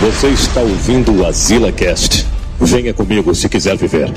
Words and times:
Você 0.00 0.28
está 0.28 0.60
ouvindo 0.60 1.12
o 1.12 1.26
Azila 1.26 1.72
Cast. 1.72 2.26
Venha 2.60 2.94
comigo 2.94 3.34
se 3.34 3.48
quiser 3.48 3.76
viver. 3.76 4.12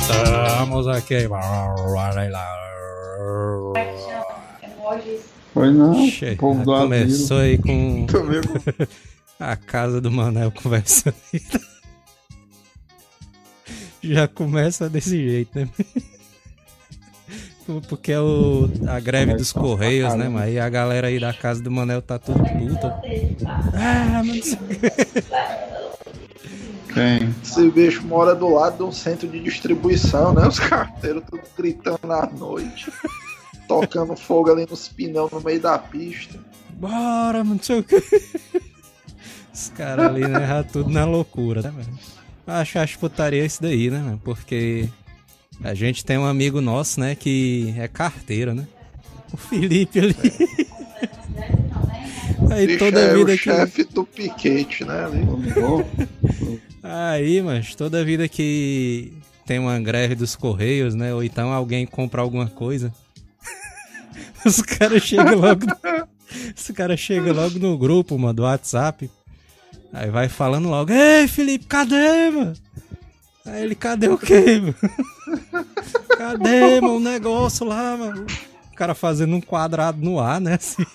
Estamos 0.00 0.86
aqui. 0.88 1.28
Foi 5.52 5.70
não, 5.70 6.08
Che- 6.08 6.36
Começou 6.36 7.38
aí 7.38 7.58
com 7.58 8.06
a 9.38 9.56
casa 9.56 10.00
do 10.00 10.10
Manel 10.10 10.50
conversando. 10.50 11.14
Já 14.02 14.26
começa 14.26 14.88
desse 14.90 15.16
jeito, 15.28 15.58
né? 15.58 15.68
Porque 17.88 18.10
é 18.10 18.20
o, 18.20 18.68
a 18.88 18.98
greve 18.98 19.34
dos 19.34 19.52
Começa 19.52 19.52
pra 19.52 19.62
Correios, 19.62 20.14
né? 20.14 20.28
Mas 20.28 20.42
aí 20.42 20.58
a 20.58 20.68
galera 20.68 21.06
aí 21.06 21.20
da 21.20 21.32
casa 21.32 21.62
do 21.62 21.70
Manel 21.70 22.02
tá 22.02 22.18
tudo 22.18 22.40
puta. 22.40 23.00
Ah, 23.74 24.22
mas 24.24 24.36
não 24.36 24.42
sei 24.42 24.54
o 24.54 24.66
quê. 24.66 25.22
Quem? 26.92 27.34
Esse 27.42 27.70
bicho 27.70 28.04
mora 28.06 28.34
do 28.34 28.48
lado 28.48 28.78
de 28.78 28.82
um 28.82 28.92
centro 28.92 29.26
de 29.28 29.40
distribuição, 29.40 30.34
né? 30.34 30.46
Os 30.46 30.58
carteiros 30.58 31.22
tudo 31.30 31.42
gritando 31.56 32.12
à 32.12 32.26
noite, 32.26 32.92
tocando 33.66 34.14
fogo 34.16 34.50
ali 34.50 34.66
nos 34.68 34.88
pneus 34.88 35.30
no 35.30 35.40
meio 35.40 35.60
da 35.60 35.78
pista. 35.78 36.38
Bora, 36.70 37.44
mas 37.44 37.56
não 37.56 37.62
sei 37.62 37.78
o 37.78 37.84
que. 37.84 37.96
Os 39.54 39.68
caras 39.70 40.06
ali, 40.06 40.26
né? 40.26 40.64
Tudo 40.70 40.90
na 40.90 41.04
loucura, 41.04 41.62
né, 41.62 41.70
mano? 41.70 41.98
Acho, 42.46 42.78
acho 42.78 42.98
putaria 42.98 43.44
isso 43.44 43.62
daí, 43.62 43.90
né? 43.90 44.18
Porque 44.24 44.88
a 45.62 45.74
gente 45.74 46.04
tem 46.04 46.18
um 46.18 46.26
amigo 46.26 46.60
nosso, 46.60 46.98
né, 47.00 47.14
que 47.14 47.74
é 47.78 47.86
carteiro, 47.86 48.54
né? 48.54 48.66
O 49.32 49.36
Felipe 49.36 50.00
ali. 50.00 50.16
Aí 52.50 52.66
Bicho 52.66 52.78
toda 52.80 53.00
é 53.00 53.14
vida 53.14 53.32
o 53.32 53.38
que. 53.38 53.44
chefe 53.44 53.84
do 53.84 54.04
piquete, 54.04 54.84
né? 54.84 55.06
Aí, 56.82 57.40
mas 57.40 57.74
toda 57.74 58.04
vida 58.04 58.28
que 58.28 59.12
tem 59.46 59.58
uma 59.58 59.78
greve 59.80 60.14
dos 60.14 60.36
Correios, 60.36 60.94
né? 60.94 61.14
Ou 61.14 61.22
então 61.22 61.50
alguém 61.52 61.86
compra 61.86 62.20
alguma 62.20 62.46
coisa. 62.46 62.92
Os 64.44 64.60
caras 64.60 65.02
chegam 65.02 65.36
logo. 65.36 65.66
Os 66.54 66.70
caras 66.72 67.00
chegam 67.00 67.32
logo 67.32 67.58
no 67.58 67.78
grupo, 67.78 68.18
mano, 68.18 68.34
do 68.34 68.42
WhatsApp. 68.42 69.10
Aí 69.92 70.10
vai 70.10 70.28
falando 70.28 70.68
logo, 70.68 70.90
ei 70.90 71.28
Felipe, 71.28 71.66
cadê, 71.66 72.30
mano? 72.30 72.54
Aí 73.44 73.62
ele, 73.64 73.74
cadê 73.74 74.08
o 74.08 74.16
quê, 74.16 74.60
mano? 74.60 74.74
Cadê, 76.16 76.80
mano, 76.80 76.96
o 76.96 77.00
negócio 77.00 77.66
lá, 77.66 77.96
mano? 77.96 78.24
O 78.72 78.76
cara 78.76 78.94
fazendo 78.94 79.34
um 79.34 79.40
quadrado 79.40 79.98
no 80.00 80.20
ar, 80.20 80.40
né? 80.40 80.54
Assim. 80.54 80.86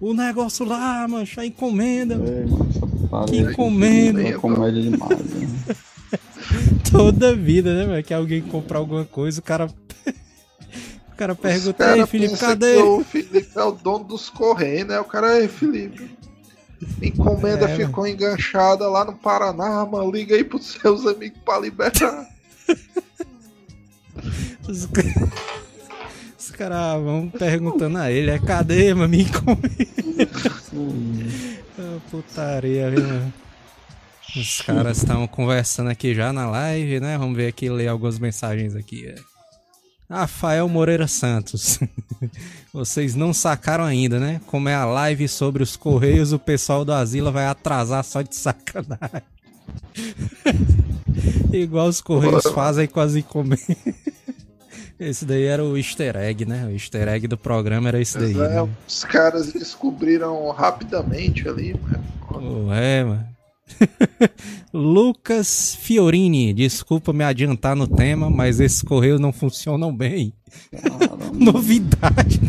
O 0.00 0.14
negócio 0.14 0.64
lá, 0.64 1.06
mano, 1.06 1.26
a 1.36 1.46
encomenda. 1.46 2.14
é, 2.14 2.44
mano, 2.46 3.26
Que 3.26 3.38
encomenda. 3.38 4.22
É 4.22 4.32
comédia 4.32 4.82
demais, 4.82 5.18
né? 5.18 5.76
Toda 6.90 7.36
vida, 7.36 7.74
né, 7.74 7.86
velho? 7.86 8.04
Que 8.04 8.14
alguém 8.14 8.42
compra 8.42 8.78
alguma 8.78 9.04
coisa, 9.04 9.40
o 9.40 9.42
cara. 9.42 9.66
o 11.12 11.16
cara 11.16 11.34
pergunta, 11.34 11.74
cara 11.74 11.98
ei, 11.98 12.06
Felipe, 12.06 12.36
cadê? 12.38 12.76
O 12.76 13.04
Felipe 13.04 13.50
é 13.54 13.62
o 13.62 13.72
dono 13.72 14.04
dos 14.04 14.30
Correios, 14.30 14.88
né? 14.88 14.98
O 15.00 15.04
cara 15.04 15.42
é 15.42 15.48
Felipe. 15.48 16.10
Encomenda 17.00 17.68
É, 17.68 17.76
ficou 17.76 18.06
enganchada 18.06 18.88
lá 18.88 19.04
no 19.04 19.14
Paraná, 19.14 19.84
mano. 19.86 20.10
Liga 20.10 20.34
aí 20.34 20.44
pros 20.44 20.66
seus 20.72 21.06
amigos 21.06 21.38
pra 21.44 21.58
liberar. 21.58 22.28
Os, 24.68 24.88
Os 26.38 26.50
caras 26.50 27.02
vão 27.02 27.28
perguntando 27.28 27.98
a 27.98 28.10
ele, 28.10 28.30
é 28.30 28.38
cadê, 28.38 28.94
mano? 28.94 29.08
Me 29.08 29.22
encomenda. 29.22 29.62
Ah, 31.78 31.98
putaria, 32.10 32.90
viu, 32.90 33.06
mano? 33.06 33.32
Os 34.36 34.60
caras 34.60 34.98
estão 34.98 35.26
conversando 35.26 35.88
aqui 35.90 36.14
já 36.14 36.32
na 36.32 36.48
live, 36.48 37.00
né? 37.00 37.16
Vamos 37.16 37.36
ver 37.36 37.48
aqui, 37.48 37.68
ler 37.70 37.88
algumas 37.88 38.18
mensagens 38.18 38.76
aqui. 38.76 39.06
é. 39.06 39.14
Rafael 40.08 40.68
Moreira 40.68 41.06
Santos. 41.06 41.78
Vocês 42.72 43.14
não 43.14 43.32
sacaram 43.32 43.84
ainda, 43.84 44.18
né? 44.18 44.40
Como 44.46 44.68
é 44.68 44.74
a 44.74 44.84
live 44.84 45.28
sobre 45.28 45.62
os 45.62 45.76
Correios, 45.76 46.32
o 46.32 46.38
pessoal 46.38 46.84
do 46.84 46.92
Asila 46.92 47.30
vai 47.30 47.46
atrasar 47.46 48.04
só 48.04 48.22
de 48.22 48.34
sacanagem. 48.34 49.22
Igual 51.52 51.88
os 51.88 52.00
Correios 52.00 52.44
fazem 52.54 52.86
com 52.86 53.00
as 53.00 53.14
encomendas. 53.14 53.66
Esse 54.98 55.24
daí 55.24 55.44
era 55.44 55.64
o 55.64 55.76
easter 55.76 56.16
egg, 56.16 56.44
né? 56.44 56.64
O 56.66 56.70
easter 56.70 57.08
egg 57.08 57.26
do 57.26 57.36
programa 57.36 57.88
era 57.88 58.00
esse 58.00 58.16
daí. 58.16 58.32
É, 58.34 58.62
Né? 58.62 58.68
os 58.86 59.02
caras 59.02 59.52
descobriram 59.52 60.48
rapidamente 60.50 61.48
ali, 61.48 61.74
mano. 61.74 62.04
Pô, 62.28 62.72
é, 62.72 63.02
mano. 63.02 63.26
Lucas 64.72 65.76
Fiorini, 65.80 66.52
desculpa 66.52 67.12
me 67.12 67.24
adiantar 67.24 67.76
no 67.76 67.86
tema, 67.86 68.30
mas 68.30 68.60
esses 68.60 68.82
correios 68.82 69.20
não 69.20 69.32
funcionam 69.32 69.94
bem. 69.94 70.32
Novidade. 71.32 72.40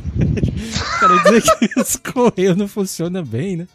Quero 1.00 1.24
dizer 1.24 1.42
que 1.42 1.80
os 1.80 1.96
correios 1.96 2.56
não 2.56 2.68
funcionam 2.68 3.24
bem, 3.24 3.58
né? 3.58 3.68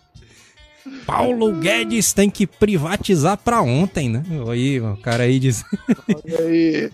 Paulo 1.05 1.53
Guedes 1.53 2.13
tem 2.13 2.31
que 2.31 2.47
privatizar 2.47 3.37
pra 3.37 3.61
ontem, 3.61 4.09
né? 4.09 4.23
Aí, 4.51 4.81
o 4.81 4.97
cara 4.97 5.25
aí 5.25 5.39
diz. 5.39 5.65
E 6.25 6.35
aí, 6.35 6.91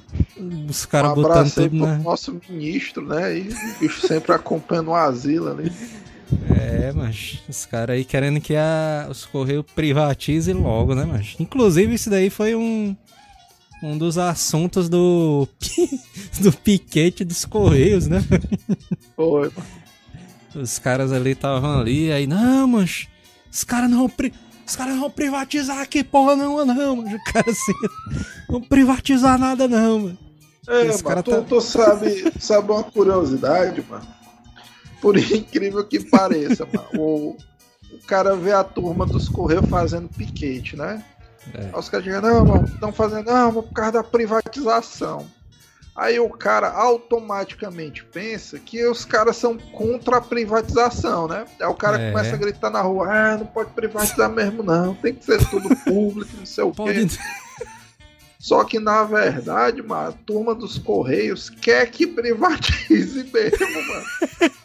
Os 0.69 0.85
um 0.85 0.89
caras 0.89 1.15
botando 1.15 1.31
abraço 1.33 1.61
aí 1.61 1.69
tudo 1.69 1.79
pro 1.79 1.87
na. 1.87 1.99
nosso 1.99 2.41
ministro, 2.49 3.07
né? 3.07 3.39
E 3.39 3.49
o 3.49 3.79
bicho 3.81 4.07
sempre 4.07 4.33
acompanhando 4.33 4.89
o 4.91 4.95
asilo 4.95 5.49
ali. 5.51 5.73
É, 6.51 6.93
mas 6.93 7.43
os 7.49 7.65
caras 7.67 7.97
aí 7.97 8.05
querendo 8.05 8.41
que 8.41 8.55
a, 8.57 9.07
os 9.11 9.25
Correios 9.25 9.65
privatizem 9.75 10.55
logo, 10.55 10.95
né, 10.95 11.05
mas 11.05 11.35
Inclusive, 11.39 11.95
isso 11.95 12.11
daí 12.11 12.31
foi 12.31 12.55
um, 12.55 12.97
um 13.83 13.97
dos 13.99 14.19
assuntos 14.19 14.89
do, 14.89 15.49
do 16.41 16.53
piquete 16.53 17.25
dos 17.25 17.45
Correios, 17.45 18.07
né? 18.07 18.25
Foi, 19.17 19.51
mano. 19.51 19.85
Os 20.55 20.79
caras 20.79 21.13
ali 21.13 21.31
estavam 21.33 21.81
ali, 21.81 22.13
aí, 22.13 22.27
não, 22.27 22.67
mas 22.69 23.09
os 23.51 23.65
caras 23.65 23.91
não 23.91 24.09
os 24.67 24.77
caras 24.77 24.95
não 24.95 25.01
vão 25.01 25.11
privatizar 25.11 25.81
aqui, 25.81 26.03
porra, 26.03 26.37
não, 26.37 26.65
não, 26.65 26.97
mas 26.97 27.13
o 27.15 27.25
cara 27.33 27.51
assim, 27.51 27.73
não 28.49 28.61
privatizar 28.61 29.39
nada, 29.39 29.69
não, 29.69 29.99
mano. 30.01 30.19
É, 30.67 30.87
Esse 30.87 31.05
mano, 31.05 31.23
tu, 31.23 31.31
tá- 31.31 31.43
tu 31.43 31.61
sabe, 31.61 32.33
sabe 32.41 32.73
uma 32.73 32.83
curiosidade, 32.83 33.85
mano? 33.89 34.07
Por 35.05 35.19
incrível 35.21 35.85
que 35.85 36.01
pareça, 36.01 36.65
mano. 36.65 36.89
O, 36.95 37.37
o 37.93 37.99
cara 38.07 38.35
vê 38.35 38.53
a 38.53 38.65
turma 38.65 39.05
dos 39.05 39.29
Correios 39.29 39.69
fazendo 39.69 40.09
piquete, 40.09 40.77
né? 40.77 41.05
É. 41.53 41.67
Aí 41.67 41.79
os 41.79 41.91
caras 41.91 42.05
dizem, 42.07 42.23
não, 42.23 42.43
mano, 42.43 42.65
estão 42.65 42.91
fazendo, 42.91 43.31
não, 43.31 43.53
por 43.53 43.71
causa 43.75 43.93
da 43.93 44.03
privatização. 44.03 45.27
Aí 45.95 46.19
o 46.19 46.31
cara 46.31 46.71
automaticamente 46.71 48.03
pensa 48.03 48.59
que 48.59 48.83
os 48.87 49.05
caras 49.05 49.37
são 49.37 49.59
contra 49.59 50.17
a 50.17 50.21
privatização, 50.23 51.29
né? 51.29 51.45
Aí 51.61 51.67
o 51.67 51.75
cara 51.75 52.01
É. 52.01 52.11
começa 52.11 52.35
a 52.35 52.39
gritar 52.39 52.71
na 52.71 52.81
rua, 52.81 53.07
ah, 53.13 53.37
não 53.37 53.47
pode 53.47 53.73
privatizar 53.73 54.31
mesmo 54.31 54.63
não, 54.63 54.95
tem 54.95 55.15
que 55.15 55.23
ser 55.25 55.39
tudo 55.51 55.69
público, 55.85 56.31
não 56.39 56.47
sei 56.47 56.65
o 56.65 56.71
quê. 56.71 56.77
Pode. 56.77 57.19
Só 58.41 58.65
que 58.65 58.81
na 58.81 59.05
verdade, 59.05 59.83
mano, 59.83 60.09
a 60.09 60.13
turma 60.13 60.55
dos 60.55 60.79
Correios 60.79 61.49
quer 61.49 61.91
que 61.91 62.07
privatize 62.07 63.23
mesmo, 63.33 63.87
mano. 63.87 64.51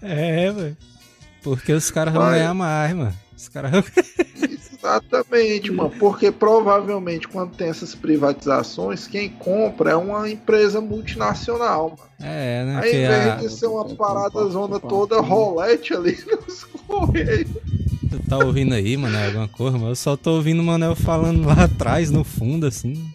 É, 0.00 0.50
velho. 0.50 0.76
Porque 1.42 1.72
os 1.72 1.90
caras 1.90 2.14
vão 2.14 2.28
ganhar 2.30 2.54
mais, 2.54 2.94
mano. 2.94 3.14
Os 3.36 3.48
caras 3.48 3.70
vão 3.70 3.82
Exatamente, 4.82 5.70
mano. 5.70 5.92
Porque 5.98 6.30
provavelmente 6.32 7.28
quando 7.28 7.54
tem 7.54 7.68
essas 7.68 7.94
privatizações, 7.94 9.06
quem 9.06 9.28
compra 9.28 9.92
é 9.92 9.96
uma 9.96 10.28
empresa 10.28 10.80
multinacional, 10.80 11.90
mano. 11.90 12.10
É, 12.20 12.64
né? 12.64 12.80
Aí, 12.82 12.90
que 12.90 12.96
em 12.96 13.06
a- 13.06 13.36
vez 13.36 13.52
de 13.52 13.58
ser 13.58 13.66
uma 13.66 13.84
parada 13.94 14.44
zona 14.48 14.80
toda 14.80 15.20
rolete 15.20 15.94
ali 15.94 16.18
nos 16.46 16.64
Correios. 16.64 17.48
Tu 18.10 18.18
tá 18.28 18.38
ouvindo 18.38 18.74
aí, 18.74 18.96
mano, 18.96 19.16
alguma 19.24 19.48
coisa, 19.48 19.78
mas 19.78 19.88
eu 19.88 19.96
só 19.96 20.16
tô 20.16 20.32
ouvindo 20.32 20.60
o 20.60 20.64
Manel 20.64 20.94
falando 20.94 21.46
lá 21.46 21.64
atrás, 21.64 22.10
no 22.10 22.24
fundo, 22.24 22.66
assim. 22.66 23.08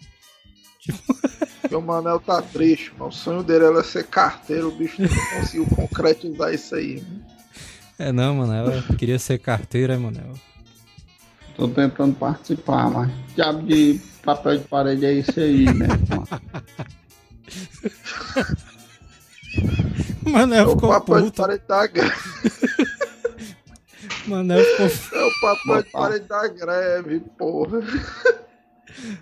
Porque 1.68 1.76
o 1.76 1.82
Manel 1.82 2.18
tá 2.18 2.40
triste, 2.40 2.90
mano. 2.96 3.10
O 3.10 3.12
sonho 3.12 3.42
dele 3.42 3.66
era 3.66 3.84
ser 3.84 4.06
carteiro, 4.06 4.68
o 4.68 4.70
bicho 4.70 5.02
não 5.02 5.08
conseguiu 5.08 5.66
concretizar 5.66 6.54
isso 6.54 6.74
aí. 6.74 7.02
mano. 7.02 7.24
É 7.98 8.10
não, 8.10 8.36
Manel, 8.36 8.70
eu 8.72 8.96
queria 8.96 9.18
ser 9.18 9.38
carteira, 9.38 9.98
Manel. 9.98 10.32
Tô 11.54 11.68
tentando 11.68 12.14
participar, 12.14 12.88
mas 12.88 13.10
diabo 13.34 13.66
de 13.66 14.00
papel 14.24 14.56
de 14.56 14.64
parede 14.64 15.04
é 15.04 15.12
isso 15.12 15.38
aí, 15.38 15.66
né? 15.66 15.88
mano? 16.08 16.26
Manel 20.32 20.58
É 20.64 20.66
o 20.66 20.70
ficou 20.70 20.88
papel 20.88 21.16
de 21.16 21.22
puto. 21.24 21.42
parede 21.42 21.64
da 21.68 21.86
greve. 21.86 22.14
Manel 24.26 24.64
ficou. 24.64 24.86
É 25.20 25.24
o 25.26 25.40
papel 25.42 25.82
de 25.82 25.90
parede 25.90 26.24
da 26.28 26.48
greve, 26.48 27.20
porra. 27.36 27.80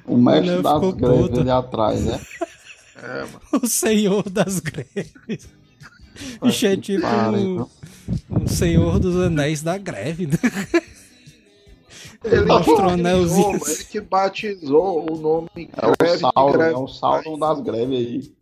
O 0.07 0.17
mestre 0.17 0.63
das 0.63 0.93
greves 0.95 1.29
puto. 1.29 1.41
ali 1.41 1.51
atrás, 1.51 2.05
né? 2.05 2.21
É, 3.03 3.19
mano. 3.21 3.41
O 3.63 3.67
senhor 3.67 4.29
das 4.31 4.59
greves. 4.61 5.13
Bicho 6.43 6.67
é 6.67 6.77
tipo 6.77 7.03
Pariu. 7.03 7.69
o, 8.31 8.45
o 8.45 8.49
senhor 8.49 8.99
dos 8.99 9.17
anéis 9.17 9.63
da 9.63 9.77
greve. 9.77 10.27
né? 10.29 10.39
Ele, 12.25 12.45
Mostrou 12.47 12.77
que 12.77 12.83
um 12.83 12.89
anelzinho. 12.89 13.53
batizou, 13.53 13.75
ele 13.75 13.85
que 13.85 14.01
batizou 14.01 15.13
o 15.13 15.17
nome 15.19 15.49
É 15.77 15.87
o 15.87 15.93
greve 15.99 16.15
de 16.15 16.21
Sauron, 16.21 16.53
greve. 16.53 16.75
é 16.75 16.77
o 16.79 16.89
Sauron 16.89 17.39
das 17.39 17.61
greves 17.61 17.99
aí. 17.99 18.33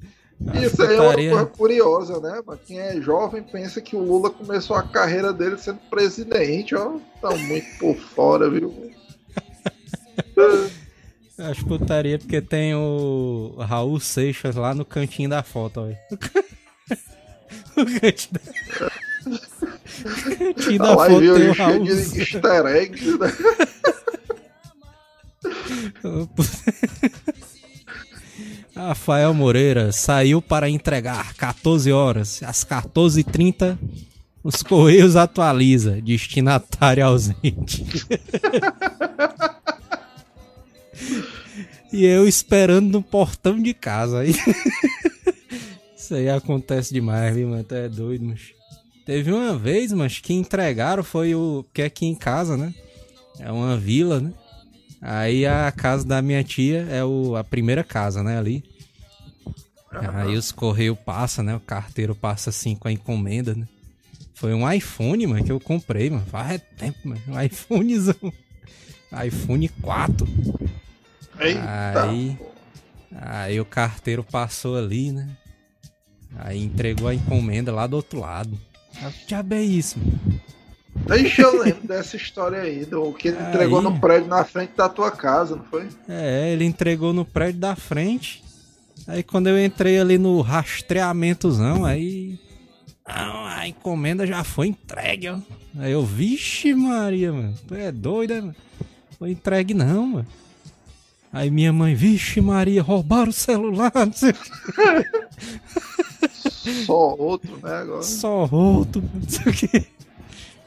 Isso 0.67 0.83
aí 0.83 0.89
é 0.97 1.01
uma 1.01 1.05
putaria. 1.05 1.31
coisa 1.31 1.47
curiosa, 1.47 2.21
né? 2.21 2.43
Pra 2.45 2.57
quem 2.57 2.79
é 2.79 3.01
jovem 3.01 3.43
pensa 3.43 3.81
que 3.81 3.97
o 3.97 4.01
Lula 4.03 4.31
começou 4.31 4.77
a 4.77 4.83
carreira 4.83 5.33
dele 5.33 5.59
sendo 5.59 5.79
presidente, 5.91 6.75
ó. 6.75 6.99
Tá 7.21 7.31
muito 7.37 7.67
por 7.79 7.97
fora, 7.97 8.49
viu? 8.49 8.73
Acho 11.39 11.65
putaria 11.67 12.19
porque 12.19 12.41
tem 12.41 12.75
o 12.75 13.55
Raul 13.59 13.99
Seixas 13.99 14.55
lá 14.55 14.73
no 14.75 14.85
cantinho 14.85 15.29
da 15.29 15.43
foto, 15.43 15.81
olha. 15.81 15.99
O 17.77 17.85
cantinho 17.85 18.33
da, 18.33 18.41
o 20.07 20.37
cantinho 20.37 20.79
da 20.79 20.97
Tá 20.97 21.03
e 21.07 21.09
foto 21.09 21.21
viu 21.21 21.35
tem 21.35 21.49
o 21.49 21.53
Raul 21.53 21.85
de 21.85 21.97
Seixas. 21.97 22.35
easter 22.35 22.67
eggs, 22.67 23.19
né? 23.19 23.33
Rafael 28.75 29.33
Moreira 29.33 29.93
saiu 29.93 30.43
para 30.43 30.69
entregar 30.69 31.33
14 31.35 31.93
horas. 31.93 32.43
Às 32.43 32.65
14h30, 32.65 33.79
os 34.43 34.63
Correios 34.63 35.17
atualiza. 35.17 36.01
Destinatário 36.03 37.07
ausente. 37.07 37.85
e 41.95 42.05
eu 42.05 42.27
esperando 42.27 42.91
no 42.91 43.03
portão 43.03 43.63
de 43.63 43.73
casa. 43.73 44.21
Aí. 44.21 44.35
Isso 45.97 46.15
aí 46.15 46.29
acontece 46.29 46.93
demais, 46.93 47.35
viu, 47.35 47.49
mano? 47.49 47.63
Tu 47.63 47.75
é 47.75 47.89
doido, 47.89 48.25
mas. 48.25 48.53
Teve 49.07 49.31
uma 49.31 49.57
vez, 49.57 49.93
mas 49.93 50.19
que 50.19 50.35
entregaram 50.35 51.05
foi 51.05 51.35
o. 51.35 51.63
Porque 51.63 51.83
aqui 51.83 52.05
em 52.05 52.15
casa, 52.15 52.57
né? 52.57 52.75
É 53.39 53.53
uma 53.53 53.77
vila, 53.77 54.21
né? 54.21 54.33
Aí 55.01 55.47
a 55.47 55.71
casa 55.71 56.05
da 56.05 56.21
minha 56.21 56.43
tia 56.43 56.87
é 56.91 57.05
o, 57.05 57.37
a 57.37 57.45
primeira 57.45 57.85
casa, 57.85 58.23
né? 58.23 58.39
Ali. 58.39 58.65
Aí 59.93 60.35
os 60.35 60.51
correios 60.51 60.99
passam, 60.99 61.45
né? 61.45 61.55
O 61.55 61.61
carteiro 61.61 62.15
passa 62.15 62.51
assim 62.51 62.75
com 62.75 62.89
a 62.89 62.93
encomenda, 62.93 63.55
né? 63.55 63.69
Foi 64.35 64.53
um 64.53 64.71
iPhone, 64.71 65.27
mano, 65.29 65.45
que 65.45 65.53
eu 65.53 65.61
comprei, 65.61 66.11
mano. 66.11 66.27
Faz 66.27 66.61
tempo, 66.77 66.99
mano. 67.05 67.21
Um 67.29 67.41
iPhonezão. 67.41 68.33
iPhone 69.25 69.69
4. 69.69 70.27
Eita. 71.41 72.03
Aí- 72.05 72.39
Aí 73.17 73.61
o 73.61 73.65
carteiro 73.65 74.25
passou 74.25 74.77
ali, 74.77 75.13
né? 75.13 75.29
Aí 76.37 76.63
entregou 76.65 77.07
a 77.07 77.15
encomenda 77.15 77.73
lá 77.73 77.87
do 77.87 77.95
outro 77.95 78.19
lado. 78.19 78.59
Que 79.21 79.29
diabo 79.29 79.55
é 79.55 79.63
isso? 79.63 79.97
Deixa 81.07 81.43
eu 81.43 81.63
lembrar 81.63 81.97
dessa 81.97 82.17
história 82.17 82.61
aí, 82.63 82.85
do 82.85 83.13
que 83.13 83.29
ele 83.29 83.41
entregou 83.41 83.79
Aí. 83.79 83.85
no 83.85 84.01
prédio 84.01 84.29
na 84.29 84.45
frente 84.45 84.73
da 84.77 84.89
tua 84.89 85.11
casa, 85.13 85.55
não 85.57 85.65
foi? 85.65 85.89
É, 86.09 86.51
ele 86.53 86.65
entregou 86.65 87.13
no 87.13 87.25
prédio 87.25 87.61
da 87.61 87.77
frente. 87.77 88.43
Aí 89.07 89.23
quando 89.23 89.49
eu 89.49 89.63
entrei 89.65 89.99
ali 89.99 90.19
no 90.19 90.41
rastreamentozão, 90.41 91.85
aí. 91.85 92.39
Não, 93.07 93.45
a 93.47 93.69
encomenda 93.69 94.27
já 94.27 94.43
foi 94.43 94.69
entregue, 94.69 95.29
ó. 95.29 95.39
Aí 95.79 95.93
eu, 95.93 96.05
vixe 96.05 96.75
Maria, 96.75 97.33
mano. 97.33 97.55
Tu 97.69 97.75
é 97.75 97.93
doida, 97.93 98.41
mano. 98.41 98.57
Foi 99.19 99.31
entregue 99.31 99.75
não, 99.75 100.07
mano. 100.07 100.27
Aí 101.35 101.51
minha 101.51 101.73
mãe, 101.73 101.97
vixe 101.97 102.41
Maria, 102.41 102.81
roubaram 102.81 103.31
o 103.31 103.33
celular, 103.33 103.91
não 103.95 104.13
sei 104.13 104.31
o 104.31 104.35
quê. 104.35 105.09
Só 106.87 107.17
outro, 107.17 107.59
né? 107.61 107.75
Agora. 107.79 108.03
Só 108.05 108.49
outro, 108.53 109.03
não 109.13 109.29
sei 109.29 109.53
o 109.53 109.57
quê. 109.57 109.87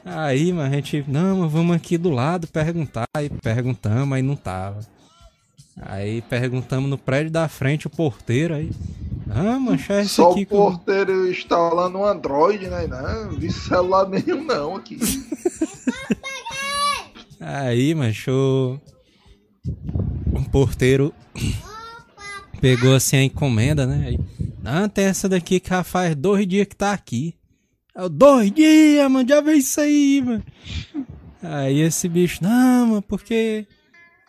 Aí, 0.04 0.52
mas 0.52 0.70
a 0.70 0.76
gente, 0.76 1.04
não, 1.08 1.38
mas 1.38 1.50
vamos 1.50 1.74
aqui 1.74 1.96
do 1.96 2.10
lado 2.10 2.46
perguntar. 2.46 3.06
Aí 3.16 3.30
perguntamos, 3.30 4.14
aí 4.14 4.20
não 4.20 4.36
tava. 4.36 4.80
Aí 5.80 6.20
perguntamos 6.20 6.90
no 6.90 6.98
prédio 6.98 7.30
da 7.30 7.48
frente, 7.48 7.86
o 7.86 7.90
porteiro 7.90 8.54
aí. 8.54 8.70
Ah, 9.30 9.58
mancha, 9.58 9.94
é 9.94 10.02
esse 10.02 10.16
Só 10.16 10.32
aqui 10.32 10.42
o 10.42 10.46
que 10.46 10.52
eu... 10.54 10.58
porteiro 10.58 11.30
instalando 11.30 11.96
um 11.96 12.04
Android, 12.04 12.66
né? 12.68 12.86
Não, 12.86 13.30
vi 13.30 13.50
celular 13.50 14.04
nenhum 14.08 14.44
não 14.44 14.76
aqui. 14.76 14.98
Aí, 17.40 17.94
mancho. 17.94 18.78
O 20.32 20.42
porteiro 20.50 21.14
pegou 22.60 22.94
assim 22.94 23.16
a 23.16 23.24
encomenda, 23.24 23.86
né? 23.86 24.08
Aí, 24.08 24.18
não, 24.62 24.88
tem 24.88 25.06
essa 25.06 25.28
daqui 25.28 25.60
que 25.60 25.70
já 25.70 25.82
faz 25.82 26.14
dois 26.14 26.46
dias 26.46 26.66
que 26.66 26.76
tá 26.76 26.92
aqui. 26.92 27.34
Eu, 27.94 28.08
dois 28.08 28.50
dias, 28.52 29.10
mano, 29.10 29.28
já 29.28 29.40
veio 29.40 29.58
isso 29.58 29.80
aí, 29.80 30.22
mano. 30.24 30.44
Aí 31.42 31.80
esse 31.80 32.08
bicho, 32.08 32.42
não, 32.42 32.86
mano, 32.86 33.02
porque 33.02 33.66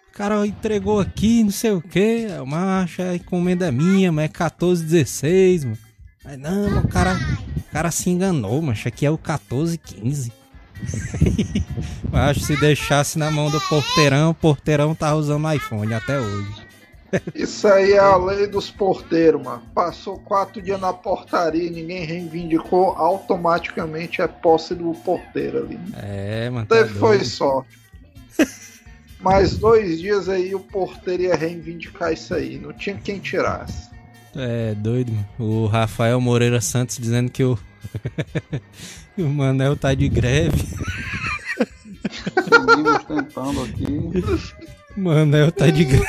o 0.10 0.14
cara 0.14 0.46
entregou 0.46 1.00
aqui, 1.00 1.44
não 1.44 1.52
sei 1.52 1.72
o 1.72 1.82
que. 1.82 2.28
Macho, 2.46 3.02
a 3.02 3.16
encomenda 3.16 3.68
é 3.68 3.72
minha, 3.72 4.12
mas 4.12 4.26
é 4.26 4.28
14, 4.28 4.84
16, 4.84 5.66
mano. 5.66 5.78
Aí, 6.26 6.38
não, 6.38 6.70
mano, 6.70 6.82
o 6.82 6.88
cara, 6.88 7.16
o 7.58 7.72
cara 7.72 7.92
se 7.92 8.10
enganou, 8.10 8.62
macho, 8.62 8.88
aqui 8.88 9.06
é 9.06 9.12
o 9.12 9.18
14, 9.18 9.78
15. 9.78 10.39
Acho 12.12 12.40
que 12.42 12.46
se 12.46 12.60
deixasse 12.60 13.18
na 13.18 13.30
mão 13.30 13.50
do 13.50 13.60
porteirão, 13.62 14.32
o 14.32 14.34
porteirão 14.34 14.96
tá 14.96 15.16
usando 15.16 15.52
iPhone 15.52 15.94
até 15.94 16.20
hoje. 16.20 16.70
Isso 17.34 17.68
aí 17.68 17.94
é 17.94 18.00
a 18.00 18.16
lei 18.18 18.46
dos 18.48 18.70
porteiros, 18.70 19.42
mano. 19.42 19.64
Passou 19.74 20.20
quatro 20.20 20.62
dias 20.62 20.80
na 20.80 20.94
portaria 20.94 21.64
e 21.64 21.70
ninguém 21.70 22.06
reivindicou, 22.06 22.90
automaticamente 22.90 24.22
é 24.22 24.28
posse 24.28 24.76
do 24.76 24.94
porteiro 24.94 25.60
ali. 25.60 25.80
É, 25.98 26.50
mano. 26.50 26.68
Tá 26.68 26.76
Teve 26.76 26.94
foi 26.94 27.18
doido. 27.18 27.26
sorte. 27.26 27.80
Mais 29.20 29.58
dois 29.58 30.00
dias 30.00 30.30
aí 30.30 30.56
o 30.56 30.60
porteiro 30.60 31.24
ia 31.24 31.36
reivindicar 31.36 32.14
isso 32.14 32.34
aí. 32.34 32.58
Não 32.58 32.72
tinha 32.72 32.96
quem 32.96 33.20
tirasse. 33.20 33.90
É 34.36 34.74
doido, 34.76 35.12
mano. 35.12 35.28
O 35.40 35.66
Rafael 35.66 36.22
Moreira 36.22 36.62
Santos 36.62 36.98
dizendo 36.98 37.30
que 37.30 37.44
o. 37.44 37.58
o 39.24 39.30
Manel 39.30 39.76
tá 39.76 39.94
de 39.94 40.08
greve. 40.08 40.68
Seguimos 42.44 43.04
tentando 43.04 43.64
aqui. 43.64 44.54
Manel 44.96 45.52
tá 45.52 45.68
de 45.68 45.86
greve. 45.86 46.06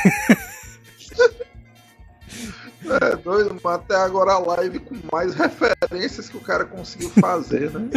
É 3.02 3.16
doido, 3.16 3.56
mas 3.62 3.74
até 3.74 3.94
agora 3.94 4.32
a 4.32 4.38
live 4.38 4.80
com 4.80 4.96
mais 5.12 5.34
referências 5.34 6.28
que 6.28 6.36
o 6.36 6.40
cara 6.40 6.64
conseguiu 6.64 7.10
fazer, 7.10 7.70
né? 7.70 7.88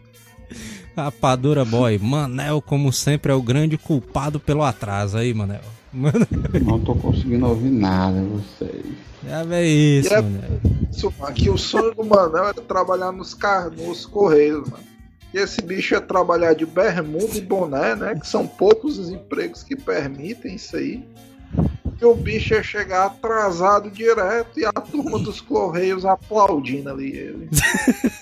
Rapadura 0.96 1.64
Boy. 1.64 1.98
Manel, 1.98 2.62
como 2.62 2.92
sempre, 2.92 3.32
é 3.32 3.34
o 3.34 3.42
grande 3.42 3.76
culpado 3.76 4.40
pelo 4.40 4.62
atraso 4.62 5.18
aí, 5.18 5.34
Manel. 5.34 5.60
Mano, 5.92 6.26
Não 6.64 6.78
tô 6.80 6.94
conseguindo 6.94 7.46
ouvir 7.46 7.70
nada 7.70 8.20
de 8.20 8.26
vocês. 8.26 8.86
já 9.26 9.42
vê 9.42 9.66
isso, 9.66 10.14
é-. 10.14 10.24
Isso, 10.90 11.12
mano, 11.18 11.34
que 11.34 11.50
o 11.50 11.58
sonho 11.58 11.94
do 11.94 12.04
Manel 12.04 12.44
era 12.44 12.54
trabalhar 12.62 13.12
nos, 13.12 13.34
car... 13.34 13.70
nos 13.70 14.06
Correios, 14.06 14.68
mano. 14.68 14.84
E 15.32 15.38
esse 15.38 15.62
bicho 15.62 15.94
ia 15.94 16.00
trabalhar 16.00 16.54
de 16.54 16.66
bermuda 16.66 17.36
e 17.36 17.40
boné, 17.40 17.94
né? 17.94 18.14
Que 18.16 18.26
são 18.26 18.46
poucos 18.46 18.98
os 18.98 19.10
empregos 19.10 19.62
que 19.62 19.76
permitem 19.76 20.56
isso 20.56 20.76
aí. 20.76 21.04
E 22.00 22.04
o 22.04 22.14
bicho 22.14 22.54
ia 22.54 22.62
chegar 22.62 23.06
atrasado 23.06 23.90
direto 23.90 24.58
e 24.58 24.64
a 24.64 24.72
turma 24.72 25.18
dos 25.18 25.40
Correios 25.40 26.04
aplaudindo 26.04 26.90
ali 26.90 27.10
ele. 27.10 27.48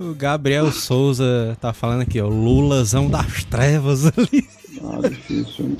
O 0.00 0.14
Gabriel 0.14 0.70
Souza 0.70 1.56
tá 1.60 1.72
falando 1.72 2.02
aqui, 2.02 2.20
ó. 2.20 2.28
Lulazão 2.28 3.10
das 3.10 3.42
trevas 3.42 4.06
ali. 4.06 4.47
Ah, 4.82 5.08
difícil. 5.08 5.76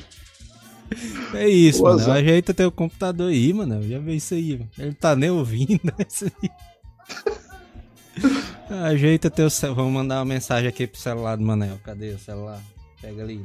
É 1.35 1.47
isso, 1.49 1.83
mano. 1.83 2.11
Ajeita 2.12 2.55
teu 2.55 2.71
computador 2.73 3.31
aí, 3.31 3.52
mano. 3.52 3.83
Já 3.87 3.99
vê 3.99 4.14
isso 4.14 4.35
aí, 4.35 4.52
mano. 4.59 4.71
Ele 4.78 4.95
tá 4.95 5.14
nem 5.14 5.31
ouvindo 5.31 5.81
isso 6.09 6.25
aí. 6.43 6.50
Ajeita 8.85 9.31
teu 9.31 9.49
celular. 9.50 9.76
Vamos 9.76 9.93
mandar 9.93 10.19
uma 10.19 10.25
mensagem 10.25 10.69
aqui 10.69 10.87
pro 10.87 10.99
celular 11.00 11.37
do 11.37 11.43
Manel. 11.45 11.78
Cadê 11.85 12.11
o 12.11 12.19
celular? 12.19 12.61
Pega 13.00 13.23
ali. 13.23 13.40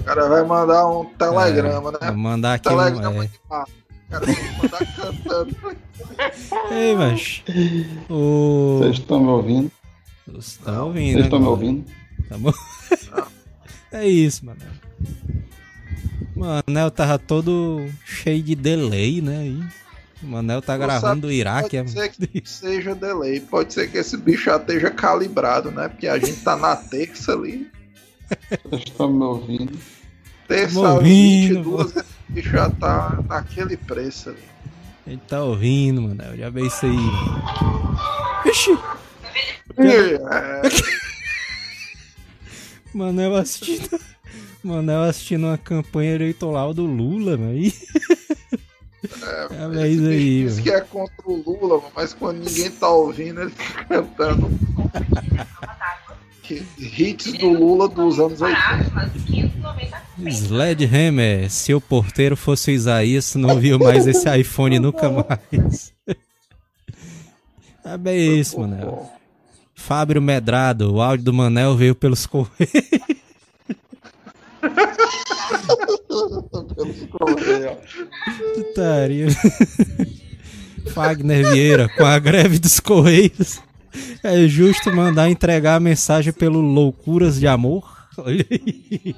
O 0.00 0.04
cara 0.04 0.28
vai 0.28 0.44
mandar 0.44 0.86
um 0.88 1.04
telegrama, 1.04 1.92
né? 1.92 1.98
Vou 2.02 2.16
mandar 2.16 2.54
aqui 2.54 2.68
um. 2.68 2.76
Telegrama 2.76 3.24
É... 3.24 3.30
mar. 3.48 3.64
O 3.66 4.10
cara 4.10 4.26
vai 4.26 4.56
mandar 4.62 4.96
cantando. 4.96 5.56
Ei, 6.72 6.94
mas. 6.96 7.42
O. 8.10 8.78
Vocês 8.80 8.98
estão 8.98 9.20
me 9.20 9.28
ouvindo? 9.28 9.70
Vocês 10.26 10.46
estão 10.46 10.86
ouvindo, 10.86 11.12
Vocês 11.12 11.24
estão 11.24 11.38
me 11.38 11.44
agora. 11.46 11.60
ouvindo? 11.60 11.84
Tá 12.28 12.38
bom? 12.38 12.52
É 13.92 14.08
isso, 14.08 14.44
mano. 14.44 14.60
O 16.34 16.40
Manel 16.40 16.90
tava 16.90 17.18
todo 17.18 17.88
cheio 18.04 18.42
de 18.42 18.54
delay, 18.54 19.20
né? 19.22 19.38
aí. 19.38 19.60
O 20.22 20.26
Manel 20.26 20.60
tá 20.62 20.76
gravando 20.76 21.06
sabe, 21.06 21.20
do 21.22 21.32
Iraque. 21.32 21.76
Pode 21.78 21.98
é- 21.98 22.02
ser 22.02 22.08
que 22.10 22.42
seja 22.44 22.94
delay, 22.94 23.40
pode 23.40 23.72
ser 23.72 23.90
que 23.90 23.98
esse 23.98 24.16
bicho 24.16 24.44
já 24.44 24.56
esteja 24.56 24.90
calibrado, 24.90 25.70
né? 25.70 25.88
Porque 25.88 26.08
a 26.08 26.18
gente 26.18 26.40
tá 26.42 26.56
na 26.56 26.74
terça 26.74 27.32
ali. 27.32 27.70
Vocês 28.64 28.82
estão 28.86 29.12
me 29.12 29.24
ouvindo? 29.24 29.78
Terça 30.48 30.80
ouvindo, 30.80 31.64
22, 31.64 31.96
esse 31.96 32.04
bicho 32.28 32.50
já 32.50 32.70
tá 32.70 33.18
naquele 33.28 33.76
preço 33.76 34.30
ali. 34.30 34.38
A 35.06 35.10
gente 35.10 35.22
tá 35.22 35.42
ouvindo, 35.42 36.02
mano. 36.02 36.36
Já 36.36 36.50
vê 36.50 36.66
isso 36.66 36.86
aí. 36.86 36.96
Vixe! 38.44 38.78
É, 39.78 40.18
Manel 42.96 43.36
assistindo. 43.36 44.00
Manel 44.64 45.02
assistindo 45.02 45.44
uma 45.46 45.58
campanha 45.58 46.14
eleitoral 46.14 46.72
do 46.72 46.86
Lula, 46.86 47.36
mano. 47.36 47.56
Ih. 47.58 47.72
É, 49.22 49.78
é 49.84 49.88
isso 49.88 50.06
aí, 50.06 50.42
diz 50.44 50.52
mano. 50.54 50.62
que 50.62 50.70
é 50.70 50.80
contra 50.80 51.14
o 51.26 51.36
Lula, 51.42 51.82
mas 51.94 52.14
quando 52.14 52.38
ninguém 52.38 52.70
tá 52.70 52.88
ouvindo, 52.88 53.42
ele 53.42 53.50
fica 53.50 53.84
cantando. 53.84 54.50
Que- 56.42 56.64
Hits 56.78 57.32
do 57.34 57.48
Lula 57.50 57.88
dos 57.88 58.18
anos 58.18 58.40
80. 58.40 59.12
Sledgehammer, 60.30 61.50
se 61.50 61.74
o 61.74 61.80
porteiro 61.80 62.36
fosse 62.36 62.70
o 62.70 62.74
Isaías, 62.74 63.34
não 63.34 63.58
viu 63.60 63.78
mais 63.78 64.06
esse 64.06 64.28
iPhone 64.38 64.78
nunca 64.78 65.08
mais. 65.10 65.92
É 67.84 67.96
bem 67.96 68.40
isso, 68.40 68.58
Manel. 68.58 69.08
Fábio 69.76 70.20
Medrado, 70.20 70.92
o 70.94 71.00
áudio 71.00 71.26
do 71.26 71.32
Manel 71.32 71.76
veio 71.76 71.94
pelos 71.94 72.26
correios. 72.26 72.72
Pelos 76.74 77.06
correios. 77.10 77.76
Putaria. 78.54 79.28
Fagner 80.92 81.52
Vieira, 81.52 81.88
com 81.88 82.04
a 82.04 82.18
greve 82.18 82.58
dos 82.58 82.80
Correios, 82.80 83.60
é 84.22 84.46
justo 84.46 84.92
mandar 84.94 85.28
entregar 85.28 85.76
a 85.76 85.80
mensagem 85.80 86.32
pelo 86.32 86.60
Loucuras 86.60 87.38
de 87.38 87.46
Amor? 87.46 88.08
Olha 88.16 88.46
aí. 88.50 89.14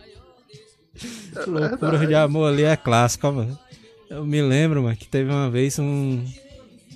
Loucuras 1.47 2.09
de 2.09 2.15
Amor 2.15 2.49
ali 2.53 2.65
é 2.65 2.77
clássico, 2.77 3.31
mano. 3.31 3.59
Eu 4.11 4.25
me 4.25 4.41
lembro, 4.43 4.83
mano, 4.83 4.97
que 4.97 5.07
teve 5.07 5.31
uma 5.31 5.51
vez 5.51 5.79
um. 5.79 6.25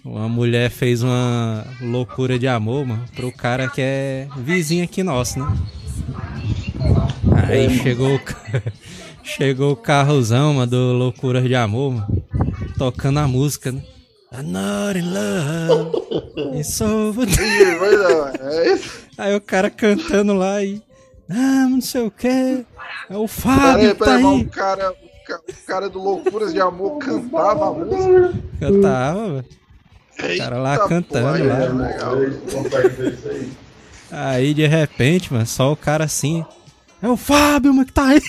Uma 0.05 0.29
mulher 0.29 0.69
fez 0.71 1.03
uma 1.03 1.65
loucura 1.81 2.39
de 2.39 2.49
amor, 2.49 2.85
mano, 2.85 3.05
pro 3.15 3.31
cara 3.31 3.69
que 3.69 3.81
é 3.81 4.27
vizinho 4.39 4.83
aqui 4.85 5.03
nosso, 5.03 5.39
né? 5.39 5.57
Aí 7.47 7.71
chegou 7.79 8.17
o 8.17 8.21
Chegou 9.25 9.71
o 9.73 9.77
carrozão, 9.77 10.55
mano, 10.55 10.67
do 10.71 10.93
Loucuras 10.95 11.45
de 11.45 11.55
Amor, 11.55 11.93
mano, 11.93 12.23
tocando 12.77 13.21
a 13.21 13.29
música, 13.29 13.71
né? 13.71 13.81
I'm 14.33 14.51
not 14.51 14.99
in 14.99 15.13
love. 15.13 16.59
It's 16.59 16.81
over. 16.81 17.29
É 18.41 18.73
isso? 18.75 19.07
Aí 19.17 19.37
o 19.37 19.41
cara 19.41 19.71
cantando 19.71 20.33
lá 20.35 20.61
e. 20.65 20.83
Ah, 21.31 21.69
não 21.71 21.81
sei 21.81 22.03
o 22.03 22.11
que. 22.11 22.27
É 22.29 22.65
o 23.17 23.27
Peraí, 23.27 23.29
Fábio, 23.29 23.95
tá 23.95 24.05
peraí, 24.05 24.23
mas 24.25 24.35
aí. 24.35 24.43
o 24.43 24.49
cara, 24.51 24.91
o 24.91 25.25
ca- 25.27 25.41
o 25.49 25.67
cara 25.67 25.89
do 25.89 26.03
Loucuras 26.03 26.53
de 26.53 26.61
Amor 26.61 26.99
cantava 26.99 27.69
a 27.69 27.73
música. 27.73 28.33
Cantava, 28.59 29.29
velho. 29.35 29.45
Cara 30.39 30.59
lá 30.59 30.75
Eita, 30.75 30.89
cantando 30.89 31.39
pô, 31.39 31.45
lá. 31.45 31.63
é 31.63 31.69
legal. 31.69 32.15
Aí 34.11 34.53
de 34.53 34.67
repente, 34.67 35.33
mano, 35.33 35.47
só 35.47 35.73
o 35.73 35.77
cara 35.77 36.05
assim. 36.05 36.45
É 37.01 37.09
o 37.09 37.17
Fábio, 37.17 37.73
mano, 37.73 37.87
que 37.87 37.93
tá 37.93 38.09
aí. 38.09 38.23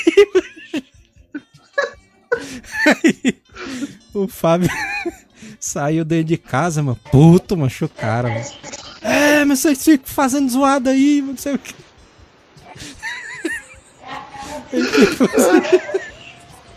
Aí, 2.88 3.36
o 4.14 4.28
Fábio 4.28 4.70
saiu 5.60 6.04
dentro 6.06 6.26
de 6.26 6.38
casa, 6.38 6.82
mano. 6.82 6.98
Puto, 7.12 7.58
macho, 7.58 7.86
o 7.86 7.90
cara, 7.90 8.30
mano. 8.30 8.46
É, 9.02 9.44
mas 9.44 9.60
vocês 9.60 9.84
ficam 9.84 10.08
fazendo 10.08 10.50
zoada 10.50 10.92
aí, 10.92 11.20
mano, 11.22 11.34
não 11.34 11.38
sei 11.38 11.56
o 11.56 11.60
que. 11.60 11.76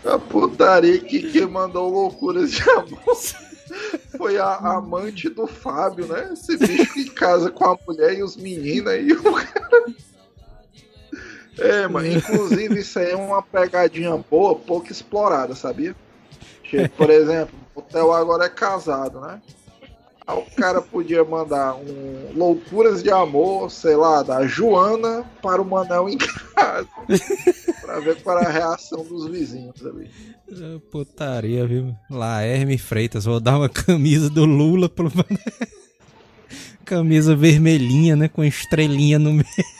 A 0.05 0.19
putaria 0.19 0.99
que 0.99 1.31
quem 1.31 1.47
mandou 1.47 1.89
loucuras 1.89 2.51
de 2.51 2.61
amor 2.69 3.17
foi 4.17 4.37
a 4.37 4.55
amante 4.55 5.29
do 5.29 5.47
Fábio, 5.47 6.07
né? 6.07 6.31
Esse 6.33 6.57
bicho 6.57 6.93
que 6.93 7.09
casa 7.09 7.49
com 7.51 7.65
a 7.65 7.77
mulher 7.87 8.17
e 8.17 8.23
os 8.23 8.35
meninos 8.35 8.91
aí, 8.91 9.11
o 9.11 9.33
cara. 9.33 9.85
É, 11.59 11.87
mas 11.87 12.05
inclusive 12.05 12.79
isso 12.79 12.99
aí 12.99 13.11
é 13.11 13.15
uma 13.15 13.41
pegadinha 13.41 14.15
boa, 14.29 14.55
pouco 14.55 14.91
explorada, 14.91 15.55
sabia? 15.55 15.95
Por 16.95 17.09
exemplo, 17.09 17.55
o 17.73 17.81
Theo 17.81 18.11
agora 18.11 18.45
é 18.45 18.49
casado, 18.49 19.19
né? 19.21 19.41
Aí 20.27 20.37
o 20.37 20.55
cara 20.55 20.81
podia 20.81 21.23
mandar 21.23 21.75
um 21.75 22.33
Loucuras 22.35 23.01
de 23.01 23.09
Amor, 23.09 23.71
sei 23.71 23.95
lá, 23.95 24.21
da 24.21 24.45
Joana 24.45 25.25
para 25.41 25.61
o 25.61 25.65
Manel 25.65 26.09
em 26.09 26.17
casa. 26.17 26.87
pra 27.81 27.99
ver 28.01 28.21
qual 28.21 28.37
era 28.37 28.49
a 28.49 28.51
reação 28.51 29.05
dos 29.05 29.27
vizinhos 29.27 29.83
ali. 29.85 30.11
Ah, 30.51 30.79
Putaria, 30.91 31.65
viu? 31.67 31.95
Lá, 32.09 32.41
Herme 32.41 32.77
Freitas, 32.77 33.25
vou 33.25 33.39
dar 33.39 33.57
uma 33.57 33.69
camisa 33.69 34.29
do 34.29 34.45
Lula 34.45 34.87
pro. 34.87 35.11
Camisa 36.85 37.35
vermelhinha, 37.35 38.15
né? 38.15 38.29
Com 38.29 38.43
estrelinha 38.43 39.19
no 39.19 39.33
meio. 39.33 39.45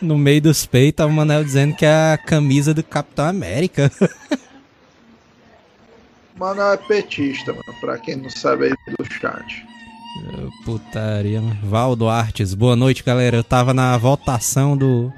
No 0.00 0.18
meio 0.18 0.42
dos 0.42 0.66
peitos, 0.66 1.06
o 1.06 1.08
Manel 1.08 1.44
dizendo 1.44 1.76
que 1.76 1.86
é 1.86 2.14
a 2.14 2.18
camisa 2.18 2.74
do 2.74 2.82
Capitão 2.82 3.24
América. 3.24 3.88
Manel 6.36 6.72
é 6.72 6.76
petista, 6.76 7.52
mano, 7.52 7.80
pra 7.80 7.96
quem 7.98 8.16
não 8.16 8.28
sabe 8.28 8.64
aí 8.64 8.74
do 8.98 9.04
chat. 9.04 9.64
Putaria, 10.64 11.40
mano. 11.40 11.56
Valdo 11.62 12.08
Artes, 12.08 12.52
boa 12.52 12.74
noite, 12.74 13.04
galera. 13.04 13.36
Eu 13.36 13.44
tava 13.44 13.72
na 13.72 13.96
votação 13.96 14.76
do 14.76 15.12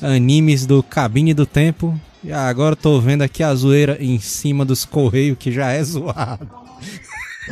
animes 0.00 0.64
do 0.64 0.82
Cabine 0.82 1.34
do 1.34 1.44
Tempo. 1.44 2.00
E 2.26 2.32
agora 2.32 2.72
eu 2.72 2.76
tô 2.76 3.00
vendo 3.00 3.22
aqui 3.22 3.40
a 3.40 3.54
zoeira 3.54 3.96
em 4.00 4.18
cima 4.18 4.64
dos 4.64 4.84
Correios, 4.84 5.38
que 5.38 5.52
já 5.52 5.70
é 5.70 5.80
zoado. 5.80 6.50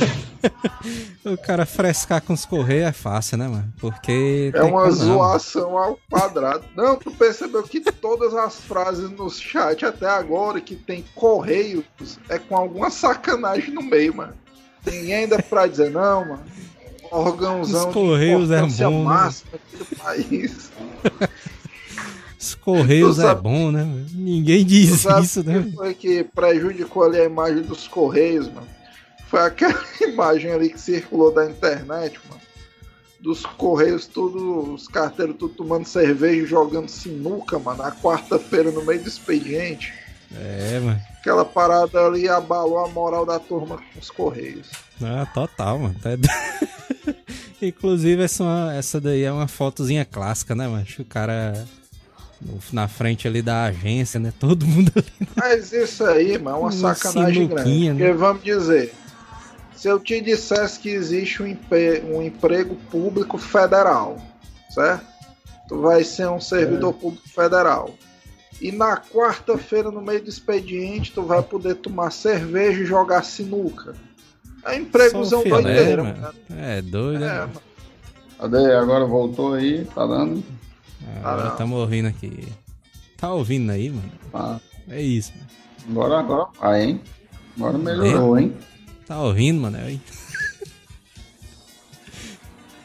o 1.24 1.38
cara 1.38 1.64
frescar 1.64 2.20
com 2.20 2.32
os 2.32 2.44
Correios 2.44 2.88
é 2.88 2.92
fácil, 2.92 3.38
né, 3.38 3.46
mano? 3.46 3.72
Porque. 3.78 4.50
É 4.52 4.58
tem 4.58 4.68
uma 4.68 4.82
como 4.82 4.96
não, 4.96 5.14
zoação 5.14 5.78
ao 5.78 5.96
quadrado. 6.10 6.64
Não, 6.74 6.96
tu 6.96 7.12
percebeu 7.12 7.62
que 7.62 7.80
todas 7.80 8.34
as 8.34 8.56
frases 8.62 9.08
no 9.10 9.30
chat 9.30 9.86
até 9.86 10.08
agora 10.08 10.60
que 10.60 10.74
tem 10.74 11.04
correios 11.14 11.84
é 12.28 12.36
com 12.40 12.56
alguma 12.56 12.90
sacanagem 12.90 13.72
no 13.72 13.80
meio, 13.80 14.16
mano. 14.16 14.34
Ninguém 14.84 15.14
ainda 15.14 15.40
pra 15.40 15.68
dizer, 15.68 15.92
não, 15.92 16.30
mano. 16.30 16.42
Órgãozão 17.12 17.90
Os 17.90 17.94
Correios 17.94 18.50
é 18.50 18.56
de 18.56 18.58
importância 18.62 18.90
bom, 18.90 18.98
né? 18.98 19.04
máxima 19.04 19.50
aqui 19.54 19.76
do 19.76 19.96
país. 19.96 20.72
Os 22.44 22.54
Correios 22.54 23.18
é 23.18 23.22
sabe- 23.22 23.40
bom, 23.40 23.70
né? 23.70 23.86
Ninguém 24.12 24.64
diz 24.64 25.04
isso, 25.04 25.42
né? 25.42 25.70
foi 25.74 25.94
que 25.94 26.22
prejudicou 26.24 27.04
ali 27.04 27.18
a 27.18 27.24
imagem 27.24 27.62
dos 27.62 27.88
Correios, 27.88 28.48
mano? 28.48 28.66
Foi 29.28 29.40
aquela 29.40 29.82
imagem 30.02 30.52
ali 30.52 30.68
que 30.68 30.80
circulou 30.80 31.32
da 31.32 31.48
internet, 31.48 32.20
mano. 32.28 32.40
Dos 33.18 33.46
Correios, 33.46 34.06
tudo, 34.06 34.74
os 34.74 34.86
carteiros 34.86 35.36
tudo 35.38 35.54
tomando 35.54 35.86
cerveja 35.86 36.42
e 36.42 36.46
jogando 36.46 36.88
sinuca, 36.88 37.58
mano. 37.58 37.82
Na 37.82 37.90
quarta-feira, 37.90 38.70
no 38.70 38.84
meio 38.84 39.02
do 39.02 39.08
expediente. 39.08 39.94
É, 40.36 40.78
mano. 40.80 41.00
Aquela 41.20 41.44
parada 41.44 41.98
ali 42.06 42.28
abalou 42.28 42.84
a 42.84 42.88
moral 42.88 43.24
da 43.24 43.38
turma 43.38 43.78
com 43.78 43.98
os 43.98 44.10
Correios. 44.10 44.68
Ah, 45.02 45.26
total, 45.32 45.78
mano. 45.78 45.96
Tá 46.02 46.10
Inclusive, 47.62 48.22
essa, 48.22 48.44
é 48.74 48.78
essa 48.78 49.00
daí 49.00 49.22
é 49.22 49.32
uma 49.32 49.48
fotozinha 49.48 50.04
clássica, 50.04 50.54
né, 50.54 50.68
mano? 50.68 50.84
O 50.98 51.04
cara 51.04 51.66
na 52.72 52.86
frente 52.88 53.26
ali 53.26 53.40
da 53.42 53.64
agência, 53.64 54.18
né? 54.20 54.32
Todo 54.38 54.66
mundo 54.66 54.92
ali. 54.96 55.28
Mas 55.36 55.72
isso 55.72 56.04
aí, 56.04 56.38
mano, 56.38 56.56
é 56.56 56.60
uma 56.60 56.70
Uma 56.70 56.94
sacanagem 56.94 57.48
grande. 57.48 57.88
né? 57.90 57.94
Porque 57.94 58.12
vamos 58.12 58.42
dizer, 58.42 58.94
se 59.74 59.88
eu 59.88 59.98
te 59.98 60.20
dissesse 60.20 60.78
que 60.80 60.88
existe 60.90 61.42
um, 61.42 61.46
empe- 61.46 62.02
um 62.10 62.22
emprego 62.22 62.76
público 62.90 63.38
federal, 63.38 64.16
certo? 64.70 65.04
Tu 65.68 65.80
vai 65.80 66.04
ser 66.04 66.28
um 66.28 66.40
servidor 66.40 66.92
público 66.92 67.28
federal. 67.28 67.94
E 68.60 68.70
na 68.70 68.96
quarta-feira, 68.96 69.90
no 69.90 70.00
meio 70.00 70.22
do 70.22 70.28
expediente, 70.28 71.10
tu 71.12 71.22
vai 71.22 71.42
poder 71.42 71.74
tomar 71.76 72.10
cerveja 72.12 72.82
e 72.82 72.86
jogar 72.86 73.24
sinuca. 73.24 73.94
É 74.64 74.76
empregozão 74.76 75.42
doideira, 75.42 76.02
mano. 76.04 76.20
mano. 76.20 76.34
É 76.56 76.80
doido, 76.80 77.24
É, 77.24 77.28
né? 77.28 77.38
mano. 77.40 77.52
Cadê? 78.38 78.74
Agora 78.74 79.04
voltou 79.06 79.54
aí, 79.54 79.84
tá 79.94 80.06
dando? 80.06 80.42
Agora 81.18 81.44
não. 81.44 81.50
estamos 81.52 81.78
ouvindo 81.78 82.08
aqui. 82.08 82.48
Tá 83.16 83.32
ouvindo 83.32 83.70
aí, 83.70 83.90
mano? 83.90 84.12
Tá. 84.32 84.60
É 84.88 85.00
isso, 85.00 85.32
mano. 85.32 85.46
Agora, 85.90 86.20
agora 86.20 86.48
vai, 86.60 86.82
hein? 86.84 87.00
Agora 87.56 87.78
melhorou, 87.78 88.38
hein? 88.38 88.54
Tá 89.06 89.20
ouvindo, 89.20 89.60
mano? 89.60 89.78
Aí. 89.78 90.00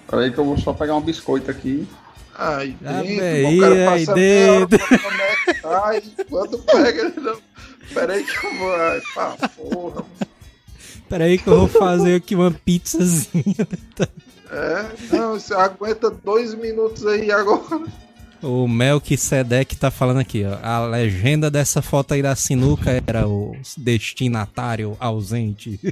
Peraí 0.10 0.32
que 0.32 0.38
eu 0.38 0.46
vou 0.46 0.58
só 0.58 0.74
pegar 0.74 0.96
um 0.96 1.02
biscoito 1.02 1.52
aqui. 1.52 1.88
Ai, 2.36 2.76
Ah, 2.86 3.02
dentro, 3.02 3.18
bem, 3.18 3.58
o 3.58 3.62
cara 3.62 3.92
aí 3.92 4.06
dentro. 4.06 4.80
é 4.82 5.98
e 5.98 6.24
quando 6.26 6.58
pega, 6.60 7.02
ele 7.02 7.20
não. 7.20 7.38
Peraí 7.94 8.24
que 8.24 8.46
eu 8.46 8.58
vou. 8.58 8.76
Ai, 8.76 9.02
pá, 9.14 9.36
porra, 9.50 9.96
mano. 9.96 10.06
Pera 11.10 11.26
aí 11.26 11.38
que 11.38 11.48
eu 11.48 11.58
vou 11.60 11.68
fazer 11.68 12.16
aqui 12.16 12.36
uma 12.36 12.52
pizzazinha. 12.52 13.68
É, 14.52 14.86
não, 15.16 15.34
você 15.40 15.54
aguenta 15.54 16.10
dois 16.10 16.54
minutos 16.56 17.06
aí 17.06 17.32
agora. 17.32 17.84
O 18.42 18.68
Melquisedeque 18.68 19.76
tá 19.76 19.92
falando 19.92 20.20
aqui, 20.20 20.44
ó. 20.46 20.58
A 20.66 20.86
legenda 20.88 21.52
dessa 21.52 21.82
foto 21.82 22.14
aí 22.14 22.22
da 22.22 22.36
sinuca 22.36 23.04
era 23.06 23.28
o 23.28 23.56
destinatário 23.78 24.96
ausente. 25.00 25.80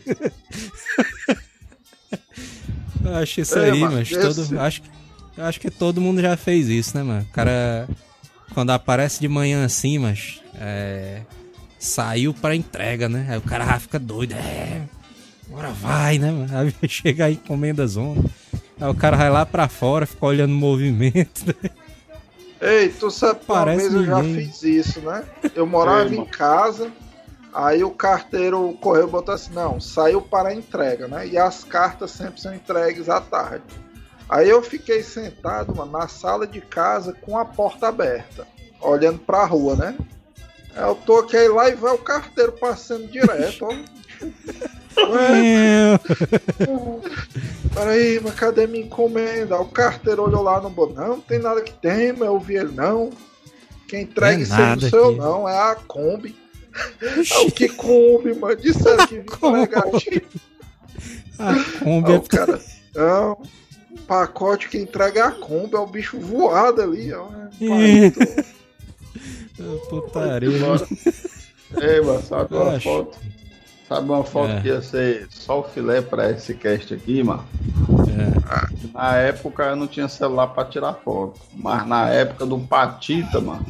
Eu 3.03 3.15
acho 3.15 3.41
isso 3.41 3.57
É, 3.59 3.71
aí, 3.71 3.79
mano, 3.79 3.97
mas 3.97 4.11
esse- 4.11 4.19
todo. 4.47 4.59
Acho, 4.59 4.81
acho 5.37 5.59
que 5.59 5.69
todo 5.69 6.01
mundo 6.01 6.21
já 6.21 6.35
fez 6.35 6.67
isso, 6.67 6.95
né, 6.97 7.03
mano? 7.03 7.21
O 7.29 7.33
cara. 7.33 7.87
Quando 8.53 8.71
aparece 8.71 9.19
de 9.19 9.27
manhã 9.27 9.65
assim, 9.65 9.97
mas. 9.97 10.41
É, 10.55 11.21
saiu 11.77 12.33
pra 12.33 12.55
entrega, 12.55 13.07
né? 13.07 13.27
Aí 13.29 13.37
o 13.37 13.41
cara 13.41 13.79
fica 13.79 13.99
doido. 13.99 14.33
É. 14.33 14.81
Agora 15.49 15.69
vai, 15.69 16.17
né, 16.17 16.31
mano? 16.31 16.49
Aí 16.57 16.73
chega 16.89 17.25
aí, 17.25 17.33
encomenda 17.33 17.85
zona. 17.87 18.23
Aí 18.79 18.89
o 18.89 18.95
cara 18.95 19.17
vai 19.17 19.29
lá 19.29 19.45
pra 19.45 19.67
fora, 19.67 20.05
fica 20.05 20.25
olhando 20.25 20.51
o 20.51 20.55
movimento. 20.55 21.45
Né? 21.47 21.69
Ei, 22.61 22.89
tu 22.89 23.09
sabe 23.11 23.39
que 23.39 23.51
uma 23.51 23.59
Parece 23.59 23.89
vez 23.89 23.93
eu 23.93 24.05
já 24.05 24.23
fiz 24.23 24.63
isso, 24.63 25.01
né? 25.01 25.23
Eu 25.55 25.65
morava 25.65 26.13
em 26.13 26.25
casa, 26.25 26.91
aí 27.53 27.83
o 27.83 27.91
carteiro 27.91 28.69
o 28.69 28.77
correio 28.77 29.07
botou 29.07 29.33
assim, 29.33 29.53
não, 29.53 29.79
saiu 29.79 30.21
para 30.21 30.53
entrega, 30.53 31.07
né? 31.07 31.27
E 31.27 31.37
as 31.37 31.63
cartas 31.63 32.11
sempre 32.11 32.41
são 32.41 32.53
entregues 32.53 33.09
à 33.09 33.21
tarde. 33.21 33.63
Aí 34.29 34.49
eu 34.49 34.61
fiquei 34.61 35.01
sentado, 35.03 35.75
mano, 35.75 35.91
na 35.91 36.07
sala 36.07 36.45
de 36.45 36.59
casa 36.59 37.13
com 37.13 37.37
a 37.37 37.45
porta 37.45 37.87
aberta, 37.87 38.45
olhando 38.81 39.19
pra 39.19 39.45
rua, 39.45 39.75
né? 39.75 39.97
Aí 40.75 40.83
eu 40.83 40.95
toquei 40.95 41.47
lá 41.47 41.69
e 41.69 41.75
vai 41.75 41.93
o 41.93 41.99
carteiro 41.99 42.51
passando 42.53 43.07
direto, 43.07 43.65
ó. 43.65 43.73
Ué, 44.97 45.99
Peraí, 47.73 48.19
mas 48.23 48.33
cadê 48.35 48.65
minha 48.67 48.85
encomenda? 48.85 49.57
O 49.59 49.65
carteiro 49.65 50.23
olhou 50.23 50.41
lá 50.41 50.59
no 50.59 50.69
botão. 50.69 50.95
Não, 50.95 51.07
não 51.17 51.21
tem 51.21 51.39
nada 51.39 51.61
que 51.61 51.73
tem, 51.73 52.13
mas 52.13 52.27
eu 52.27 52.39
vi 52.39 52.55
ele 52.55 52.71
não. 52.73 53.11
Quem 53.87 54.03
entrega 54.03 54.39
É 54.39 54.41
isso 54.41 54.53
aí 54.53 54.59
nada 54.59 54.89
não 55.15 55.47
aqui. 55.47 55.55
é 55.55 55.59
a 55.59 55.75
Kombi. 55.75 56.35
É 57.01 57.39
o 57.39 57.51
que 57.51 57.69
Kombi, 57.69 58.33
mano? 58.33 58.55
Disseram 58.55 59.07
que 59.07 59.19
vinha 59.19 59.63
entregar 59.63 59.83
a. 59.83 60.23
A 61.39 61.53
Kombi 61.83 62.09
Aí 62.11 62.15
é 62.15 62.17
o 62.17 62.21
cara, 62.23 62.59
não, 62.95 63.31
o 63.91 63.99
pacote 64.07 64.69
que 64.69 64.77
entrega 64.77 65.19
é 65.19 65.23
a 65.23 65.31
Kombi, 65.31 65.75
é 65.75 65.79
o 65.79 65.85
bicho 65.87 66.19
voado 66.19 66.81
ali, 66.81 67.13
ó. 67.13 67.27
Putaria. 69.89 70.49
Ei, 71.81 72.01
mano, 72.01 72.21
sabe 72.23 72.55
uma 72.55 72.71
Acho. 72.75 72.89
foto? 72.89 73.17
Sabe 73.87 74.09
uma 74.09 74.23
foto 74.23 74.51
É. 74.51 74.61
que 74.61 74.67
ia 74.67 74.81
ser 74.81 75.27
só 75.29 75.61
o 75.61 75.63
filé 75.63 76.01
pra 76.01 76.29
esse 76.31 76.53
cast 76.53 76.93
aqui, 76.93 77.23
mano? 77.23 77.45
É. 78.09 78.87
Na 78.93 79.15
época 79.15 79.63
eu 79.63 79.75
não 79.77 79.87
tinha 79.87 80.07
celular 80.09 80.47
pra 80.47 80.65
tirar 80.65 80.93
foto. 80.93 81.39
Mas 81.53 81.87
na 81.87 82.09
época 82.09 82.45
do 82.45 82.59
Patita, 82.59 83.39
mano, 83.39 83.65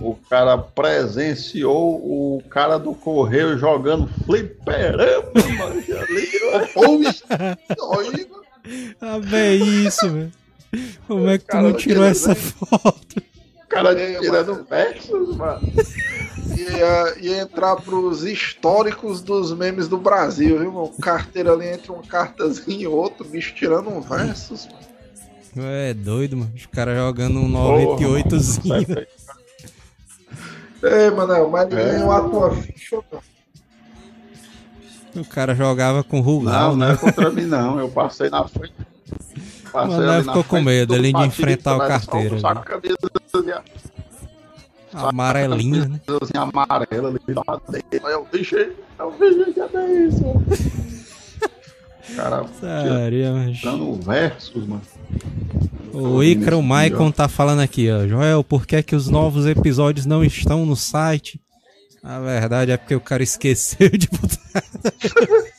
o 0.00 0.14
cara 0.28 0.58
presenciou 0.58 1.96
o 1.96 2.42
cara 2.50 2.78
do 2.78 2.92
correio 2.94 3.56
jogando 3.58 4.08
fliperama, 4.26 5.22
mano. 5.58 5.82
Ali, 5.82 6.28
mano, 6.76 7.56
Ah, 9.00 9.18
véi, 9.20 9.56
isso, 9.62 10.10
velho. 10.10 10.32
Como 11.06 11.28
é 11.30 11.38
que 11.38 11.46
tu 11.46 11.56
não 11.56 11.72
tirou 11.72 12.04
essa 12.04 12.34
foto? 12.34 13.22
O 13.66 13.68
cara 13.68 14.00
Ei, 14.00 14.18
tirando 14.20 14.64
versos, 14.64 15.36
mano. 15.36 15.60
ia, 16.56 17.18
ia 17.20 17.40
entrar 17.40 17.74
pros 17.76 18.22
históricos 18.24 19.20
dos 19.20 19.52
memes 19.52 19.88
do 19.88 19.98
Brasil, 19.98 20.58
viu, 20.60 20.70
mano? 20.72 20.84
O 20.96 21.00
carteiro 21.00 21.52
ali 21.52 21.66
entre 21.66 21.90
uma 21.90 22.02
cartazinha 22.02 22.84
e 22.84 22.86
outra, 22.86 23.26
o 23.26 23.28
bicho 23.28 23.54
tirando 23.54 23.90
um 23.90 24.00
versos, 24.00 24.68
mano. 24.68 24.86
É 25.68 25.94
doido, 25.94 26.36
mano. 26.36 26.52
Os 26.54 26.66
caras 26.66 26.96
jogando 26.96 27.38
um 27.40 27.50
Porra, 27.50 27.82
98zinho. 27.98 28.88
mano. 28.88 29.06
Ei, 30.82 31.10
Manel, 31.10 31.48
mas 31.50 31.64
É. 31.72 31.74
ganhou 31.92 32.12
a 32.12 32.20
tua 32.20 32.50
ficha 32.54 32.98
não? 33.10 33.20
O 35.22 35.24
cara 35.24 35.54
jogava 35.54 36.04
com 36.04 36.20
Rugal, 36.20 36.70
Não, 36.72 36.76
não 36.76 36.86
né? 36.88 36.92
é 36.92 36.96
contra 36.98 37.30
mim, 37.30 37.46
não. 37.46 37.78
Eu 37.80 37.88
passei 37.88 38.28
na 38.28 38.46
frente. 38.46 38.74
Passei 39.72 39.98
na 40.04 40.18
ficou 40.22 40.44
com 40.44 40.50
frente 40.56 40.64
medo 40.66 40.88
do 40.88 40.94
ali 40.94 41.12
de 41.12 41.22
enfrentar 41.22 41.76
o 41.76 41.78
carteiro, 41.78 42.34
né? 42.36 42.62
Camisa 43.42 43.96
Amarelinha, 44.92 45.88
né? 45.88 46.00
assim, 46.22 46.36
amarela 46.36 47.08
ali 47.08 47.18
dele. 47.26 48.04
Aí 48.04 48.12
eu 48.12 48.26
deixei, 48.32 48.72
eu 48.98 49.14
deixei, 49.18 49.52
cadê 49.52 50.06
isso? 50.06 50.24
Cara, 52.14 52.44
Putaria, 52.44 53.32
mas... 53.32 53.60
dando 53.60 53.94
versos, 53.94 54.66
mano. 54.66 54.82
O 55.92 56.22
Icaro 56.22 56.62
Maicon 56.62 57.10
tá 57.10 57.28
falando 57.28 57.60
aqui, 57.60 57.90
ó. 57.90 58.06
Joel, 58.06 58.44
por 58.44 58.66
que 58.66 58.76
é 58.76 58.82
que 58.82 58.94
os 58.94 59.08
novos 59.08 59.44
episódios 59.44 60.06
não 60.06 60.24
estão 60.24 60.64
no 60.64 60.76
site? 60.76 61.40
A 62.02 62.20
verdade 62.20 62.70
é 62.70 62.76
porque 62.76 62.94
o 62.94 63.00
cara 63.00 63.22
esqueceu 63.22 63.90
de 63.90 64.08
botar. 64.08 64.62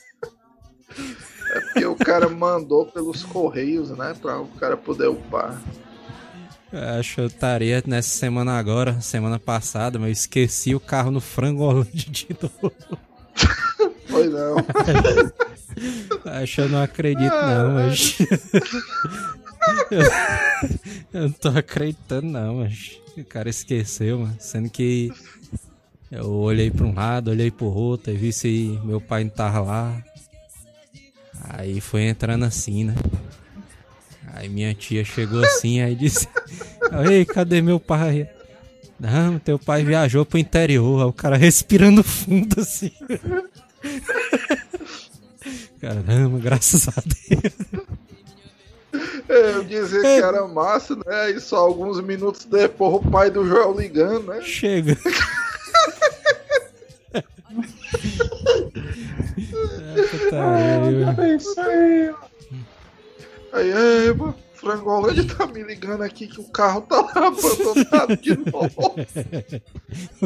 É 1.49 1.61
porque 1.61 1.85
o 1.85 1.95
cara 1.95 2.29
mandou 2.29 2.85
pelos 2.85 3.23
correios, 3.23 3.89
né? 3.91 4.13
Pra 4.21 4.39
o 4.39 4.47
cara 4.47 4.77
poder 4.77 5.07
upar. 5.07 5.59
Acho 6.71 7.15
que 7.15 7.21
eu 7.21 7.27
estaria 7.27 7.81
nessa 7.85 8.09
semana 8.09 8.57
agora, 8.57 8.99
semana 8.99 9.39
passada, 9.39 9.97
mas 9.97 10.07
eu 10.07 10.13
esqueci 10.13 10.75
o 10.75 10.79
carro 10.79 11.11
no 11.11 11.21
Frangolândia 11.21 12.11
de 12.11 12.27
novo. 12.41 12.73
Foi 14.07 14.27
não. 14.27 14.57
Acho 16.41 16.55
que 16.55 16.61
eu 16.61 16.69
não 16.69 16.81
acredito, 16.81 17.33
não, 17.33 17.73
mas. 17.73 18.17
eu 21.13 21.21
não 21.21 21.31
tô 21.31 21.49
acreditando, 21.49 22.27
não, 22.27 22.55
mas. 22.55 22.99
O 23.15 23.23
cara 23.23 23.49
esqueceu, 23.49 24.19
mano. 24.19 24.35
Sendo 24.39 24.69
que 24.69 25.11
eu 26.11 26.29
olhei 26.29 26.69
pra 26.69 26.85
um 26.85 26.93
lado, 26.93 27.31
olhei 27.31 27.49
pro 27.49 27.65
outro, 27.65 28.13
e 28.13 28.17
vi 28.17 28.33
se 28.33 28.79
meu 28.83 29.01
pai 29.01 29.23
não 29.23 29.31
tava 29.31 29.61
lá. 29.61 30.03
Aí 31.49 31.79
foi 31.79 32.03
entrando 32.03 32.45
assim, 32.45 32.83
né? 32.83 32.95
Aí 34.37 34.47
minha 34.49 34.71
tia 34.75 35.03
chegou 35.03 35.43
assim, 35.43 35.81
aí 35.81 35.95
disse: 35.95 36.27
Ei, 37.09 37.25
cadê 37.25 37.59
meu 37.59 37.79
pai? 37.79 38.29
Não, 38.99 39.39
teu 39.39 39.57
pai 39.57 39.83
viajou 39.83 40.23
pro 40.23 40.37
interior. 40.37 41.01
Aí 41.01 41.07
o 41.07 41.13
cara 41.13 41.35
respirando 41.35 42.03
fundo 42.03 42.61
assim. 42.61 42.91
Caramba, 45.81 46.37
graças 46.39 46.87
a 46.87 46.93
Deus. 47.03 47.53
É, 49.27 49.55
Eu 49.55 49.63
dizia 49.63 50.01
que 50.01 50.07
era 50.07 50.47
massa, 50.47 50.95
né? 50.95 51.31
E 51.31 51.39
só 51.39 51.57
alguns 51.57 51.99
minutos 51.99 52.45
depois 52.45 52.93
o 52.93 52.99
pai 53.09 53.31
do 53.31 53.43
Joel 53.43 53.75
ligando, 53.75 54.27
né? 54.27 54.41
Chega. 54.41 54.95
É, 57.13 57.21
putaria, 60.11 61.13
viu? 61.13 62.15
Aí, 63.53 63.71
ei, 63.71 64.13
mano, 64.13 64.35
Frangolândia 64.53 65.25
tá 65.25 65.47
me 65.47 65.63
ligando 65.63 66.01
aqui 66.03 66.27
que 66.27 66.41
o 66.41 66.49
carro 66.49 66.81
tá 66.81 67.01
lá 67.01 67.27
abandonado 67.27 68.17
de 68.17 68.35
novo. 68.51 68.95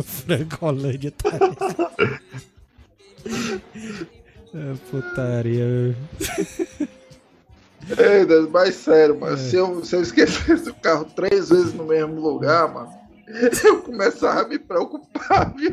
Frangolândia 0.04 1.12
tá. 1.12 1.30
É, 4.54 4.74
putaria. 4.90 5.96
Ei, 7.98 8.26
Deus, 8.26 8.50
mas 8.50 8.76
sério, 8.76 9.20
mano, 9.20 9.38
se, 9.38 9.56
eu, 9.56 9.84
se 9.84 9.96
eu 9.96 10.02
esquecesse 10.02 10.70
o 10.70 10.76
carro 10.76 11.06
três 11.06 11.50
vezes 11.50 11.74
no 11.74 11.86
mesmo 11.86 12.20
lugar, 12.20 12.72
mano, 12.74 12.92
eu 13.64 13.82
começava 13.82 14.42
a 14.42 14.48
me 14.48 14.60
preocupar, 14.60 15.54
viu? 15.56 15.72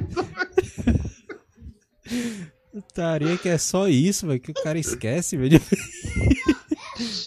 Putaria 2.73 3.37
que 3.37 3.49
é 3.49 3.59
só 3.59 3.89
isso, 3.89 4.27
velho, 4.27 4.41
que 4.41 4.51
o 4.51 4.63
cara 4.63 4.79
esquece, 4.79 5.37
velho. 5.37 5.61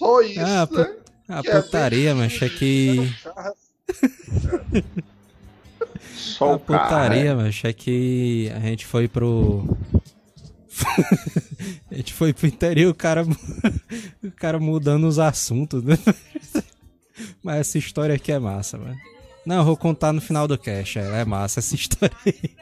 Só 0.01 0.21
isso, 0.21 0.39
Ah, 0.39 0.67
né? 0.71 0.95
A 1.29 1.41
Que 1.41 1.49
é 1.49 1.61
putaria, 1.61 2.13
bem 2.15 2.23
mas 2.23 2.41
é 2.41 2.49
que. 2.49 2.97
Só 6.15 6.51
A 6.51 6.55
o 6.55 6.59
cara. 6.59 6.83
putaria, 6.83 7.35
mas 7.35 7.61
é 7.63 7.71
que 7.73 8.51
a 8.55 8.59
gente 8.59 8.85
foi 8.85 9.07
pro. 9.07 9.77
a 11.91 11.95
gente 11.95 12.13
foi 12.13 12.33
pro 12.33 12.47
interior, 12.47 12.89
o 12.91 12.95
cara, 12.95 13.23
o 14.23 14.31
cara 14.31 14.59
mudando 14.59 15.07
os 15.07 15.19
assuntos, 15.19 15.83
né? 15.83 15.97
Mas 17.43 17.57
essa 17.59 17.77
história 17.77 18.15
aqui 18.15 18.31
é 18.31 18.39
massa, 18.39 18.77
mano. 18.77 18.95
Não, 19.45 19.57
eu 19.57 19.65
vou 19.65 19.77
contar 19.77 20.11
no 20.13 20.21
final 20.21 20.47
do 20.47 20.57
cast, 20.57 20.97
é, 20.99 21.21
é 21.21 21.25
massa 21.25 21.59
essa 21.59 21.75
história 21.75 22.15
aí. 22.25 22.55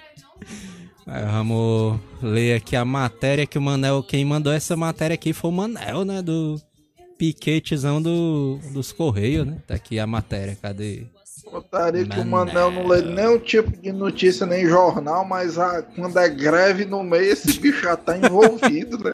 Mas 1.05 1.25
vamos 1.31 1.99
ler 2.21 2.55
aqui 2.55 2.75
a 2.75 2.83
matéria 2.85 3.45
que 3.47 3.57
o 3.57 3.61
Manel. 3.61 4.03
Quem 4.03 4.23
mandou 4.25 4.51
essa 4.53 4.75
matéria 4.75 5.13
aqui 5.15 5.33
foi 5.33 5.49
o 5.49 5.53
Manel, 5.53 6.03
né? 6.05 6.21
Do 6.21 6.61
piquetezão 7.19 8.01
do, 8.01 8.57
dos 8.71 8.93
Correios, 8.93 9.45
né? 9.45 9.57
Tá 9.67 9.75
aqui 9.75 9.99
a 9.99 10.07
matéria, 10.07 10.57
cadê? 10.59 11.03
Putaria 11.51 12.05
que 12.05 12.19
o 12.19 12.25
Manel. 12.25 12.71
Manel 12.71 12.71
não 12.71 12.87
lê 12.87 13.01
nenhum 13.01 13.37
tipo 13.39 13.75
de 13.75 13.91
notícia, 13.91 14.45
nem 14.45 14.65
jornal, 14.65 15.25
mas 15.25 15.57
a- 15.59 15.81
quando 15.81 16.17
é 16.17 16.29
greve 16.29 16.85
no 16.85 17.03
meio, 17.03 17.33
esse 17.33 17.59
bicho 17.59 17.83
já 17.83 17.97
tá 17.97 18.17
envolvido, 18.17 18.97
né? 19.03 19.11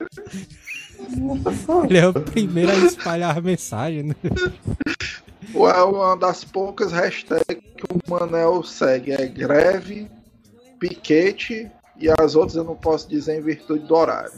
Ele 1.90 1.98
é 1.98 2.08
o 2.08 2.14
primeiro 2.14 2.72
a 2.72 2.76
espalhar 2.86 3.38
a 3.38 3.42
mensagem, 3.42 4.04
né? 4.04 4.16
é 5.54 5.84
uma 5.84 6.16
das 6.16 6.44
poucas 6.44 6.92
hashtags 6.92 7.46
que 7.48 7.86
o 7.90 8.00
Manel 8.08 8.64
segue. 8.64 9.12
É 9.14 9.26
greve, 9.26 10.08
piquete 10.80 11.72
e 12.00 12.10
as 12.20 12.36
outras 12.36 12.56
eu 12.56 12.64
não 12.64 12.76
posso 12.76 13.08
dizer 13.10 13.40
em 13.40 13.42
virtude 13.42 13.86
do 13.86 13.96
horário. 13.96 14.32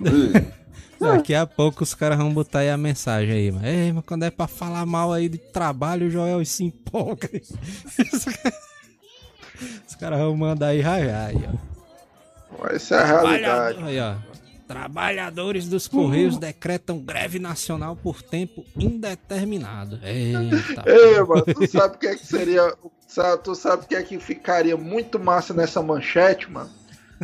Daqui 1.00 1.34
a 1.34 1.46
pouco 1.46 1.82
os 1.84 1.94
caras 1.94 2.18
vão 2.18 2.32
botar 2.32 2.60
aí 2.60 2.70
a 2.70 2.76
mensagem 2.76 3.32
aí, 3.34 3.52
mas, 3.52 3.64
Ei, 3.64 3.92
mas 3.92 4.04
quando 4.04 4.24
é 4.24 4.30
pra 4.30 4.46
falar 4.46 4.84
mal 4.84 5.12
aí 5.12 5.28
de 5.28 5.38
trabalho, 5.38 6.06
o 6.08 6.10
Joel 6.10 6.44
se 6.44 6.64
empolga. 6.64 7.30
Os 9.88 9.94
caras 9.96 10.18
vão 10.18 10.36
mandar 10.36 10.68
aí, 10.68 10.82
ai, 10.82 11.10
ai, 11.10 11.34
ó. 11.48 12.66
Essa 12.68 12.96
é 12.96 12.98
a 12.98 13.04
realidade. 13.06 13.82
Aí, 13.82 14.00
ó. 14.00 14.16
Trabalhadores 14.66 15.66
dos 15.66 15.88
Correios 15.88 16.36
decretam 16.36 16.98
greve 16.98 17.38
nacional 17.38 17.96
por 17.96 18.22
tempo 18.22 18.64
indeterminado. 18.76 19.98
Eita. 20.02 20.84
Ei, 20.86 21.20
mano, 21.22 21.42
tu 21.42 21.66
sabe 21.66 21.96
o 21.96 21.98
que 21.98 22.06
é 22.06 22.14
que 22.14 22.26
seria. 22.26 22.74
Tu 23.42 23.54
sabe 23.54 23.84
o 23.84 23.86
que 23.86 23.94
é 23.94 24.02
que 24.02 24.18
ficaria 24.18 24.76
muito 24.76 25.18
massa 25.18 25.54
nessa 25.54 25.82
manchete, 25.82 26.50
mano? 26.50 26.70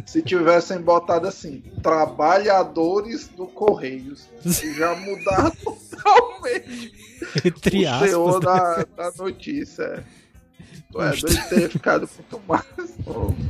Se 0.06 0.22
tivessem 0.22 0.80
botado 0.80 1.28
assim, 1.28 1.62
trabalhadores 1.82 3.28
do 3.28 3.46
Correios. 3.46 4.28
E 4.44 4.74
já 4.74 4.94
mudaram 4.96 5.52
totalmente 5.62 6.92
Entre 7.44 7.84
o 7.84 7.88
aspas. 7.88 8.10
teor 8.10 8.34
né? 8.34 8.40
da, 8.40 8.84
da 8.96 9.12
notícia. 9.16 9.82
é. 9.82 10.02
Tu 10.92 11.02
é 11.02 11.10
doido 11.10 11.48
ter 11.48 11.70
ficado 11.70 12.08
muito 12.18 12.46
mais. 12.46 12.64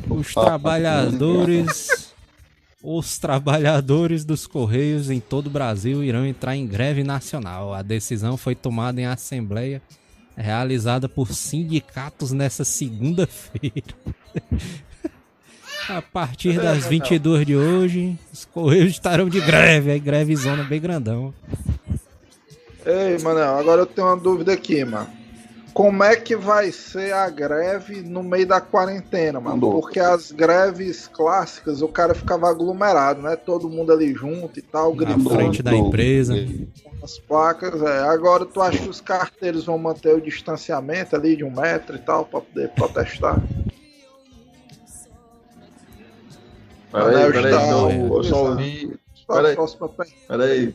Os 0.09 0.33
trabalhadores. 0.33 2.14
Os 2.83 3.18
trabalhadores 3.18 4.26
dos 4.26 4.46
Correios 4.46 5.09
em 5.11 5.18
todo 5.18 5.46
o 5.46 5.50
Brasil 5.50 6.04
irão 6.04 6.26
entrar 6.26 6.54
em 6.54 6.66
greve 6.66 7.02
nacional. 7.02 7.72
A 7.72 7.80
decisão 7.80 8.37
foi 8.37 8.54
tomada 8.54 9.00
em 9.00 9.07
assembleia 9.07 9.80
realizada 10.37 11.09
por 11.09 11.33
sindicatos 11.33 12.33
nessa 12.33 12.64
segunda-feira. 12.64 13.94
A 15.88 16.01
partir 16.03 16.61
das 16.61 16.87
22 16.88 17.47
de 17.47 17.57
hoje, 17.57 18.18
os 18.33 18.44
Correios 18.44 18.90
estarão 18.92 19.29
de 19.29 19.40
greve. 19.40 19.90
Aí, 19.90 19.99
greve 20.01 20.35
zona 20.37 20.62
bem 20.64 20.81
grandão. 20.81 21.33
Ei, 22.87 23.18
Manel, 23.23 23.59
agora 23.59 23.83
eu 23.83 23.87
tenho 23.87 24.07
uma 24.07 24.16
dúvida 24.16 24.53
aqui, 24.53 24.85
mano. 24.85 25.09
Como 25.73 26.05
é 26.05 26.14
que 26.14 26.37
vai 26.37 26.70
ser 26.70 27.12
a 27.12 27.29
greve 27.29 28.01
no 28.01 28.23
meio 28.23 28.47
da 28.47 28.61
quarentena, 28.61 29.40
mano? 29.40 29.59
Porque 29.73 29.99
as 29.99 30.31
greves 30.31 31.09
clássicas, 31.09 31.83
o 31.83 31.88
cara 31.88 32.14
ficava 32.14 32.49
aglomerado, 32.49 33.20
né? 33.20 33.35
Todo 33.35 33.68
mundo 33.68 33.92
ali 33.92 34.14
junto 34.14 34.57
e 34.57 34.62
tal, 34.62 34.94
Na 34.94 34.99
gritando 35.05 35.31
frente 35.31 35.62
da 35.64 35.75
empresa. 35.75 36.35
as 37.03 37.18
placas. 37.18 37.83
É. 37.83 38.01
Agora 38.05 38.47
tu 38.47 38.62
acha 38.62 38.79
que 38.79 38.88
os 38.88 39.01
carteiros 39.01 39.64
vão 39.64 39.77
manter 39.77 40.14
o 40.14 40.20
distanciamento 40.20 41.16
ali 41.16 41.35
de 41.35 41.42
um 41.42 41.51
metro 41.51 41.97
e 41.97 42.01
tal, 42.01 42.25
pra 42.25 42.40
poder 42.40 42.68
protestar? 42.68 43.42
Peraí, 46.94 47.33
peraí, 47.33 47.54
Está- 47.54 47.66
eu, 47.90 48.24
só 48.24 48.44
ouvi. 48.50 48.98
Peraí. 49.26 49.54
próxima 49.57 49.88
pergunta. 49.88 50.18
Peraí. 50.28 50.74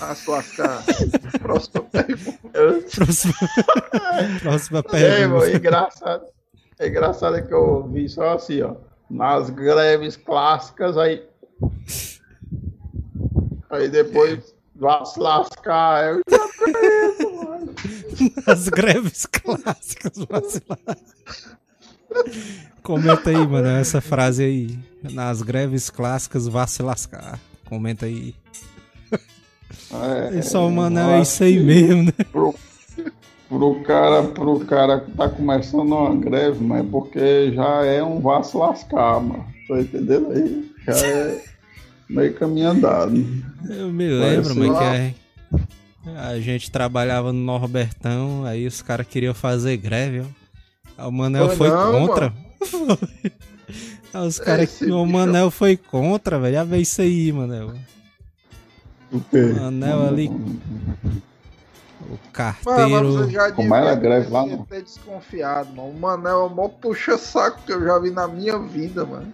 Ah, 0.00 0.14
se 0.14 0.30
lascar. 0.30 0.82
próxima 1.40 1.82
pergunta. 1.82 2.38
Próxima, 2.94 3.34
próxima 4.40 4.82
pergunta. 4.82 5.28
mano, 5.28 5.54
engraçado. 5.56 6.24
É 6.78 6.88
engraçado 6.88 7.46
que 7.46 7.52
eu 7.52 7.60
ouvi 7.60 8.08
só 8.08 8.34
assim, 8.34 8.62
ó. 8.62 8.76
Nas 9.10 9.50
greves 9.50 10.16
clássicas, 10.16 10.96
aí. 10.96 11.22
Aí 13.68 13.88
depois 13.88 14.54
vai 14.74 15.04
se 15.04 15.20
lascar. 15.20 16.04
Eu 16.14 16.22
já 16.30 16.48
conheço, 16.58 17.44
mano. 17.44 17.74
As 18.46 18.68
greves 18.70 19.26
clássicas 19.26 20.12
vacilar. 20.28 20.78
Comenta 22.82 23.30
aí, 23.30 23.46
mano, 23.46 23.68
essa 23.68 24.00
frase 24.00 24.44
aí. 24.44 24.78
Nas 25.12 25.42
greves 25.42 25.90
clássicas 25.90 26.46
vá 26.46 26.66
se 26.66 26.82
lascar. 26.82 27.38
Comenta 27.64 28.06
aí. 28.06 28.34
É, 29.92 30.38
É 30.38 30.42
só, 30.42 30.68
mano, 30.68 30.98
é 30.98 31.20
isso 31.22 31.42
aí 31.44 31.58
mesmo, 31.58 32.04
né? 32.04 32.12
Pro, 32.30 32.54
pro 33.48 33.82
cara, 33.82 34.22
pro 34.24 34.60
cara 34.60 35.00
que 35.00 35.10
tá 35.12 35.28
começando 35.28 35.92
uma 35.92 36.14
greve, 36.16 36.62
mas 36.64 36.84
é 36.84 36.88
porque 36.88 37.52
já 37.54 37.84
é 37.84 38.02
um 38.02 38.20
vá 38.20 38.42
se 38.42 38.56
lascar, 38.56 39.20
mano. 39.20 39.44
Tá 39.68 39.80
entendendo 39.80 40.30
aí? 40.32 40.70
Já 40.86 41.06
é 41.06 41.44
meio 42.08 42.34
caminho 42.34 42.70
andado. 42.70 43.24
Eu 43.68 43.92
me 43.92 44.08
lembro, 44.08 44.54
mas 44.56 44.78
que 44.78 45.14
a, 46.10 46.28
a 46.28 46.40
gente 46.40 46.70
trabalhava 46.70 47.32
no 47.32 47.40
Norbertão, 47.40 48.44
aí 48.44 48.66
os 48.66 48.82
caras 48.82 49.06
queriam 49.06 49.34
fazer 49.34 49.76
greve, 49.76 50.20
ó. 50.20 50.41
Aí 50.98 51.06
o 51.06 51.12
Manel 51.12 51.48
Foi 51.48 51.56
foi 51.56 51.70
não, 51.70 52.06
contra. 52.06 52.32
Aí 54.14 54.26
os 54.26 54.38
caras 54.38 54.64
Esse 54.64 54.84
o 54.90 55.04
bicho- 55.04 55.06
Manel 55.06 55.50
foi 55.50 55.76
contra, 55.76 56.38
velho. 56.38 56.54
Já 56.54 56.64
vê 56.64 56.78
isso 56.78 57.00
aí, 57.00 57.32
Manel. 57.32 57.72
O 59.12 59.20
quê? 59.20 59.40
Manel 59.58 60.06
ali. 60.08 60.28
O 60.28 60.32
Mano, 60.34 62.18
mas 62.18 62.32
carteiro. 62.32 63.12
você 63.12 63.30
já 63.30 63.52
Como 63.52 63.74
era 63.74 63.94
greve 63.94 64.28
lá, 64.30 64.42
ter- 64.44 64.50
mano? 64.50 64.66
ter 64.68 64.82
desconfiado, 64.82 65.68
mano. 65.74 65.88
O 65.90 65.94
Manel 65.98 66.40
é 66.40 66.44
o 66.44 66.48
maior 66.48 66.68
puxa-saco 66.68 67.60
que 67.64 67.72
eu 67.72 67.82
já 67.84 67.98
vi 67.98 68.10
na 68.10 68.26
minha 68.28 68.58
vida, 68.58 69.04
mano. 69.04 69.32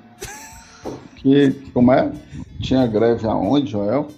Que, 1.17 1.51
como 1.73 1.93
é? 1.93 2.13
Tinha 2.61 2.87
greve 2.87 3.27
aonde, 3.27 3.71
Joel? 3.73 4.09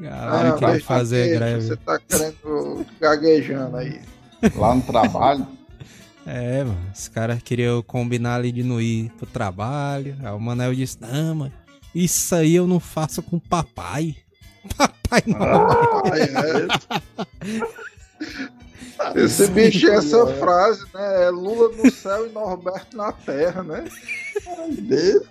Galera 0.00 0.54
Ah, 0.54 0.66
deixa 0.70 0.84
fazer 0.86 1.34
greve. 1.38 1.62
Você 1.68 1.76
tá 1.76 1.98
querendo 1.98 2.84
gaguejando 3.00 3.76
aí. 3.76 4.00
Lá 4.56 4.74
no 4.74 4.82
trabalho? 4.82 5.46
É, 6.30 6.62
mano. 6.62 6.78
Os 6.94 7.08
caras 7.08 7.42
queriam 7.42 7.82
combinar 7.82 8.36
ali 8.36 8.52
de 8.52 8.62
não 8.62 8.80
ir 8.80 9.10
pro 9.18 9.26
trabalho. 9.26 10.16
Aí 10.22 10.32
o 10.32 10.38
Manel 10.38 10.72
disse: 10.74 10.96
Não, 11.00 11.34
mano. 11.34 11.52
Isso 11.92 12.32
aí 12.36 12.54
eu 12.54 12.68
não 12.68 12.78
faço 12.78 13.20
com 13.20 13.38
papai. 13.38 14.14
Papai 14.76 15.22
não. 15.26 15.66
Ai, 16.12 16.20
é. 19.16 19.24
Esse 19.24 19.48
bicho 19.48 19.88
é 19.88 19.96
essa 19.96 20.26
frase, 20.34 20.84
né? 20.94 21.24
É 21.24 21.30
Lula 21.30 21.74
no 21.74 21.90
céu 21.90 22.26
e 22.26 22.32
Norberto 22.32 22.96
na 22.96 23.10
terra, 23.10 23.62
né? 23.64 23.84
Dentro. 24.78 25.28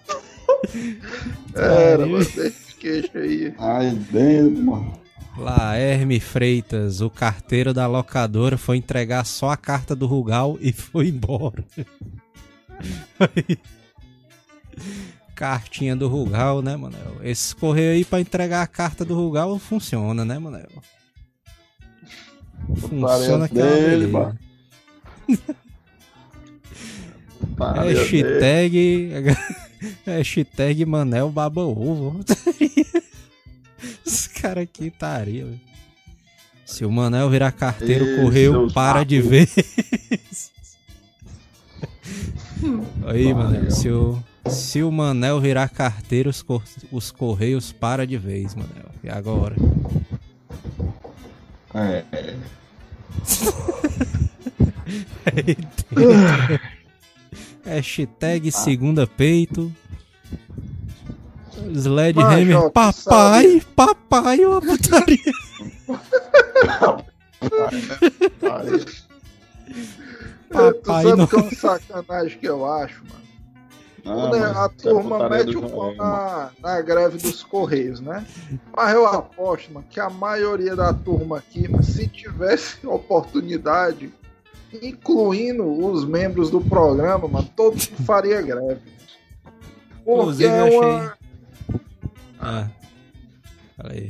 Era, 1.56 2.04
Aí. 2.04 2.12
mano. 2.12 2.26
Deixa 2.26 2.48
esse 2.48 2.74
queixo 2.76 3.18
aí. 3.18 3.54
Aí 3.58 3.92
dentro, 3.92 4.64
mano. 4.64 4.99
Lá, 5.40 5.78
Herme 5.78 6.20
Freitas, 6.20 7.00
o 7.00 7.10
carteiro 7.10 7.74
da 7.74 7.88
locadora, 7.88 8.58
foi 8.58 8.78
entregar 8.78 9.26
só 9.26 9.50
a 9.50 9.58
carta 9.58 9.96
do 9.96 10.06
Rugal 10.06 10.58
e 10.60 10.74
foi 10.74 11.08
embora. 11.08 11.64
Aí. 13.20 13.58
Cartinha 15.34 15.96
do 15.96 16.10
Rugal, 16.10 16.62
né, 16.62 16.76
Manel? 16.76 17.16
Esse 17.24 17.56
correio 17.56 17.94
aí 17.94 18.04
pra 18.04 18.20
entregar 18.20 18.62
a 18.62 18.68
carta 18.68 19.06
do 19.06 19.16
Rugal 19.16 19.58
funciona, 19.58 20.26
né, 20.26 20.38
Manel? 20.38 20.68
Funciona 22.76 23.48
dele, 23.48 24.08
mano. 24.08 24.38
Hashtag. 27.58 29.10
Hashtag 30.06 30.86
Manel 30.86 31.30
Baba 31.30 31.62
Ovo. 31.62 32.20
Os 34.40 34.42
caras 34.42 34.64
aqui 34.64 34.88
estaria, 34.88 35.44
velho. 35.44 35.60
Se 36.66 36.86
o 36.86 36.92
Manel 36.92 37.30
virar 37.30 37.52
carteiro, 37.52 38.06
correio 38.22 38.54
seus 38.54 38.72
para 38.74 39.04
de 39.04 39.22
vez. 39.22 39.54
Aí, 43.06 43.34
Manel, 43.34 43.70
se 43.70 43.90
o, 43.90 44.24
se 44.50 44.82
o 44.82 44.90
Manel 44.90 45.42
virar 45.42 45.68
carteiro, 45.68 46.30
os, 46.30 46.42
cor- 46.42 46.64
os 46.90 47.12
correios 47.12 47.74
para 47.74 48.08
de 48.08 48.18
vez, 48.18 48.56
Manel. 48.56 48.86
E 49.04 49.10
agora? 49.10 49.58
É, 51.74 52.06
é. 52.16 52.36
Hashtag 57.76 58.50
segunda 58.54 59.06
peito. 59.06 59.70
Sled 61.74 62.16
Mas, 62.16 62.26
Hammer, 62.26 62.58
ó, 62.58 62.62
tu 62.64 62.72
papai, 62.72 63.62
papai, 63.76 64.46
uma 64.46 64.62
putaria. 64.62 65.18
Papai 70.50 71.04
tu 71.04 71.06
sabe 71.06 71.16
não. 71.16 71.28
que 71.28 71.36
é 71.36 71.40
um 71.40 71.52
sacanagem 71.52 72.40
que 72.40 72.48
eu 72.48 72.66
acho, 72.66 73.04
mano? 73.08 73.20
Ah, 74.06 74.64
a 74.64 74.66
é 74.66 74.70
turma 74.70 75.30
mete 75.30 75.56
o 75.56 75.70
pau 75.70 75.94
na, 75.96 76.50
na 76.62 76.82
greve 76.82 77.18
dos 77.18 77.44
Correios, 77.44 78.00
né? 78.00 78.26
Mas 78.76 78.94
eu 78.94 79.06
aposto, 79.06 79.72
mano, 79.72 79.86
que 79.90 80.00
a 80.00 80.10
maioria 80.10 80.76
da 80.76 80.94
turma 80.94 81.38
aqui, 81.38 81.68
mano, 81.68 81.84
se 81.84 82.08
tivesse 82.08 82.86
oportunidade, 82.88 84.12
incluindo 84.82 85.64
os 85.64 86.06
membros 86.06 86.50
do 86.50 86.62
programa, 86.62 87.28
mano, 87.28 87.50
todo 87.56 87.74
mundo 87.74 88.04
faria 88.06 88.42
greve. 88.42 88.82
Porque 90.04 90.22
Inclusive, 90.22 90.50
é 90.50 90.60
eu 90.62 90.80
uma. 90.80 91.19
Ah. 92.40 92.68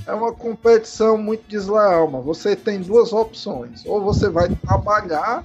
É 0.08 0.14
uma 0.14 0.34
competição 0.34 1.18
muito 1.18 1.48
desleal, 1.48 2.10
mano. 2.10 2.24
Você 2.24 2.56
tem 2.56 2.82
duas 2.82 3.14
opções. 3.14 3.86
Ou 3.86 4.02
você 4.02 4.28
vai 4.30 4.50
trabalhar, 4.50 5.44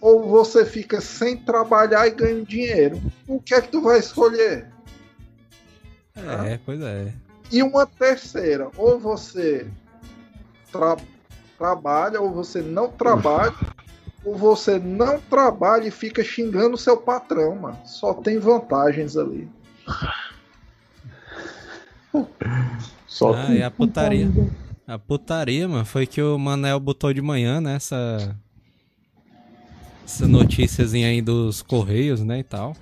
ou 0.00 0.28
você 0.28 0.64
fica 0.64 1.00
sem 1.00 1.36
trabalhar 1.36 2.06
e 2.08 2.10
ganha 2.10 2.44
dinheiro. 2.44 3.00
O 3.26 3.40
que 3.40 3.54
é 3.54 3.60
que 3.60 3.68
tu 3.68 3.80
vai 3.80 3.98
escolher? 4.00 4.66
É, 6.16 6.58
pois 6.64 6.80
é. 6.80 7.12
E 7.50 7.62
uma 7.62 7.86
terceira, 7.86 8.68
ou 8.76 8.98
você 8.98 9.66
tra- 10.72 10.96
trabalha, 11.56 12.20
ou 12.20 12.32
você 12.32 12.60
não 12.60 12.90
trabalha, 12.90 13.54
ou 14.24 14.36
você 14.36 14.78
não 14.78 15.20
trabalha 15.20 15.86
e 15.86 15.90
fica 15.90 16.24
xingando 16.24 16.76
seu 16.76 16.96
patrão, 16.96 17.54
mano. 17.54 17.78
Só 17.84 18.12
tem 18.14 18.38
vantagens 18.38 19.16
ali. 19.16 19.48
Só 23.06 23.32
Ah, 23.34 23.46
que- 23.46 23.52
e 23.54 23.62
a 23.62 23.70
putaria. 23.70 24.30
A 24.86 24.98
putaria, 24.98 25.68
mano, 25.68 25.84
foi 25.84 26.06
que 26.06 26.20
o 26.20 26.38
Manel 26.38 26.78
botou 26.80 27.12
de 27.12 27.22
manhã, 27.22 27.60
né? 27.60 27.76
Essa. 27.76 28.36
Essa 30.04 30.26
noticiazinha 30.28 31.08
aí 31.08 31.22
dos 31.22 31.62
Correios, 31.62 32.20
né? 32.20 32.40
E 32.40 32.42
tal. 32.42 32.76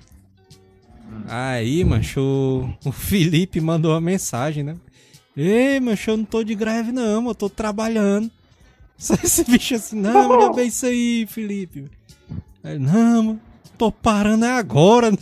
Aí, 1.27 1.83
mancho, 1.83 2.19
o, 2.83 2.89
o 2.89 2.91
Felipe 2.91 3.61
mandou 3.61 3.91
uma 3.93 4.01
mensagem, 4.01 4.63
né? 4.63 4.75
Ei, 5.37 5.79
mancho, 5.79 6.11
eu 6.11 6.17
não 6.17 6.25
tô 6.25 6.43
de 6.43 6.55
greve, 6.55 6.91
não, 6.91 7.27
eu 7.27 7.35
tô 7.35 7.49
trabalhando. 7.49 8.29
Esse 8.99 9.43
bicho 9.45 9.75
assim, 9.75 9.99
não, 9.99 10.41
é 10.51 10.53
bem 10.53 10.67
isso 10.67 10.85
aí, 10.85 11.25
Felipe. 11.29 11.85
Aí, 12.63 12.77
não, 12.79 13.23
mano, 13.23 13.41
tô 13.77 13.91
parando 13.91 14.45
é 14.45 14.51
agora, 14.51 15.11
né? 15.11 15.17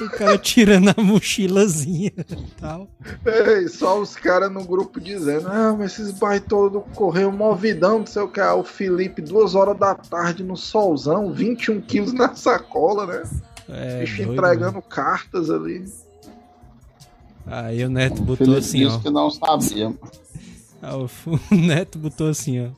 O 0.00 0.10
cara 0.10 0.36
tirando 0.36 0.92
a 0.96 1.02
mochilazinha 1.02 2.12
e 2.16 2.50
tal. 2.60 2.88
Ei, 3.24 3.68
só 3.68 4.00
os 4.00 4.14
caras 4.16 4.50
no 4.52 4.64
grupo 4.64 5.00
dizendo, 5.00 5.48
ah, 5.48 5.74
mas 5.78 5.92
esses 5.92 6.12
baitolos 6.12 6.72
do 6.72 6.80
correio 6.80 7.32
movidão, 7.32 8.00
não 8.00 8.06
sei 8.06 8.22
o 8.22 8.28
que. 8.28 8.40
Ah, 8.40 8.54
o 8.54 8.64
Felipe, 8.64 9.22
duas 9.22 9.54
horas 9.54 9.78
da 9.78 9.94
tarde 9.94 10.42
no 10.42 10.56
solzão, 10.56 11.32
21 11.32 11.80
quilos 11.80 12.12
na 12.12 12.34
sacola, 12.34 13.06
né? 13.06 13.22
É, 13.68 14.00
Bicho 14.00 14.16
doido, 14.24 14.32
entregando 14.32 14.82
cartas 14.82 15.48
ali. 15.50 15.84
Aí 17.46 17.84
o 17.84 17.88
Neto 17.90 18.20
o 18.20 18.24
botou 18.24 18.46
Felipe 18.46 18.58
assim, 18.58 18.78
disse 18.84 18.96
ó. 18.96 19.00
que 19.00 19.10
não 19.10 19.30
sabia. 19.30 19.94
Ah, 20.82 20.96
O 20.96 21.08
o 21.26 21.54
Neto 21.54 21.98
botou 21.98 22.28
assim, 22.28 22.66
ó. 22.66 22.70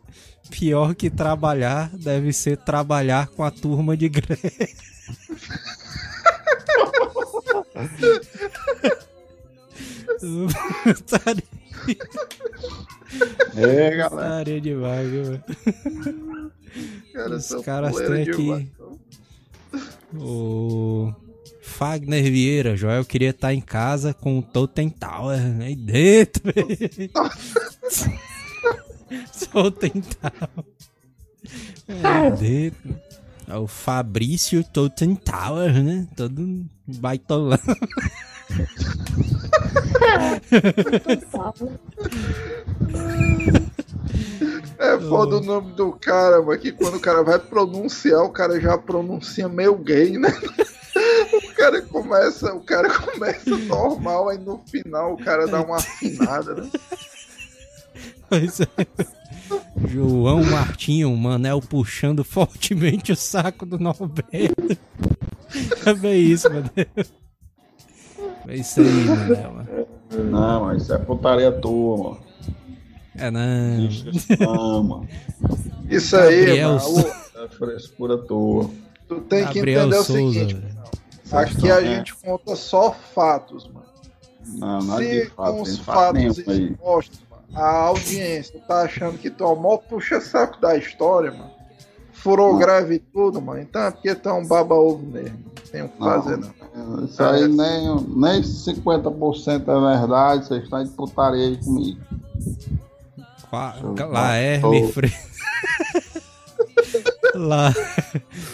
Pior 0.51 0.95
que 0.95 1.11
trabalhar 1.11 1.91
deve 1.93 2.33
ser 2.33 2.57
trabalhar 2.59 3.27
com 3.29 3.43
a 3.43 3.51
turma 3.51 3.97
de 3.97 4.09
greve. 4.09 4.75
Putaria 10.85 11.43
É, 13.57 13.97
galera. 13.97 14.61
demais, 14.61 15.09
viu? 15.09 15.41
Cara, 17.13 17.37
Os 17.37 17.55
caras 17.65 17.95
têm 17.97 18.23
aqui-. 18.23 18.69
O 20.19 21.13
Fagner 21.63 22.25
Vieira, 22.25 22.77
Joel 22.77 23.05
queria 23.05 23.31
estar 23.31 23.55
em 23.55 23.61
casa 23.61 24.13
com 24.13 24.39
o 24.39 24.43
Totem 24.43 24.91
Tower 24.91 25.39
aí 25.61 25.77
dentro. 25.77 26.43
Totem 29.53 29.93
Tower. 29.93 30.49
Aí 32.03 32.31
dentro. 32.39 33.01
É 33.49 33.57
o 33.57 33.67
Fabrício 33.67 34.65
Totem 34.65 35.15
Tower, 35.15 35.83
né? 35.83 36.07
Todo 36.17 36.67
baitolão. 36.87 37.59
É 44.79 44.99
foda 44.99 45.37
o 45.37 45.41
nome 45.41 45.73
do 45.73 45.93
cara, 45.93 46.43
mas 46.43 46.61
que 46.61 46.71
quando 46.73 46.97
o 46.97 47.01
cara 47.01 47.23
vai 47.23 47.39
pronunciar, 47.39 48.23
o 48.23 48.31
cara 48.31 48.61
já 48.61 48.77
pronuncia 48.77 49.49
meio 49.49 49.77
gay, 49.77 50.19
né? 50.19 50.29
O 51.33 51.55
cara 51.55 51.83
começa, 51.83 52.55
o 52.55 52.61
cara 52.61 52.89
começa 52.91 53.57
normal, 53.57 54.29
aí 54.29 54.39
no 54.39 54.63
final 54.71 55.15
o 55.15 55.25
cara 55.25 55.47
dá 55.47 55.63
uma 55.63 55.77
afinada, 55.77 56.55
né? 56.55 56.71
Pois 58.29 58.61
é. 58.61 58.67
João 59.89 60.43
Martinho, 60.45 61.13
o 61.13 61.17
Manel 61.17 61.61
puxando 61.61 62.25
fortemente 62.25 63.13
o 63.13 63.17
saco 63.17 63.65
do 63.67 63.79
Norberto. 63.79 64.77
É 65.87 65.95
bem 65.95 66.21
isso, 66.23 66.49
Manel. 66.49 66.71
É 68.49 68.55
isso 68.57 68.81
aí, 68.81 69.05
Manel. 69.05 69.53
mano. 69.53 69.69
Não, 70.31 70.65
mas 70.67 70.83
isso 70.83 70.95
é 70.95 70.99
putaria 70.99 71.53
tua, 71.53 71.97
mano. 71.99 72.21
É 73.17 73.31
não. 73.31 73.85
Isso 73.87 74.07
não, 74.41 74.83
mano. 74.83 75.09
Isso 75.89 76.17
aí, 76.17 76.47
Gabriel 76.47 76.75
mano, 76.75 76.99
o- 76.99 77.45
É 77.45 77.49
frescura 77.49 78.19
tua. 78.19 78.71
tu 79.09 79.21
tem 79.23 79.47
que 79.47 79.55
Gabriel 79.55 79.81
entender 79.87 79.99
o 79.99 80.05
Souza. 80.05 80.33
seguinte, 80.41 80.55
velho. 80.55 80.77
aqui 81.33 81.71
a 81.71 81.81
É. 81.83 81.85
gente 81.97 82.15
conta 82.17 82.57
só 82.57 82.93
fatos, 82.93 83.69
mano. 83.69 83.87
Não, 84.47 84.81
nada 84.83 85.03
de 85.05 85.23
Se 85.25 85.31
fato. 85.31 85.53
com 85.57 85.63
os 85.63 85.79
fato 85.79 85.97
fatos 85.97 86.49
aí. 86.49 86.71
expostos, 86.71 87.19
a 87.55 87.69
audiência 87.87 88.61
tá 88.67 88.83
achando 88.83 89.19
que 89.19 89.31
tu 89.31 89.45
é 89.45 89.47
o 89.47 89.57
maior 89.57 89.79
puxa-saco 89.79 90.61
da 90.61 90.77
história, 90.77 91.31
mano. 91.31 91.51
Furou 92.13 92.53
Não. 92.53 92.59
greve 92.59 92.97
e 92.97 92.99
tudo, 92.99 93.41
mano. 93.41 93.61
Então 93.61 93.83
é 93.83 93.91
porque 93.91 94.15
tu 94.15 94.29
é 94.29 94.33
um 94.33 94.47
baba-ovo 94.47 95.05
mesmo. 95.07 95.39
Não 95.39 95.71
tem 95.71 95.83
o 95.83 95.89
que 95.89 95.99
fazer, 95.99 96.39
não. 96.39 97.05
Isso 97.05 97.23
aí 97.23 97.49
nem, 97.49 97.95
nem 98.09 98.43
50% 98.43 99.63
é 99.63 99.99
verdade, 99.99 100.47
vocês 100.47 100.65
estão 100.65 100.85
de 100.85 100.91
putaria 100.91 101.47
aí 101.47 101.57
comigo. 101.59 102.01
Laerme. 104.11 104.93
Freitas. 104.93 105.37
La... 107.35 107.73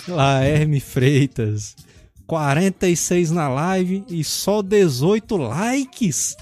Laerme 0.09 0.81
Freitas. 0.81 1.77
46 2.27 3.31
na 3.31 3.49
live 3.49 4.05
e 4.09 4.23
só 4.25 4.63
18 4.63 5.37
likes. 5.37 6.37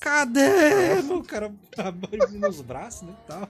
Cadê? 0.00 1.00
O 1.10 1.22
cara 1.22 1.50
abrindo 1.76 2.38
nos 2.38 2.60
braços, 2.60 3.02
né? 3.02 3.14
Tal. 3.26 3.48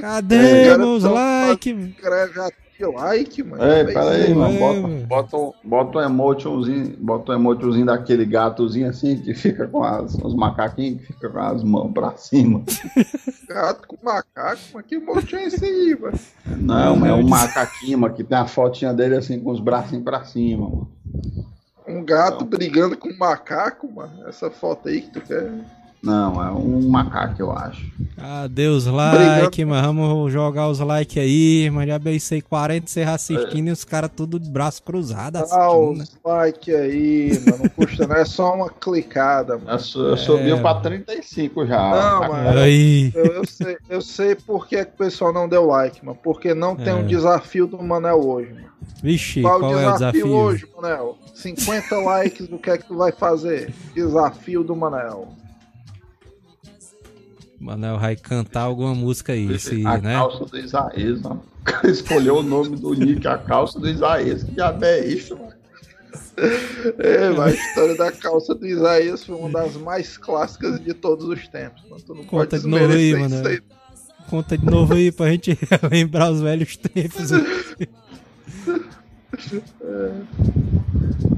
Cadê 0.00 0.36
É, 0.72 0.76
meus 0.78 1.02
tão 1.02 1.14
likes? 1.14 1.74
O 1.98 2.02
cara 2.02 2.28
já 2.32 2.50
tinha 2.76 2.88
like, 2.90 3.42
mano. 3.42 3.62
É 3.62 3.84
pera 3.84 4.10
aí, 4.10 4.24
isso 4.26 4.34
mano. 4.38 4.52
é, 4.54 4.58
Bota, 4.58 4.80
mano. 4.82 5.06
bota, 5.06 5.36
um- 5.36 5.52
bota 5.64 5.98
um 5.98 6.02
emotionzinho, 6.02 6.96
bota 6.98 7.32
um 7.32 7.34
emotionzinho 7.34 7.86
daquele 7.86 8.24
gatozinho 8.26 8.88
assim 8.90 9.16
que 9.20 9.34
fica 9.34 9.66
com 9.66 9.82
as, 9.82 10.14
os 10.14 10.34
macaquinhos 10.34 11.00
que 11.00 11.06
fica 11.14 11.28
com 11.30 11.38
as 11.40 11.62
mãos 11.64 11.92
pra 11.92 12.14
cima. 12.16 12.62
Gato 13.48 13.88
com 13.88 13.96
macaco, 14.02 14.60
mas 14.74 14.86
que 14.86 14.98
monte 14.98 15.34
é 15.34 15.46
esse 15.46 15.64
aí, 15.64 15.98
mano? 16.00 16.18
Não, 16.58 17.06
é 17.06 17.12
um 17.14 17.22
macaquinho, 17.28 17.98
mano, 17.98 18.14
que 18.14 18.22
tem 18.22 18.36
a 18.38 18.46
fotinha 18.46 18.92
dele 18.94 19.16
assim 19.16 19.40
com 19.40 19.50
os 19.50 19.60
bracinhos 19.60 20.04
pra 20.04 20.24
cima, 20.24 20.68
mano. 20.68 20.90
Um 21.90 22.04
gato 22.04 22.44
brigando 22.44 22.96
com 22.96 23.08
um 23.08 23.16
macaco, 23.16 23.90
mano. 23.90 24.28
Essa 24.28 24.50
foto 24.50 24.88
aí 24.88 25.00
que 25.00 25.10
tu 25.10 25.20
quer. 25.20 25.50
Não, 26.02 26.42
é 26.42 26.50
um 26.50 26.88
macaco, 26.88 27.34
eu 27.42 27.52
acho. 27.52 27.84
Adeus, 28.16 28.86
like, 28.86 29.62
mas 29.66 29.82
vamos 29.84 30.32
jogar 30.32 30.68
os 30.68 30.78
likes 30.80 31.18
aí. 31.22 31.68
Mas 31.70 31.88
já 31.88 32.00
pensei 32.00 32.40
40 32.40 32.86
você 32.86 33.02
assistindo 33.02 33.68
e 33.68 33.70
os 33.70 33.84
caras 33.84 34.10
tudo 34.16 34.40
de 34.40 34.48
braço 34.48 34.82
cruzado 34.82 35.36
assistindo, 35.36 35.96
né? 35.98 36.04
os 36.04 36.18
like 36.24 36.74
aí, 36.74 37.38
mano. 37.44 37.64
Não 37.64 37.68
custa, 37.68 38.06
não. 38.06 38.16
É 38.16 38.24
só 38.24 38.54
uma 38.54 38.70
clicada, 38.70 39.58
mano. 39.58 39.78
Eu, 39.94 40.02
eu 40.08 40.16
subi 40.16 40.50
É. 40.52 40.56
pra 40.60 40.74
35 40.76 41.66
já. 41.66 41.90
Não, 41.90 42.28
mano. 42.32 42.58
Aí. 42.60 43.12
Eu, 43.14 43.26
eu 43.26 43.46
sei, 43.46 43.76
eu 43.90 44.00
sei 44.00 44.34
por 44.34 44.66
que, 44.66 44.82
que 44.82 44.92
o 44.94 44.96
pessoal 44.96 45.34
não 45.34 45.46
deu 45.46 45.66
like, 45.66 46.02
mano. 46.02 46.18
Porque 46.22 46.54
não 46.54 46.74
tem 46.76 46.88
É. 46.88 46.94
um 46.94 47.06
desafio 47.06 47.66
do 47.66 47.82
Manel 47.82 48.26
hoje, 48.26 48.54
mano. 48.54 48.70
Vixe, 49.02 49.42
Qual, 49.42 49.58
qual, 49.60 49.72
o 49.72 49.78
é 49.78 49.86
o 49.88 49.92
desafio, 49.92 50.12
desafio? 50.24 50.34
hoje, 50.34 50.66
Manel? 50.74 51.18
50 51.34 51.96
likes, 52.00 52.48
o 52.50 52.58
que 52.58 52.70
é 52.70 52.78
que 52.78 52.86
tu 52.86 52.96
vai 52.96 53.12
fazer? 53.12 53.72
Desafio 53.94 54.64
do 54.64 54.74
Manel. 54.74 55.28
Manel 57.60 57.98
vai 57.98 58.16
cantar 58.16 58.62
alguma 58.62 58.94
música 58.94 59.34
aí, 59.34 59.58
se, 59.58 59.86
a 59.86 59.98
né? 59.98 60.14
calça 60.14 60.46
do 60.46 60.58
Isaías, 60.58 61.20
mano. 61.20 61.42
Escolheu 61.84 62.38
o 62.38 62.42
nome 62.42 62.76
do 62.76 62.94
Nick, 62.94 63.28
a 63.28 63.36
calça 63.36 63.78
do 63.78 63.86
Isaías. 63.86 64.42
Que 64.42 64.52
diabo 64.52 64.82
é 64.82 65.04
isso, 65.04 65.36
mano? 65.36 65.52
É, 66.98 67.28
mas 67.30 67.52
a 67.52 67.54
história 67.54 67.94
da 67.96 68.10
calça 68.10 68.54
do 68.54 68.66
Isaías 68.66 69.24
foi 69.24 69.36
uma 69.36 69.50
das 69.50 69.76
mais 69.76 70.16
clássicas 70.16 70.82
de 70.82 70.94
todos 70.94 71.26
os 71.26 71.46
tempos. 71.48 71.82
Mano. 71.90 72.24
Conta 72.24 72.58
de 72.58 72.66
novo 72.66 72.92
aí, 72.92 73.14
mano. 73.14 73.36
Conta 74.30 74.56
de 74.56 74.64
novo 74.64 74.94
aí 74.94 75.12
pra 75.12 75.30
gente 75.30 75.58
lembrar 75.90 76.30
os 76.30 76.40
velhos 76.40 76.78
tempos. 76.78 77.30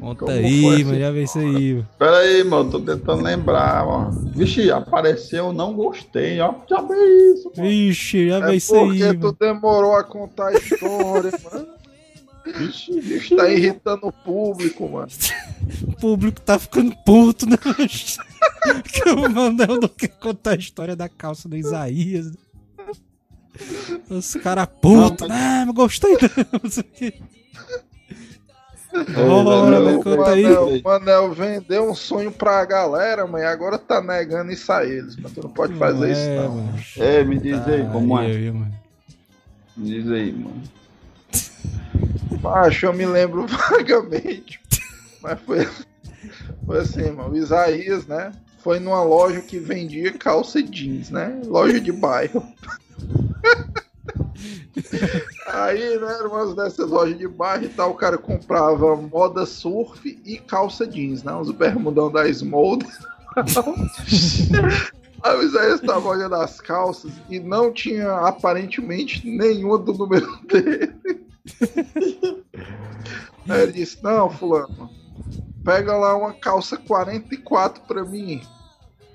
Conta 0.00 0.24
Como 0.26 0.30
aí, 0.30 0.82
essa 0.82 0.98
já 0.98 1.10
vê 1.10 1.22
isso 1.24 1.38
aí. 1.38 1.74
mano. 1.74 1.88
Pera 1.98 2.16
aí, 2.18 2.44
mano, 2.44 2.70
tô 2.70 2.80
tentando 2.80 3.22
lembrar, 3.22 3.84
mano. 3.86 4.30
Vixe, 4.34 4.70
apareceu, 4.70 5.52
não 5.52 5.74
gostei, 5.74 6.40
ó. 6.40 6.54
Diabo 6.66 6.92
é 6.94 7.06
isso, 7.32 7.52
mano? 7.56 7.68
Vixe, 7.68 8.28
já 8.28 8.40
vê 8.40 8.52
É 8.52 8.56
isso 8.56 8.74
aí. 8.74 8.86
porque 8.86 9.14
tu 9.14 9.20
mano. 9.24 9.36
demorou 9.40 9.96
a 9.96 10.04
contar 10.04 10.48
a 10.48 10.52
história, 10.54 11.32
mano. 11.52 11.66
Vixe, 12.46 13.00
vixe. 13.00 13.36
Tá 13.36 13.50
irritando 13.50 14.06
o 14.06 14.12
público, 14.12 14.88
mano. 14.88 15.08
O 15.86 15.92
público 16.00 16.40
tá 16.40 16.58
ficando 16.58 16.96
puto, 17.04 17.44
né? 17.46 17.58
que 18.90 19.10
o 19.10 19.28
Manel 19.28 19.78
não 19.80 19.88
quer 19.88 20.08
contar 20.08 20.52
a 20.52 20.56
história 20.56 20.96
da 20.96 21.10
calça 21.10 21.46
do 21.46 21.56
Isaías. 21.56 22.32
Os 24.08 24.34
caras 24.36 24.66
putos, 24.80 25.28
ah, 25.30 25.64
mas 25.66 25.74
gostei 25.74 26.12
não, 26.62 26.70
sei 26.70 26.84
o 26.84 27.18
Bora, 29.04 29.60
Manel, 29.62 29.96
me 29.98 30.02
conta 30.02 30.30
aí. 30.30 30.42
Manel, 30.42 30.80
Manel 30.82 31.32
vendeu 31.32 31.90
um 31.90 31.94
sonho 31.94 32.32
pra 32.32 32.64
galera, 32.64 33.26
mas 33.26 33.44
agora 33.44 33.78
tá 33.78 34.00
negando 34.00 34.52
isso 34.52 34.72
a 34.72 34.84
eles, 34.84 35.16
mas 35.16 35.32
tu 35.32 35.42
não 35.42 35.50
pode 35.50 35.74
fazer 35.74 36.12
isso 36.12 36.30
não. 36.30 36.56
mano. 36.56 36.78
É, 36.96 37.24
me 37.24 37.38
diz 37.38 37.66
aí, 37.66 37.86
como 37.90 38.18
é? 38.20 38.50
mano? 38.50 38.74
Me 39.76 39.86
diz 39.88 40.10
aí, 40.10 40.32
mano. 40.32 40.62
Macho, 42.42 42.86
eu 42.86 42.92
me 42.92 43.06
lembro 43.06 43.46
vagamente. 43.70 44.60
Mas 45.20 45.40
foi, 45.40 45.68
foi 46.66 46.78
assim, 46.78 47.10
mano. 47.10 47.30
O 47.30 47.36
Isaías, 47.36 48.06
né? 48.06 48.32
Foi 48.58 48.78
numa 48.78 49.02
loja 49.02 49.40
que 49.40 49.58
vendia 49.58 50.12
calça 50.12 50.62
jeans, 50.62 51.10
né? 51.10 51.40
Loja 51.46 51.80
de 51.80 51.92
bairro. 51.92 52.44
Aí, 55.46 55.98
né, 55.98 56.14
era 56.18 56.28
uma 56.28 56.54
dessas 56.54 56.90
lojas 56.90 57.18
de 57.18 57.26
bairro 57.26 57.64
e 57.64 57.68
tal, 57.68 57.90
o 57.90 57.94
cara 57.94 58.18
comprava 58.18 58.94
moda 58.96 59.46
surf 59.46 60.20
e 60.24 60.38
calça 60.38 60.86
jeans, 60.86 61.22
né? 61.22 61.34
Os 61.34 61.50
bermudão 61.50 62.10
da 62.10 62.28
Smolder. 62.28 62.88
Aí 65.22 65.36
o 65.36 65.42
Isaías 65.42 65.80
estava 65.80 66.08
olhando 66.08 66.36
as 66.36 66.60
calças 66.60 67.12
e 67.28 67.40
não 67.40 67.72
tinha 67.72 68.12
aparentemente 68.18 69.28
nenhuma 69.28 69.78
do 69.78 69.92
número 69.92 70.38
dele. 70.46 70.94
Aí 73.48 73.62
ele 73.62 73.72
disse: 73.72 74.00
Não, 74.02 74.30
Fulano, 74.30 74.88
pega 75.64 75.96
lá 75.96 76.16
uma 76.16 76.34
calça 76.34 76.76
44 76.76 77.82
pra 77.82 78.04
mim. 78.04 78.40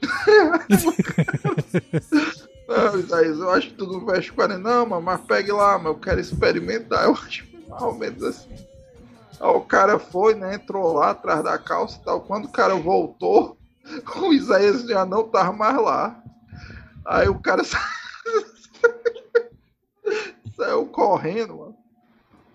não, 2.75 2.99
Isaías, 2.99 3.37
eu 3.39 3.49
acho 3.51 3.67
que 3.69 3.73
tu 3.75 3.87
não 3.87 4.05
veste 4.05 4.31
40. 4.33 4.59
Não, 4.59 4.85
mano, 4.85 5.01
mas 5.01 5.21
pegue 5.21 5.51
lá, 5.51 5.77
mas 5.77 5.87
eu 5.87 5.95
quero 5.95 6.19
experimentar. 6.19 7.05
Eu 7.05 7.13
acho 7.25 7.45
mais 7.69 7.81
ou 7.81 7.93
menos 7.95 8.23
assim. 8.23 8.49
Aí 9.39 9.49
o 9.49 9.61
cara 9.61 9.99
foi, 9.99 10.35
né? 10.35 10.55
Entrou 10.55 10.93
lá 10.93 11.11
atrás 11.11 11.43
da 11.43 11.57
calça 11.57 11.97
e 11.99 12.05
tal. 12.05 12.21
Quando 12.21 12.45
o 12.45 12.51
cara 12.51 12.75
voltou, 12.75 13.57
o 14.17 14.33
Isaías 14.33 14.83
já 14.83 15.05
não 15.05 15.23
tava 15.27 15.51
mais 15.53 15.75
lá. 15.81 16.21
Aí 17.05 17.27
o 17.27 17.39
cara 17.39 17.63
sa- 17.65 17.83
saiu 20.55 20.85
correndo, 20.87 21.57
mano. 21.57 21.75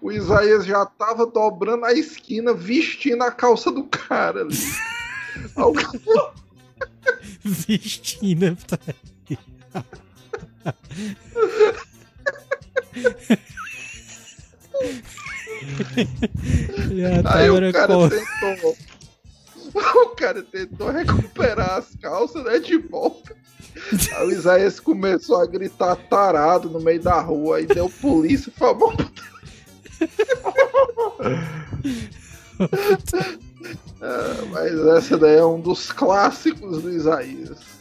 O 0.00 0.12
Isaías 0.12 0.64
já 0.64 0.86
tava 0.86 1.26
dobrando 1.26 1.84
a 1.84 1.92
esquina, 1.92 2.54
vestindo 2.54 3.22
a 3.22 3.32
calça 3.32 3.70
do 3.72 3.82
cara 3.84 4.42
ali. 4.42 4.56
Aí 5.56 5.62
o 5.64 5.72
cara- 5.72 6.32
Vestindo. 7.44 8.56
Tá... 8.66 8.78
Já 16.94 17.34
Aí 17.34 17.50
o 17.50 17.72
cara 17.72 17.94
cor... 17.94 18.10
tentou. 18.10 18.76
O 19.74 20.08
cara 20.16 20.42
tentou 20.42 20.90
recuperar 20.90 21.76
as 21.76 21.94
calças, 22.00 22.42
né? 22.44 22.58
De 22.58 22.78
volta. 22.78 23.36
Aí 24.16 24.26
o 24.26 24.32
Isaías 24.32 24.80
começou 24.80 25.40
a 25.40 25.46
gritar 25.46 25.94
tarado 25.94 26.68
no 26.70 26.80
meio 26.80 27.00
da 27.00 27.20
rua. 27.20 27.58
Aí 27.58 27.66
deu 27.66 27.88
polícia 27.88 28.50
e 28.50 28.58
falou: 28.58 28.92
É, 34.00 34.42
mas 34.50 34.72
essa 34.96 35.18
daí 35.18 35.36
é 35.36 35.44
um 35.44 35.60
dos 35.60 35.92
clássicos 35.92 36.82
do 36.82 36.90
Isaías. 36.90 37.77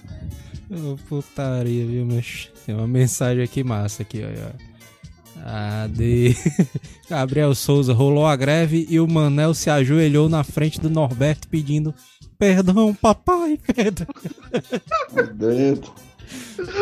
Ô, 0.69 0.97
putaria, 1.07 1.85
viu, 1.85 2.05
mas 2.05 2.49
tem 2.65 2.75
uma 2.75 2.87
mensagem 2.87 3.43
aqui 3.43 3.63
massa 3.63 4.01
aqui, 4.03 4.21
ó. 4.23 4.27
ó. 4.27 4.77
A 5.45 5.87
de 5.87 6.35
Gabriel 7.09 7.53
Souza 7.55 7.93
rolou 7.93 8.25
a 8.25 8.35
greve 8.35 8.85
e 8.89 8.99
o 8.99 9.07
Manel 9.07 9.53
se 9.53 9.69
ajoelhou 9.69 10.27
na 10.27 10.43
frente 10.43 10.81
do 10.81 10.89
Norberto 10.89 11.47
pedindo 11.47 11.93
perdão, 12.37 12.93
papai, 12.93 13.57
perdão. 13.73 14.07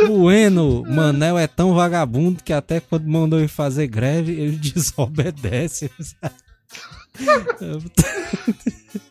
Bueno, 0.07 0.83
Manel 0.87 1.37
é 1.37 1.47
tão 1.47 1.73
vagabundo 1.73 2.43
que 2.43 2.53
até 2.53 2.79
quando 2.79 3.07
mandou 3.07 3.39
ele 3.39 3.47
fazer 3.47 3.87
greve, 3.87 4.31
ele 4.31 4.57
desobedece. 4.57 5.91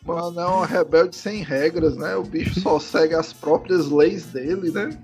Mano, 0.05 0.39
é 0.39 0.47
um 0.47 0.61
rebelde 0.61 1.15
sem 1.15 1.43
regras, 1.43 1.95
né? 1.95 2.15
O 2.15 2.23
bicho 2.23 2.59
só 2.59 2.77
segue 2.81 3.15
as 3.15 3.31
próprias 3.33 3.87
leis 3.89 4.25
dele, 4.25 4.71
né? 4.71 4.97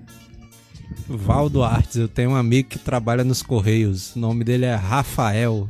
Valdo 1.08 1.62
Artes, 1.62 1.96
eu 1.96 2.08
tenho 2.08 2.30
um 2.30 2.36
amigo 2.36 2.68
que 2.68 2.78
trabalha 2.78 3.24
nos 3.24 3.42
Correios. 3.42 4.14
O 4.14 4.18
nome 4.18 4.44
dele 4.44 4.64
é 4.64 4.74
Rafael. 4.74 5.68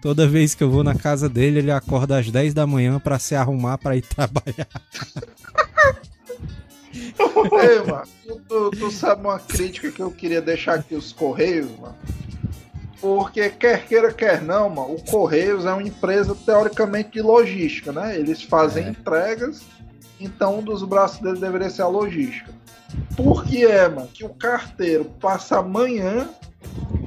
Toda 0.00 0.26
vez 0.26 0.54
que 0.54 0.64
eu 0.64 0.70
vou 0.70 0.82
na 0.82 0.94
casa 0.94 1.28
dele, 1.28 1.58
ele 1.58 1.70
acorda 1.70 2.18
às 2.18 2.30
10 2.30 2.54
da 2.54 2.66
manhã 2.66 2.98
pra 2.98 3.18
se 3.18 3.34
arrumar 3.34 3.76
pra 3.78 3.96
ir 3.96 4.02
trabalhar. 4.08 4.66
Ei, 7.18 7.82
mano, 7.86 8.06
tu- 8.48 8.70
tu 8.70 8.90
sabe 8.90 9.20
uma 9.26 9.38
crítica 9.38 9.90
que 9.92 10.00
eu 10.00 10.10
queria 10.10 10.40
deixar 10.40 10.74
aqui 10.76 10.94
os 10.94 11.12
Correios, 11.12 11.68
mano? 11.78 11.94
Porque 13.00 13.48
quer 13.48 13.86
queira, 13.86 14.12
quer 14.12 14.42
não, 14.42 14.68
mano, 14.68 14.94
o 14.94 15.04
Correios 15.10 15.64
é 15.64 15.72
uma 15.72 15.82
empresa 15.82 16.34
teoricamente 16.34 17.10
de 17.12 17.22
logística, 17.22 17.90
né? 17.92 18.18
Eles 18.18 18.42
fazem 18.42 18.84
É. 18.86 18.88
entregas, 18.90 19.62
então 20.20 20.58
um 20.58 20.62
dos 20.62 20.82
braços 20.82 21.18
dele 21.20 21.38
deveria 21.40 21.70
ser 21.70 21.82
a 21.82 21.88
logística. 21.88 22.52
Por 23.16 23.44
que 23.44 23.64
é, 23.64 23.88
mano? 23.88 24.08
Que 24.12 24.24
o 24.24 24.28
carteiro 24.28 25.04
passa 25.20 25.58
a 25.58 25.62
manhã 25.62 26.28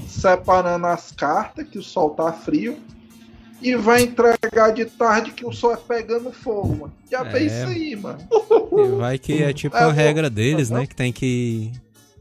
separando 0.07 0.87
as 0.87 1.11
cartas, 1.11 1.67
que 1.67 1.77
o 1.77 1.83
sol 1.83 2.11
tá 2.11 2.31
frio, 2.33 2.77
e 3.61 3.75
vai 3.75 4.01
entregar 4.03 4.71
de 4.73 4.85
tarde 4.85 5.31
que 5.31 5.45
o 5.45 5.51
sol 5.51 5.73
é 5.73 5.77
pegando 5.77 6.31
fogo, 6.31 6.69
mano. 6.75 6.93
Já 7.09 7.23
É. 7.25 7.43
isso 7.43 7.67
aí, 7.67 7.95
mano. 7.95 8.17
E 8.71 8.95
vai 8.97 9.17
que 9.19 9.43
é 9.43 9.53
tipo 9.53 9.75
É, 9.77 9.83
eu- 9.83 9.91
regra 9.91 10.29
deles, 10.29 10.69
né? 10.69 10.85
Que 10.87 10.95
tem 10.95 11.13
que. 11.13 11.71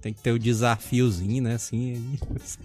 Tem 0.02 0.12
que 0.12 0.20
ter 0.20 0.32
o 0.32 0.38
desafiozinho, 0.38 1.44
né? 1.44 1.54
Assim. 1.54 2.18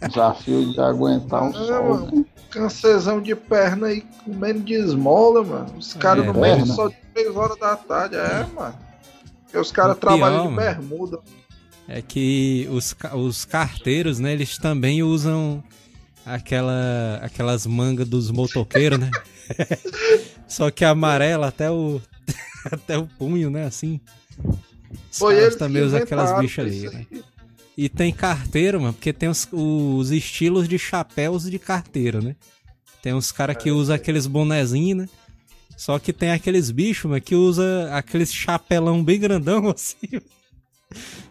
Desafio 0.07 0.73
de 0.73 0.79
aguentar 0.81 1.43
um 1.43 1.51
Não, 1.51 1.65
sol. 1.67 1.89
mano. 1.99 2.11
né? 2.17 2.25
cancezão 2.49 3.21
de 3.21 3.35
perna 3.35 3.87
aí 3.87 4.03
comendo 4.25 4.61
de 4.61 4.73
esmola, 4.73 5.43
mano. 5.43 5.77
Os 5.77 5.93
caras 5.93 6.23
É, 6.23 6.27
no 6.27 6.33
meio 6.33 6.55
perna. 6.57 6.73
só 6.73 6.87
de 6.87 6.95
3 7.13 7.35
horas 7.35 7.59
da 7.59 7.75
tarde, 7.75 8.15
é, 8.15 8.45
mano. 8.55 8.75
Porque 9.43 9.57
os 9.59 9.71
caras 9.71 9.97
trabalham 9.97 10.47
de 10.47 10.53
mano. 10.53 10.57
bermuda. 10.57 11.19
É 11.87 12.01
que 12.01 12.67
os, 12.71 12.95
os 13.13 13.45
carteiros, 13.45 14.17
né? 14.19 14.33
Eles 14.33 14.57
também 14.57 15.03
usam 15.03 15.63
aquela, 16.25 17.19
aquelas 17.21 17.65
mangas 17.67 18.07
dos 18.09 18.31
motoqueiros, 18.31 18.97
né? 18.99 19.11
Só 20.47 20.71
que 20.71 20.83
amarela 20.83 21.47
até 21.47 21.69
o, 21.69 22.01
até 22.71 22.97
o 22.97 23.05
punho, 23.05 23.49
né? 23.51 23.65
Assim. 23.65 23.99
Os 25.11 25.17
Foi 25.17 25.35
caras 25.35 25.55
também 25.55 25.83
usam 25.83 25.99
aquelas 26.01 26.39
bichas 26.39 26.65
ali, 26.65 26.89
né? 26.89 27.05
E 27.77 27.87
tem 27.87 28.11
carteiro, 28.11 28.81
mano, 28.81 28.93
porque 28.93 29.13
tem 29.13 29.29
os, 29.29 29.47
os 29.51 30.11
estilos 30.11 30.67
de 30.67 30.79
chapéus 30.79 31.49
de 31.49 31.59
carteiro, 31.59 32.23
né? 32.23 32.35
Tem 33.01 33.13
uns 33.13 33.31
caras 33.31 33.55
É, 33.55 33.59
que 33.59 33.71
usam 33.71 33.95
aqueles 33.95 34.25
bonezinhos, 34.25 35.03
né? 35.03 35.09
Só 35.77 35.99
que 35.99 36.11
tem 36.11 36.31
aqueles 36.31 36.71
bichos, 36.71 37.09
mano, 37.09 37.21
que 37.21 37.35
usa 37.35 37.89
aqueles 37.93 38.33
chapelão 38.33 39.03
bem 39.03 39.19
grandão, 39.19 39.69
assim. 39.69 40.19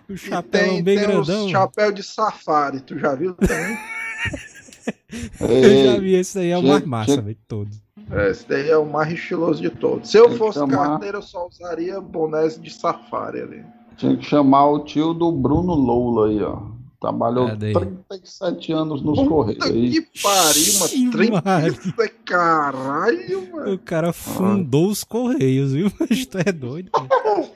O 0.09 0.17
chapelão 0.17 0.75
tem, 0.75 0.83
bem 0.85 0.99
tem 0.99 1.07
grandão. 1.07 1.47
os 1.47 1.51
chapéu 1.51 1.91
de 1.91 2.03
safari, 2.03 2.81
tu 2.81 2.97
já 2.99 3.15
viu 3.15 3.35
também? 3.35 3.77
Eu 5.41 5.85
já 5.85 5.99
vi 5.99 6.15
esse 6.15 6.39
aí, 6.39 6.51
é 6.51 6.59
o 6.59 6.63
mais 6.63 6.85
massa, 6.85 7.21
velho, 7.21 7.35
de 7.35 7.41
todos. 7.49 7.86
É, 8.11 8.31
Esse 8.31 8.49
daí 8.49 8.71
é 8.71 8.77
o 8.79 8.87
mais 8.87 9.13
estiloso 9.13 9.61
de 9.61 9.71
todos. 9.71 10.11
Se 10.11 10.17
eu 10.19 10.29
Tem 10.29 10.39
fosse 10.39 10.59
chamar- 10.59 10.77
carteiro, 10.91 11.19
eu 11.19 11.23
só 11.23 11.47
usaria 11.49 12.01
bonés 12.01 12.61
de 12.61 12.71
safari 12.73 13.41
ali. 13.41 13.65
Tinha 13.97 14.17
que 14.17 14.25
chamar 14.25 14.67
o 14.71 14.85
tio 14.85 15.13
do 15.15 15.33
Bruno 15.33 15.75
Loula 15.75 16.29
aí, 16.29 16.43
ó. 16.43 16.75
Trabalhou 17.01 17.47
Cadê? 17.49 17.73
37 17.73 18.73
anos 18.73 19.03
nos 19.03 19.19
Puta 19.19 19.29
Correios. 19.29 19.65
Aí, 19.67 19.91
que 20.03 20.23
pariu, 20.23 20.73
mano. 20.79 21.43
Maria. 21.45 21.73
30 21.73 22.09
caralho, 22.25 23.53
mano. 23.53 23.75
O 23.75 23.79
cara 23.79 24.13
fundou 24.13 24.89
os 24.89 25.05
Correios, 25.05 25.73
viu? 25.73 25.91
Mas 26.01 26.27
tu 26.27 26.39
é 26.39 26.53
doido, 26.53 26.91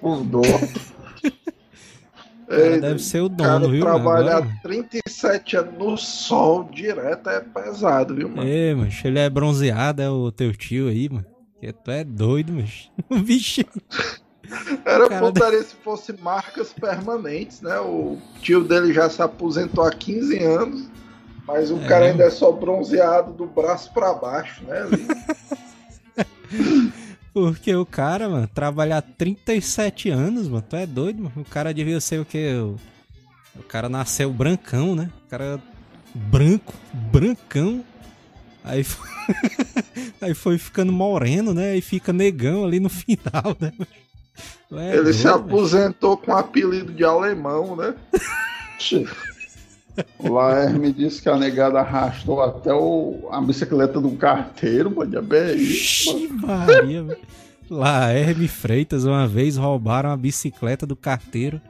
fundou. 0.01 0.43
Cara 2.51 2.75
Ei, 2.75 2.81
deve 2.81 2.99
ser 2.99 3.21
o 3.21 3.27
O 3.27 3.37
cara 3.37 3.61
dono, 3.61 3.71
viu? 3.71 3.85
mano? 3.85 4.01
trabalhar 4.01 4.37
Agora, 4.39 4.59
37 4.65 5.57
anos 5.57 5.79
no 5.79 5.97
sol 5.97 6.65
direto 6.65 7.31
é 7.31 7.39
pesado, 7.41 8.13
viu, 8.15 8.29
mano? 8.29 8.43
É, 8.49 8.75
mas 8.75 9.01
ele 9.05 9.21
é 9.21 9.31
bronzeado, 9.31 10.03
é 10.03 10.11
o 10.11 10.33
teu 10.33 10.53
tio 10.53 10.89
aí, 10.89 11.09
mano. 11.09 11.25
Que 11.61 11.73
tu 11.73 11.91
é 11.93 12.03
doido, 12.03 12.53
mas. 12.53 12.91
Vixe. 13.25 13.65
Era 14.85 15.09
cara 15.09 15.27
putaria 15.27 15.63
se 15.63 15.77
fosse 15.77 16.13
marcas 16.21 16.73
permanentes, 16.73 17.61
né? 17.61 17.79
O 17.79 18.19
tio 18.41 18.65
dele 18.65 18.93
já 18.93 19.09
se 19.09 19.23
aposentou 19.23 19.85
há 19.85 19.93
15 19.93 20.43
anos, 20.43 20.91
mas 21.47 21.71
o 21.71 21.79
É. 21.79 21.87
cara 21.87 22.07
ainda 22.07 22.25
é 22.25 22.31
só 22.31 22.51
bronzeado 22.51 23.33
do 23.33 23.47
braço 23.47 23.93
pra 23.95 24.13
baixo, 24.15 24.65
né? 24.65 24.81
Porque 27.49 27.75
o 27.75 27.87
cara, 27.87 28.29
mano, 28.29 28.49
trabalhar 28.49 29.03
37 29.03 30.11
anos, 30.11 30.49
mano, 30.49 30.65
tu 30.69 30.77
é 30.77 30.87
doido, 30.87 31.23
mano. 31.25 31.33
O 31.37 31.45
cara 31.45 31.73
devia 31.73 32.01
ser 32.01 32.21
o 32.21 32.25
quê? 32.25 32.53
O, 32.55 32.77
o 33.59 33.63
cara 33.63 33.89
nasceu 33.89 34.33
brancão, 34.33 34.95
né? 34.95 35.11
O 35.27 35.31
cara 35.31 35.61
branco, 36.15 36.75
brancão. 36.93 37.85
Aí 38.63 38.85
foi, 38.85 39.09
aí 40.21 40.35
foi 40.35 40.59
ficando 40.59 40.93
moreno, 40.93 41.55
né? 41.55 41.71
Aí 41.71 41.81
fica 41.81 42.13
negão 42.13 42.65
ali 42.65 42.79
no 42.81 42.89
final, 42.91 43.57
né? 43.59 43.73
É 44.73 44.95
Ele 44.95 45.03
doido, 45.03 45.13
se 45.15 45.29
aposentou 45.29 46.17
véio. 46.17 46.27
com 46.27 46.37
apelido 46.37 46.93
de 46.93 47.05
alemão, 47.05 47.75
né? 47.77 47.95
O 50.19 50.33
Laer 50.33 50.79
disse 50.93 51.21
que 51.23 51.29
a 51.29 51.37
negada 51.37 51.81
arrastou 51.81 52.43
até 52.43 52.73
o, 52.73 53.29
a 53.31 53.41
bicicleta 53.41 54.01
do 54.01 54.13
carteiro, 54.13 54.95
mano. 54.95 55.19
É 55.19 55.23
bem 55.23 55.57
isso, 55.57 56.29
Maria, 56.31 57.19
Laerme 57.71 58.49
Freitas, 58.49 59.05
uma 59.05 59.27
vez 59.27 59.57
roubaram 59.57 60.11
a 60.11 60.17
bicicleta 60.17 60.87
do 60.87 60.97
carteiro 60.97 61.61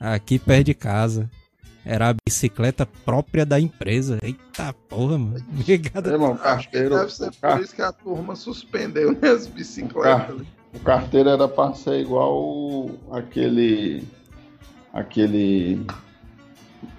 aqui 0.00 0.38
perto 0.38 0.66
de 0.66 0.74
casa. 0.74 1.30
Era 1.84 2.10
a 2.10 2.14
bicicleta 2.26 2.86
própria 2.86 3.44
da 3.44 3.60
empresa. 3.60 4.18
Eita 4.22 4.72
porra, 4.88 5.18
mano. 5.18 5.44
Negada. 5.68 6.10
É, 6.10 6.16
mano, 6.16 6.36
carteiro. 6.38 6.96
Deve 6.96 7.12
ser 7.12 7.30
por 7.32 7.60
isso 7.60 7.74
que 7.74 7.82
a 7.82 7.92
turma 7.92 8.34
suspendeu 8.34 9.12
né, 9.12 9.28
as 9.28 9.46
bicicletas. 9.46 10.40
O, 10.72 10.76
o 10.78 10.80
carteiro 10.80 11.28
era 11.28 11.46
pra 11.46 11.74
ser 11.74 12.00
igual 12.00 12.90
aquele. 13.12 14.02
aquele 14.94 15.86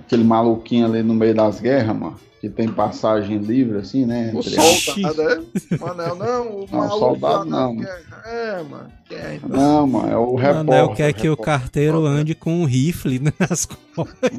aquele 0.06 0.24
maluquinho 0.24 0.86
ali 0.86 1.04
no 1.04 1.14
meio 1.14 1.36
das 1.36 1.60
guerras, 1.60 1.96
mano. 1.96 2.20
Que 2.40 2.50
tem 2.50 2.68
passagem 2.68 3.40
livre, 3.40 3.80
assim, 3.80 4.06
né? 4.06 4.32
O 4.36 4.44
soldado, 4.44 5.22
é? 5.22 5.78
Manel, 5.80 6.16
não, 6.16 6.48
o 6.48 6.68
não, 6.72 6.90
soldado 6.90 7.46
não. 7.46 7.76
É, 8.24 8.64
mano. 8.64 8.92
É, 9.10 9.36
então. 9.36 9.50
Não, 9.50 9.88
mano, 9.88 10.12
é 10.12 10.18
o 10.18 10.36
repórter. 10.36 10.64
Manel 10.64 10.94
quer 10.94 11.14
que 11.14 11.28
o 11.28 11.36
carteiro 11.36 12.06
ande 12.06 12.36
com 12.36 12.62
um 12.62 12.66
rifle 12.66 13.20
nas 13.40 13.66
costas. 13.66 14.32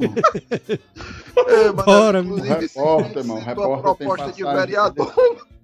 é, 1.37 1.71
Bora, 1.73 2.23
mano. 2.23 2.41
Repórter, 2.41 3.25
mano. 3.25 3.41
Repórter 3.41 3.81
proposta 3.81 4.31
de 4.31 4.43
vereador. 4.43 5.13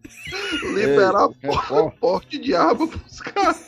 Liberar 0.76 1.30
Ei, 1.42 1.92
porte 2.00 2.38
de 2.38 2.54
arma 2.54 2.88
pros 2.88 3.22
caras. 3.22 3.68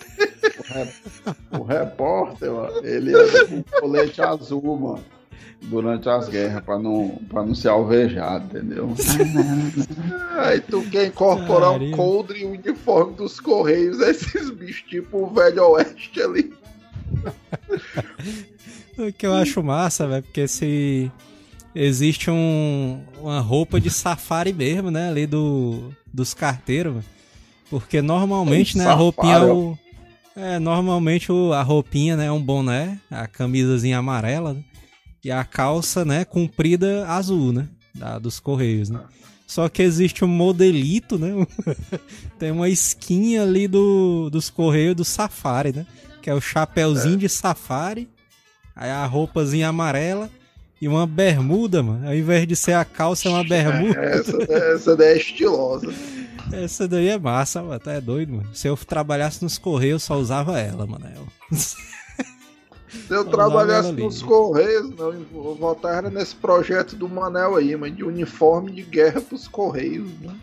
O, 1.51 1.63
repórter, 1.63 2.51
mano, 2.51 2.85
ele 2.85 3.15
é 3.15 3.45
com 3.45 3.63
colete 3.79 4.21
azul, 4.21 4.77
mano 4.77 5.14
durante 5.61 6.07
as 6.09 6.29
guerras 6.29 6.63
para 6.63 6.77
não, 6.77 7.19
pra 7.29 7.43
não 7.43 7.55
ser 7.55 7.69
alvejado, 7.69 8.45
entendeu? 8.45 8.93
Aí 10.37 10.59
tu 10.61 10.81
quer 10.89 11.07
incorporar 11.07 11.71
um 11.71 11.91
coldre 11.91 12.41
e 12.41 12.45
o 12.45 12.51
uniforme 12.51 13.15
dos 13.15 13.39
Correios, 13.39 13.99
esses 13.99 14.49
bichos 14.49 14.87
tipo 14.87 15.23
o 15.23 15.33
Velho 15.33 15.63
Oeste 15.71 16.21
ali. 16.21 16.53
o 18.97 19.11
que 19.11 19.25
eu 19.25 19.33
acho 19.33 19.63
massa, 19.63 20.07
velho, 20.07 20.23
porque 20.23 20.47
se 20.47 21.11
existe 21.73 22.29
um, 22.29 23.01
uma 23.19 23.39
roupa 23.39 23.79
de 23.79 23.89
safari 23.89 24.53
mesmo, 24.53 24.91
né, 24.91 25.09
ali 25.09 25.25
do, 25.25 25.91
dos 26.13 26.33
carteiros, 26.33 27.03
porque 27.69 28.01
normalmente, 28.01 28.75
um 28.75 28.79
né, 28.79 28.87
a 28.87 28.93
roupinha 28.93 29.35
é 29.35 29.45
o... 29.45 29.77
É, 30.37 30.59
normalmente 30.59 31.31
o, 31.31 31.53
a 31.53 31.61
roupinha, 31.61 32.17
né, 32.17 32.25
é 32.25 32.31
um 32.31 32.41
boné, 32.41 32.99
a 33.09 33.25
camisazinha 33.25 33.97
amarela, 33.97 34.53
né? 34.53 34.61
E 35.25 35.31
a 35.31 35.43
calça, 35.43 36.05
né, 36.05 36.23
comprida 36.23 37.07
azul, 37.07 37.51
né, 37.51 37.67
da, 37.95 38.19
dos 38.19 38.39
Correios, 38.39 38.91
né. 38.91 38.99
Só 39.47 39.67
que 39.67 39.81
existe 39.81 40.23
um 40.23 40.27
modelito, 40.27 41.17
né, 41.17 41.33
tem 42.37 42.51
uma 42.51 42.69
skin 42.69 43.39
ali 43.39 43.67
do, 43.67 44.29
dos 44.29 44.51
Correios 44.51 44.95
do 44.95 45.03
Safari, 45.03 45.73
né, 45.73 45.87
que 46.21 46.29
é 46.29 46.33
o 46.35 46.39
chapéuzinho 46.39 47.15
é. 47.15 47.17
de 47.17 47.27
Safari, 47.27 48.07
aí 48.75 48.91
a 48.91 49.03
roupazinha 49.07 49.69
amarela 49.69 50.29
e 50.79 50.87
uma 50.87 51.07
bermuda, 51.07 51.81
mano. 51.81 52.07
Ao 52.07 52.13
invés 52.13 52.45
de 52.45 52.55
ser 52.55 52.73
a 52.73 52.85
calça, 52.85 53.27
é 53.27 53.31
uma 53.31 53.43
bermuda. 53.43 53.99
É, 53.99 54.19
essa, 54.19 54.53
essa 54.53 54.95
daí 54.95 55.13
é 55.13 55.17
estilosa. 55.17 55.91
Essa 56.51 56.87
daí 56.87 57.07
é 57.07 57.17
massa, 57.17 57.63
mano. 57.63 57.79
Tá 57.79 57.93
é 57.93 58.01
doido, 58.01 58.33
mano. 58.33 58.49
Se 58.53 58.67
eu 58.67 58.75
trabalhasse 58.75 59.41
nos 59.41 59.57
Correios, 59.57 60.03
só 60.03 60.17
usava 60.17 60.59
ela, 60.59 60.85
mano. 60.85 61.05
Se 63.07 63.13
eu 63.13 63.25
trabalhasse 63.25 63.91
nos 63.91 64.21
Correios, 64.21 64.89
não, 64.95 65.13
eu 65.13 65.55
voltaria 65.55 66.09
nesse 66.09 66.35
projeto 66.35 66.95
do 66.95 67.07
Manel 67.07 67.55
aí, 67.55 67.75
mas 67.75 67.95
de 67.95 68.03
uniforme 68.03 68.71
de 68.71 68.81
guerra 68.81 69.21
pros 69.21 69.47
Correios, 69.47 70.09
né? 70.21 70.33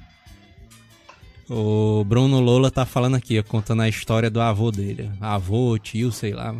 O 1.51 2.05
Bruno 2.05 2.41
Lola 2.41 2.71
tá 2.71 2.87
falando 2.87 3.17
aqui, 3.17 3.43
contando 3.43 3.83
a 3.83 3.89
história 3.89 4.31
do 4.31 4.41
avô 4.41 4.71
dele. 4.71 5.11
Avô, 5.21 5.77
tio, 5.79 6.13
sei 6.13 6.33
lá. 6.33 6.55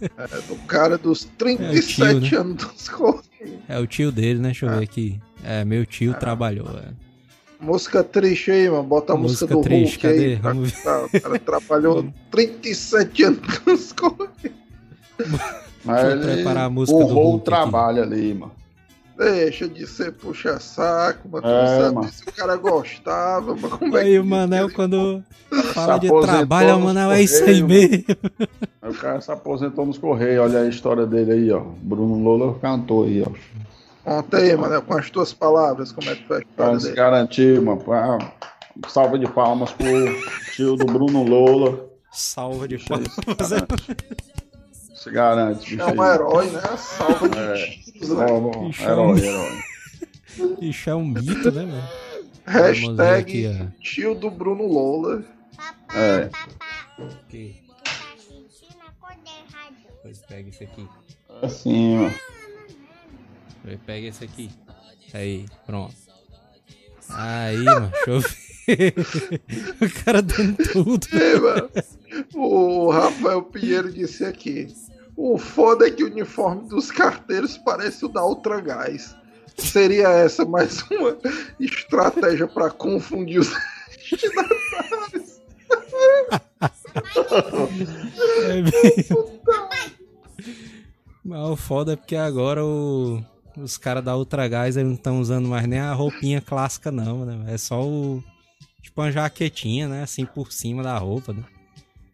É, 0.00 0.40
do 0.46 0.56
cara 0.66 0.98
dos 0.98 1.24
37 1.24 2.02
é 2.02 2.20
tio, 2.20 2.30
né? 2.30 2.40
anos 2.40 2.64
dos 2.64 2.88
Correios. 2.88 3.24
É 3.68 3.78
o 3.78 3.86
tio 3.86 4.12
dele, 4.12 4.40
né? 4.40 4.48
Deixa 4.48 4.66
eu 4.66 4.70
é. 4.70 4.76
ver 4.76 4.84
aqui. 4.84 5.20
É, 5.42 5.64
meu 5.64 5.86
tio 5.86 6.12
é. 6.12 6.14
trabalhou. 6.14 6.68
É. 6.68 6.92
Música 7.60 8.04
triste 8.04 8.50
aí, 8.50 8.70
mano. 8.70 8.84
Bota 8.84 9.14
a, 9.14 9.16
música, 9.16 9.46
música 9.46 9.54
do 9.54 9.62
triste, 9.62 9.94
Hulk 9.94 10.02
cadê? 10.02 10.24
aí. 10.26 10.34
Vamos 10.36 10.70
ver. 10.70 10.78
O 10.78 11.20
cara 11.20 11.38
trabalhou 11.38 12.12
37 12.30 13.22
anos 13.24 13.60
nos 13.66 13.92
Correios. 13.92 14.57
Mas 15.84 16.04
ele 16.04 16.22
preparar 16.22 16.66
a 16.66 16.70
música 16.70 16.98
do 16.98 17.18
o 17.18 17.38
trabalho 17.40 18.02
aqui. 18.02 18.12
ali, 18.12 18.34
mano. 18.34 18.52
Deixa 19.16 19.68
de 19.68 19.84
ser 19.84 20.12
puxa-saco, 20.12 21.28
mas 21.28 21.42
é, 21.42 21.78
sabe 21.80 21.94
mano. 21.96 22.08
se 22.08 22.22
o 22.22 22.32
cara 22.32 22.56
gostava, 22.56 23.56
mas 23.56 23.72
como 23.72 23.98
é 23.98 24.02
aí 24.02 24.10
é 24.10 24.12
que 24.12 24.18
o 24.20 24.24
Manel, 24.24 24.72
quando 24.72 25.24
fala 25.74 25.98
de 25.98 26.08
trabalho, 26.20 26.76
o 26.76 26.80
Manel 26.80 27.10
é 27.10 27.22
isso 27.22 27.42
aí 27.42 27.60
mesmo. 27.60 28.04
Aí 28.80 28.90
o 28.90 28.94
cara 28.94 29.20
se 29.20 29.32
aposentou 29.32 29.84
nos 29.84 29.98
Correios, 29.98 30.44
olha 30.44 30.60
a 30.60 30.68
história 30.68 31.04
dele 31.04 31.32
aí, 31.32 31.50
ó. 31.50 31.64
Bruno 31.82 32.22
Lola 32.22 32.56
cantou 32.60 33.04
aí, 33.04 33.24
ó. 33.26 33.30
Conta 34.04 34.36
aí, 34.36 34.56
Manel, 34.56 34.82
com 34.82 34.94
as 34.94 35.10
tuas 35.10 35.32
palavras, 35.32 35.90
como 35.90 36.08
é 36.08 36.14
que 36.14 36.24
foi 36.24 36.36
a 36.36 36.40
história 36.40 36.72
Pra 36.72 36.80
se 36.80 36.92
garantir, 36.92 37.60
mano. 37.60 37.82
Salva 38.88 39.18
de 39.18 39.26
palmas 39.26 39.72
pro 39.72 39.84
tio 40.54 40.76
do 40.76 40.86
Bruno 40.86 41.24
Lola. 41.24 41.88
Salva 42.12 42.68
de 42.68 42.78
palmas. 42.78 43.16
Se 44.98 45.10
garante. 45.12 45.76
Bicho 45.76 45.82
é 45.82 45.92
um 45.92 46.04
herói, 46.04 46.50
né? 46.50 46.60
Salva 46.76 47.28
de 47.28 47.38
é. 47.38 47.54
tiros, 47.54 48.08
né? 48.10 48.24
Herói, 48.24 49.20
herói. 49.20 49.64
Bicho 50.58 50.90
é 50.90 50.94
um 50.96 51.04
mito, 51.06 51.52
né, 51.52 51.64
velho? 51.64 52.08
Hashtag 52.44 53.46
aqui, 53.46 53.68
tio 53.80 54.14
do 54.14 54.28
Bruno 54.30 54.66
Lola. 54.66 55.22
É. 55.94 56.28
Ok. 56.98 57.62
Pois 60.02 60.18
pega 60.22 60.48
esse 60.48 60.64
aqui. 60.64 60.88
Assim, 61.42 62.06
ó. 62.06 62.10
Pega 63.86 64.08
esse 64.08 64.24
aqui. 64.24 64.50
Aí, 65.14 65.46
pronto. 65.64 65.94
Aí, 67.10 67.62
mano, 67.62 67.92
deixa 67.92 68.10
eu 68.10 68.20
ver. 68.20 68.94
o 69.80 70.04
cara 70.04 70.22
dando 70.22 70.56
tudo. 70.72 71.06
É, 71.12 71.38
mano. 71.38 71.70
O 72.34 72.90
Rafael 72.90 73.42
Pinheiro 73.42 73.92
disse 73.92 74.24
aqui. 74.24 74.68
O 75.20 75.36
foda 75.36 75.88
é 75.88 75.90
que 75.90 76.04
o 76.04 76.06
uniforme 76.06 76.68
dos 76.68 76.92
carteiros 76.92 77.58
parece 77.58 78.04
o 78.04 78.08
da 78.08 78.24
Ultra 78.24 78.60
Gás. 78.60 79.16
Seria 79.56 80.10
essa 80.10 80.44
mais 80.44 80.80
uma 80.92 81.18
estratégia 81.58 82.46
para 82.46 82.70
confundir 82.70 83.40
os 83.40 83.52
destinatários? 84.12 85.40
é 88.44 88.62
bem... 88.62 88.94
Mas 91.24 91.48
o 91.50 91.56
foda 91.56 91.94
é 91.94 91.96
porque 91.96 92.14
agora 92.14 92.64
o... 92.64 93.20
os 93.56 93.76
caras 93.76 94.04
da 94.04 94.16
Ultra 94.16 94.46
Gás 94.46 94.76
não 94.76 94.92
estão 94.92 95.20
usando 95.20 95.48
mais 95.48 95.66
nem 95.66 95.80
a 95.80 95.92
roupinha 95.94 96.40
clássica, 96.40 96.92
não, 96.92 97.26
né? 97.26 97.52
É 97.52 97.58
só 97.58 97.84
o. 97.84 98.22
Tipo 98.80 99.00
uma 99.00 99.10
jaquetinha, 99.10 99.88
né? 99.88 100.04
Assim 100.04 100.24
por 100.24 100.52
cima 100.52 100.84
da 100.84 100.96
roupa, 100.96 101.32
né? 101.32 101.42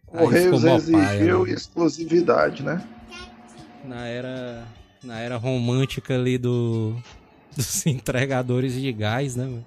Correios 0.07 0.63
exigiu 0.63 1.45
né? 1.45 1.51
exclusividade, 1.51 2.63
né? 2.63 2.83
Na 3.85 4.05
era 4.07 4.65
na 5.03 5.19
era 5.19 5.37
romântica 5.37 6.15
ali 6.15 6.37
do 6.37 6.95
dos 7.55 7.85
entregadores 7.85 8.73
de 8.73 8.91
gás, 8.91 9.35
né? 9.35 9.63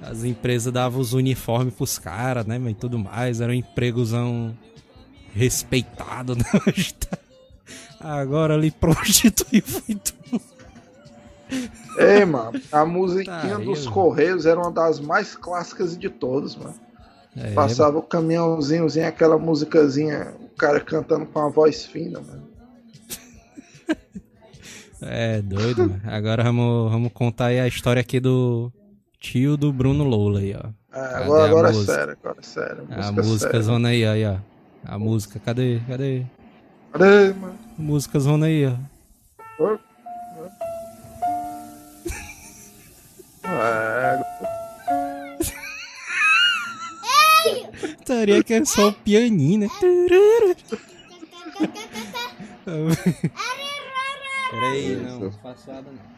As 0.00 0.22
empresas 0.22 0.72
davam 0.72 1.00
os 1.00 1.12
uniformes 1.12 1.72
pros 1.74 1.98
caras, 1.98 2.44
né? 2.46 2.60
E 2.68 2.74
tudo 2.74 2.98
mais, 2.98 3.40
era 3.40 3.50
um 3.50 3.54
empregozão 3.54 4.56
respeitado, 5.32 6.36
né? 6.36 6.44
Agora 7.98 8.54
ali 8.54 8.70
prostituiu 8.70 9.62
foi 9.62 9.94
tudo. 9.94 10.42
Ei, 11.98 12.24
mano, 12.24 12.60
a 12.70 12.84
musiquinha 12.84 13.40
tá 13.40 13.56
aí, 13.56 13.64
dos 13.64 13.80
mano. 13.80 13.92
Correios 13.92 14.46
era 14.46 14.60
uma 14.60 14.70
das 14.70 15.00
mais 15.00 15.34
clássicas 15.34 15.96
de 15.96 16.10
todas, 16.10 16.56
mano. 16.56 16.74
É, 17.36 17.52
Passava 17.52 17.98
o 17.98 18.02
caminhãozinho, 18.02 18.86
aquela 19.06 19.38
musicazinha, 19.38 20.34
o 20.40 20.56
cara 20.56 20.80
cantando 20.80 21.26
com 21.26 21.40
a 21.40 21.48
voz 21.48 21.84
fina, 21.84 22.20
mano. 22.20 22.53
É, 25.02 25.42
doido, 25.42 25.88
mano. 25.88 26.00
Agora 26.06 26.42
vamos, 26.42 26.90
vamos 26.90 27.12
contar 27.12 27.46
aí 27.46 27.60
a 27.60 27.66
história 27.68 28.00
aqui 28.00 28.20
do 28.20 28.72
tio 29.20 29.56
do 29.56 29.72
Bruno 29.72 30.04
Lola 30.04 30.40
aí, 30.40 30.54
ó. 30.54 30.68
É, 30.96 31.14
agora 31.16 31.42
a 31.42 31.46
agora 31.46 31.68
é 31.68 31.72
música? 31.72 31.94
sério, 31.94 32.16
agora 32.22 32.36
é 32.40 32.42
sério. 32.44 32.86
A 32.90 32.96
Música 32.96 33.22
música 33.22 33.50
séria. 33.50 33.62
zona 33.62 33.88
aí, 33.88 34.06
aí, 34.06 34.24
ó. 34.26 34.36
A 34.86 34.98
música, 34.98 35.40
cadê? 35.44 35.80
Cadê? 35.88 36.22
Cadê, 36.92 37.32
mano? 37.34 37.58
Música 37.76 38.18
zona 38.20 38.46
aí, 38.46 38.66
ó. 38.66 38.76
É, 43.46 44.20
Estaria 48.00 48.42
que 48.44 48.54
é 48.54 48.64
só 48.64 48.88
o 48.88 48.92
pianinho, 48.92 49.60
né? 49.60 49.68
Peraí, 54.50 54.96
não, 54.96 55.20
não 55.20 55.32
faço 55.32 55.70
nada 55.72 55.90
não. 55.90 56.14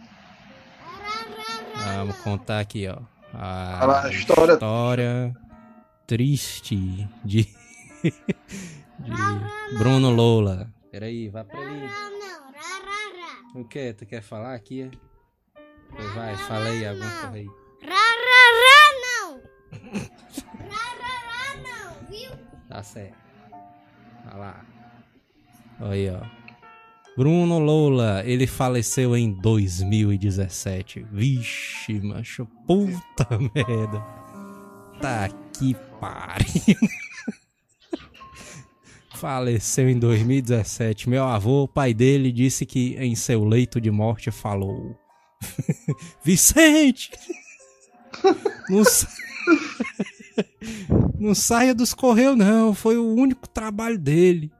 Vamos 1.96 2.16
contar 2.18 2.60
aqui, 2.60 2.86
ó. 2.88 2.98
A 3.34 4.02
a 4.04 4.10
história- 4.10 4.52
história 4.54 5.34
triste 6.06 7.08
de, 7.24 7.42
de 8.04 9.78
Bruno 9.78 10.10
Lola. 10.10 10.70
Peraí, 10.90 11.28
vai 11.28 11.44
pra 11.44 11.58
aí. 11.60 11.88
O 13.54 13.64
que? 13.64 13.92
Tu 13.94 14.06
quer 14.06 14.22
falar 14.22 14.54
aqui? 14.54 14.90
Pois 15.90 16.14
Vai, 16.14 16.36
fala 16.36 16.66
aí 16.66 16.86
alguma 16.86 17.10
coisa 17.10 17.36
aí. 17.36 17.46
não! 19.04 19.40
não, 21.62 22.08
viu? 22.10 22.30
Tá 22.68 22.82
certo. 22.82 23.16
Olha 24.26 24.36
lá. 24.36 24.64
Olha 25.80 25.90
aí, 25.92 26.10
ó. 26.10 26.45
Bruno 27.16 27.58
Lola, 27.58 28.22
ele 28.26 28.46
faleceu 28.46 29.16
em 29.16 29.32
2017. 29.32 31.06
Vixe, 31.10 31.98
macho. 32.00 32.46
Puta 32.66 33.26
merda. 33.54 34.00
Tá 35.00 35.28
que 35.58 35.74
pariu. 35.98 36.76
Faleceu 39.14 39.88
em 39.88 39.98
2017. 39.98 41.08
Meu 41.08 41.24
avô, 41.24 41.66
pai 41.66 41.94
dele, 41.94 42.30
disse 42.30 42.66
que 42.66 42.94
em 42.98 43.14
seu 43.14 43.44
leito 43.44 43.80
de 43.80 43.90
morte 43.90 44.30
falou: 44.30 44.94
Vicente! 46.22 47.10
Não, 48.68 48.84
sa- 48.84 49.08
não 51.18 51.34
saia 51.34 51.74
dos 51.74 51.94
Correios, 51.94 52.36
não. 52.36 52.74
Foi 52.74 52.98
o 52.98 53.14
único 53.14 53.48
trabalho 53.48 53.98
dele. 53.98 54.52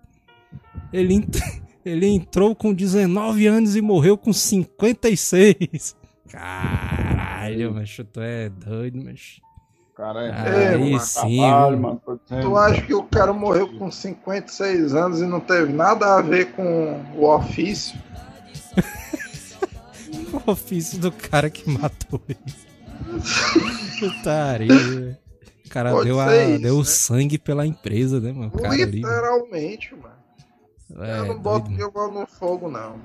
Ele, 0.90 1.26
ele 1.88 2.06
entrou 2.06 2.54
com 2.54 2.72
19 2.72 3.46
anos 3.46 3.76
e 3.76 3.80
morreu 3.80 4.16
com 4.18 4.32
56. 4.32 5.96
Caralho, 6.30 7.74
macho, 7.74 8.04
tu 8.04 8.20
é 8.20 8.48
doido, 8.48 9.02
macho. 9.04 9.40
O 9.92 9.96
cara 9.96 10.26
é 10.26 10.74
Aí 10.74 10.90
mano, 10.90 11.00
sim, 11.00 11.38
trabalho, 11.38 11.80
mano. 11.80 12.02
tô 12.04 12.18
dizendo. 12.22 12.42
Tu 12.42 12.56
acha 12.56 12.82
que 12.82 12.94
o 12.94 13.02
cara 13.04 13.32
morreu 13.32 13.68
com 13.78 13.90
56 13.90 14.94
anos 14.94 15.20
e 15.22 15.26
não 15.26 15.40
teve 15.40 15.72
nada 15.72 16.16
a 16.16 16.20
ver 16.20 16.52
com 16.52 17.00
o 17.16 17.24
ofício? 17.34 17.98
O 20.46 20.50
ofício 20.50 20.98
do 20.98 21.10
cara 21.12 21.48
que 21.48 21.68
matou 21.70 22.20
ele. 22.28 22.54
Putaria. 23.98 25.18
O 25.64 25.68
cara 25.68 25.92
Pode 25.92 26.04
deu, 26.04 26.20
a, 26.20 26.36
isso, 26.36 26.62
deu 26.62 26.78
né? 26.78 26.84
sangue 26.84 27.38
pela 27.38 27.66
empresa, 27.66 28.20
né, 28.20 28.32
mano? 28.32 28.50
Cara 28.50 28.72
ali. 28.74 28.84
Literalmente, 28.84 29.94
mano. 29.94 30.14
É, 30.94 31.18
eu 31.18 31.26
não 31.26 31.38
boto 31.38 31.66
doido, 31.66 31.78
meu 31.78 31.90
gol 31.90 32.12
no 32.12 32.26
fogo, 32.26 32.70
não. 32.70 33.00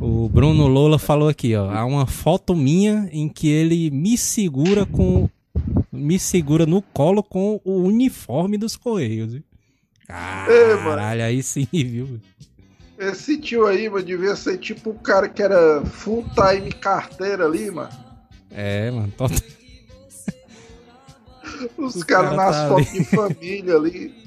O 0.00 0.28
Bruno 0.28 0.66
Lola 0.66 0.98
falou 0.98 1.28
aqui, 1.28 1.54
ó. 1.54 1.70
Há 1.70 1.84
uma 1.84 2.06
foto 2.06 2.54
minha 2.54 3.08
em 3.12 3.28
que 3.28 3.48
ele 3.48 3.90
me 3.90 4.16
segura 4.16 4.84
com. 4.86 5.28
Me 5.90 6.18
segura 6.18 6.66
no 6.66 6.82
colo 6.82 7.22
com 7.22 7.60
o 7.64 7.82
uniforme 7.82 8.58
dos 8.58 8.76
Correios. 8.76 9.32
viu? 9.32 9.42
Caralho, 10.06 11.24
aí 11.24 11.42
sim, 11.42 11.66
viu? 11.72 12.20
Esse 12.98 13.38
tio 13.38 13.66
aí, 13.66 13.88
mano, 13.88 14.04
devia 14.04 14.34
ser 14.36 14.58
tipo 14.58 14.90
o 14.90 14.94
cara 14.94 15.28
que 15.28 15.42
era 15.42 15.84
full 15.84 16.24
time 16.34 16.72
carteira 16.72 17.44
ali, 17.44 17.70
mano. 17.70 17.90
É, 18.50 18.90
mano. 18.90 19.12
Tô... 19.16 19.26
Os 21.76 22.02
caras 22.04 22.30
cara 22.30 22.36
nas 22.36 22.56
tá 22.56 22.68
fotos 22.68 22.92
de 22.92 23.04
família 23.04 23.76
ali. 23.76 24.14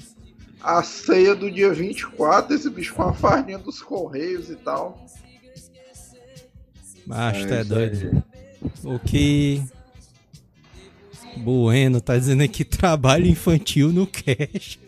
A 0.62 0.82
ceia 0.82 1.34
do 1.34 1.50
dia 1.50 1.72
24, 1.72 2.54
esse 2.54 2.68
bicho 2.68 2.94
com 2.94 3.02
a 3.02 3.14
farinha 3.14 3.58
dos 3.58 3.80
Correios 3.82 4.50
e 4.50 4.56
tal. 4.56 5.06
Macho, 7.06 7.40
É 7.40 7.46
tu 7.46 7.54
é 7.54 7.60
isso 7.60 7.68
doido. 7.68 8.22
O 8.84 8.98
que. 8.98 9.62
Bueno 11.38 12.00
tá 12.00 12.18
dizendo 12.18 12.42
aqui 12.42 12.64
trabalho 12.64 13.26
infantil 13.26 13.92
no 13.92 14.06
cash. 14.06 14.78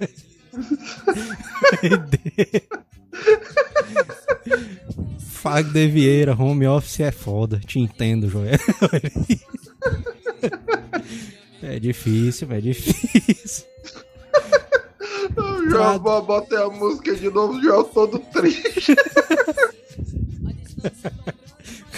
Fagner 5.19 5.91
Vieira, 5.91 6.35
home 6.35 6.67
office 6.67 7.01
é 7.01 7.11
foda. 7.11 7.59
Te 7.65 7.79
entendo, 7.79 8.29
Joel. 8.29 8.59
É 11.63 11.79
difícil, 11.79 12.49
é 12.51 12.61
difícil. 12.61 13.65
Já 15.71 15.97
vou 15.99 16.23
botei 16.23 16.59
a 16.59 16.69
música 16.69 17.15
de 17.15 17.31
novo, 17.31 17.61
já 17.63 17.71
eu 17.71 17.85
todo 17.85 18.19
triste. 18.19 18.95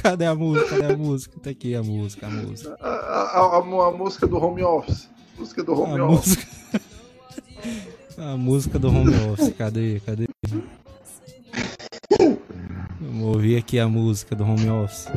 Cadê 0.03 0.27
a 0.27 0.35
música? 0.35 0.69
Cadê 0.69 0.93
a 0.93 0.97
música? 0.97 1.41
Tá 1.43 1.51
aqui 1.51 1.75
a 1.75 1.83
música, 1.83 2.27
a 2.27 2.31
música. 2.31 2.77
A, 2.81 2.89
a- 2.89 3.39
a- 3.39 3.59
a 3.59 3.91
música 3.93 4.27
do 4.27 4.37
home 4.37 4.63
office. 4.63 5.09
Música 5.39 5.63
do 5.65 5.73
home 5.73 5.99
A 6.01 6.05
office. 6.07 6.37
música. 6.37 6.55
A 8.19 8.37
música 8.37 8.79
do 8.79 8.89
home 8.89 9.15
office, 9.33 9.55
cadê? 9.57 10.01
Cadê? 10.05 10.29
Vamos 13.01 13.25
ouvir 13.35 13.57
aqui 13.57 13.79
a 13.79 13.89
música 13.89 14.37
do 14.37 14.45
home 14.45 14.69
office. 14.69 15.07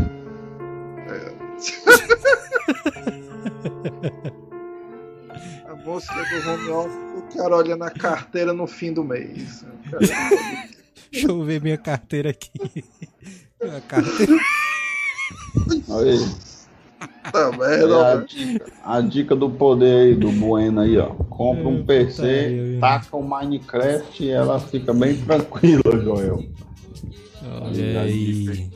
A 5.67 5.75
música 5.75 6.13
do 6.15 6.49
home 6.49 6.69
office, 6.69 6.95
o 6.95 7.06
cara 7.35 7.55
olha 7.55 7.75
na 7.75 7.89
carteira 7.89 8.53
no 8.53 8.67
fim 8.67 8.93
do 8.93 9.03
mês. 9.03 9.65
Cara- 9.89 9.99
Deixa 11.11 11.27
eu 11.27 11.43
ver 11.43 11.61
minha 11.61 11.77
carteira 11.77 12.29
aqui. 12.31 12.51
A 13.61 13.81
carteira. 13.81 14.33
Aí, 15.89 16.47
Tá 17.31 17.49
aí 17.49 17.57
merda, 17.57 18.07
a, 18.11 18.15
velho. 18.15 18.27
dica, 18.27 18.65
a 18.83 19.01
dica 19.01 19.35
do 19.35 19.49
poder 19.49 20.07
aí, 20.07 20.15
do 20.15 20.31
Bueno 20.31 20.81
aí, 20.81 20.97
ó. 20.97 21.07
Compra 21.29 21.63
É, 21.63 21.67
um 21.67 21.77
putaria, 21.81 22.05
PC, 22.07 22.47
viu? 22.49 22.79
taca 22.79 23.17
o 23.17 23.23
Minecraft 23.27 24.23
e 24.23 24.29
ela 24.29 24.59
fica 24.59 24.93
bem 24.93 25.15
tranquila, 25.17 25.83
Joel. 26.03 26.43
Olha 27.61 28.01
aí. 28.01 28.69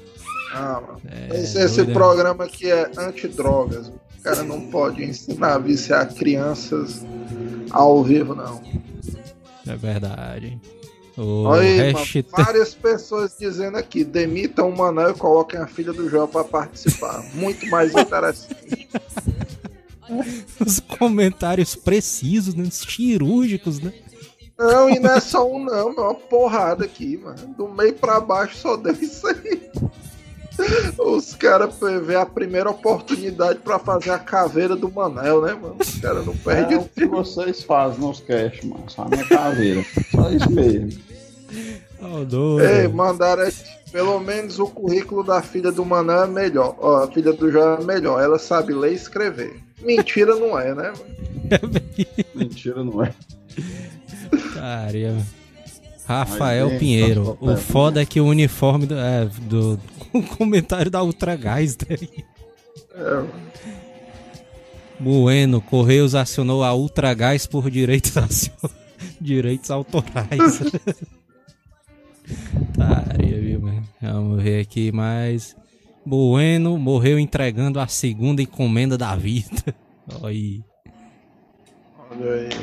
Ah. 0.53 0.81
É, 1.09 1.37
esse 1.39 1.57
esse 1.59 1.85
programa 1.85 2.43
aqui 2.45 2.69
é 2.69 2.91
antidrogas. 2.97 3.87
O 3.87 4.23
cara 4.23 4.43
não 4.43 4.61
pode 4.69 5.03
ensinar 5.03 5.55
a 5.55 5.57
viciar 5.57 6.13
crianças 6.13 7.03
ao 7.71 8.03
vivo, 8.03 8.35
não. 8.35 8.61
É 9.67 9.75
verdade. 9.75 10.59
O 11.17 11.43
Olha 11.43 11.91
hashtag. 11.91 12.27
várias 12.31 12.73
pessoas 12.73 13.35
dizendo 13.37 13.77
aqui, 13.77 14.03
demitam 14.03 14.69
o 14.69 14.77
Manel 14.77 15.11
e 15.11 15.13
coloquem 15.13 15.59
a 15.59 15.67
filha 15.67 15.91
do 15.91 16.09
João 16.09 16.27
pra 16.27 16.43
participar. 16.43 17.23
Muito 17.33 17.65
mais 17.67 17.93
interessante. 17.93 18.89
Os 20.59 20.79
comentários 20.79 21.75
precisos, 21.75 22.55
né? 22.55 22.67
cirúrgicos, 22.71 23.79
né? 23.79 23.93
Não, 24.57 24.89
e 24.89 24.99
não 24.99 25.11
é 25.11 25.19
só 25.19 25.49
um 25.49 25.63
não, 25.63 25.89
é 25.89 26.01
uma 26.01 26.13
porrada 26.13 26.85
aqui, 26.85 27.17
mano. 27.17 27.55
Do 27.57 27.67
meio 27.67 27.93
pra 27.93 28.19
baixo 28.19 28.57
só 28.57 28.77
deu 28.77 28.93
isso 28.93 29.27
aí. 29.27 29.69
Os 30.99 31.33
caras 31.35 31.73
vê 32.05 32.15
a 32.15 32.25
primeira 32.25 32.69
oportunidade 32.69 33.59
pra 33.59 33.79
fazer 33.79 34.11
a 34.11 34.19
caveira 34.19 34.75
do 34.75 34.91
Manel, 34.91 35.41
né, 35.41 35.53
mano? 35.53 35.77
Os 35.79 35.99
caras 35.99 36.25
não 36.25 36.33
É 36.33 36.37
perdem 36.43 36.77
o 36.77 36.83
que 36.85 37.05
vocês 37.05 37.63
fazem 37.63 37.99
nos 37.99 38.19
cash, 38.19 38.61
mano. 38.63 38.83
Só 38.87 39.03
a 39.03 39.09
minha 39.09 39.25
caveira. 39.25 39.83
Só 40.11 40.29
isso 40.29 40.51
mesmo. 40.51 40.91
Doido. 42.27 42.61
Ei, 42.61 42.87
mandaram 42.87 43.43
aqui. 43.43 43.81
Pelo 43.91 44.19
menos 44.19 44.57
o 44.57 44.67
currículo 44.67 45.21
da 45.21 45.41
filha 45.41 45.71
do 45.71 45.83
Manel 45.83 46.23
é 46.23 46.27
melhor. 46.27 46.75
Ó, 46.79 47.03
a 47.03 47.11
filha 47.11 47.33
do 47.33 47.51
João 47.51 47.75
é 47.75 47.83
melhor. 47.83 48.23
Ela 48.23 48.39
sabe 48.39 48.73
ler 48.73 48.93
e 48.93 48.95
escrever. 48.95 49.59
Mentira 49.81 50.35
não 50.35 50.57
é, 50.57 50.73
né? 50.73 50.93
mano? 50.93 51.71
Mentira, 52.33 52.83
não 52.83 53.03
é. 53.03 53.13
Caramba. 54.53 55.25
Rafael 56.19 56.77
Pinheiro. 56.77 57.37
O 57.41 57.55
foda 57.57 58.01
é 58.01 58.05
que 58.05 58.19
o 58.21 58.25
uniforme 58.25 58.85
do. 58.85 58.95
É, 58.97 59.25
do 59.41 59.79
o 60.13 60.21
comentário 60.23 60.89
da 60.91 61.01
Ultra 61.03 61.35
Gás. 61.35 61.77
Né? 61.77 61.97
É, 62.95 63.23
Bueno, 64.99 65.59
Correios 65.61 66.13
acionou 66.15 66.63
a 66.63 66.73
Ultra 66.73 67.13
Gás 67.13 67.47
por 67.47 67.69
direitos, 67.71 68.15
acio- 68.17 68.51
direitos 69.19 69.71
autorais. 69.71 70.59
Taria, 72.75 73.39
viu? 73.41 73.61
Vamos 74.01 74.41
ver 74.43 74.61
aqui 74.61 74.91
mais. 74.91 75.55
Bueno 76.05 76.77
morreu 76.77 77.19
entregando 77.19 77.79
a 77.79 77.87
segunda 77.87 78.41
encomenda 78.41 78.97
da 78.97 79.15
vida. 79.15 79.75
Olha 80.19 80.29
aí. 80.29 80.63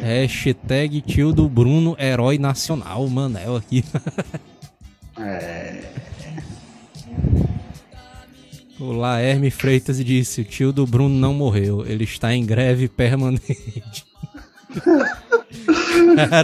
Hashtag 0.00 1.00
tio 1.02 1.32
do 1.32 1.48
Bruno, 1.48 1.96
herói 1.98 2.38
nacional, 2.38 3.06
Manel 3.09 3.56
aqui. 3.56 3.84
É. 5.18 5.82
O 8.78 8.92
Laerme 8.92 9.50
Freitas 9.50 10.02
disse: 10.04 10.40
o 10.40 10.44
tio 10.44 10.72
do 10.72 10.86
Bruno 10.86 11.14
não 11.14 11.34
morreu, 11.34 11.84
ele 11.86 12.04
está 12.04 12.32
em 12.32 12.44
greve 12.46 12.88
permanente. 12.88 14.06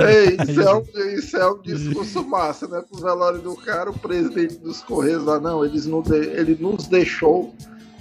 Ei, 0.08 0.36
isso, 0.48 0.60
é 0.62 0.74
um, 0.74 0.82
isso 1.16 1.36
é 1.36 1.50
um 1.50 1.60
discurso 1.62 2.24
massa, 2.26 2.66
né? 2.66 2.82
Pro 2.90 3.00
velório 3.00 3.40
do 3.40 3.54
cara, 3.56 3.90
o 3.90 3.98
presidente 3.98 4.56
dos 4.56 4.80
Correios 4.82 5.24
lá, 5.24 5.38
não, 5.38 5.64
eles 5.64 5.86
não 5.86 6.02
de- 6.02 6.14
ele 6.16 6.56
nos 6.58 6.86
deixou, 6.86 7.54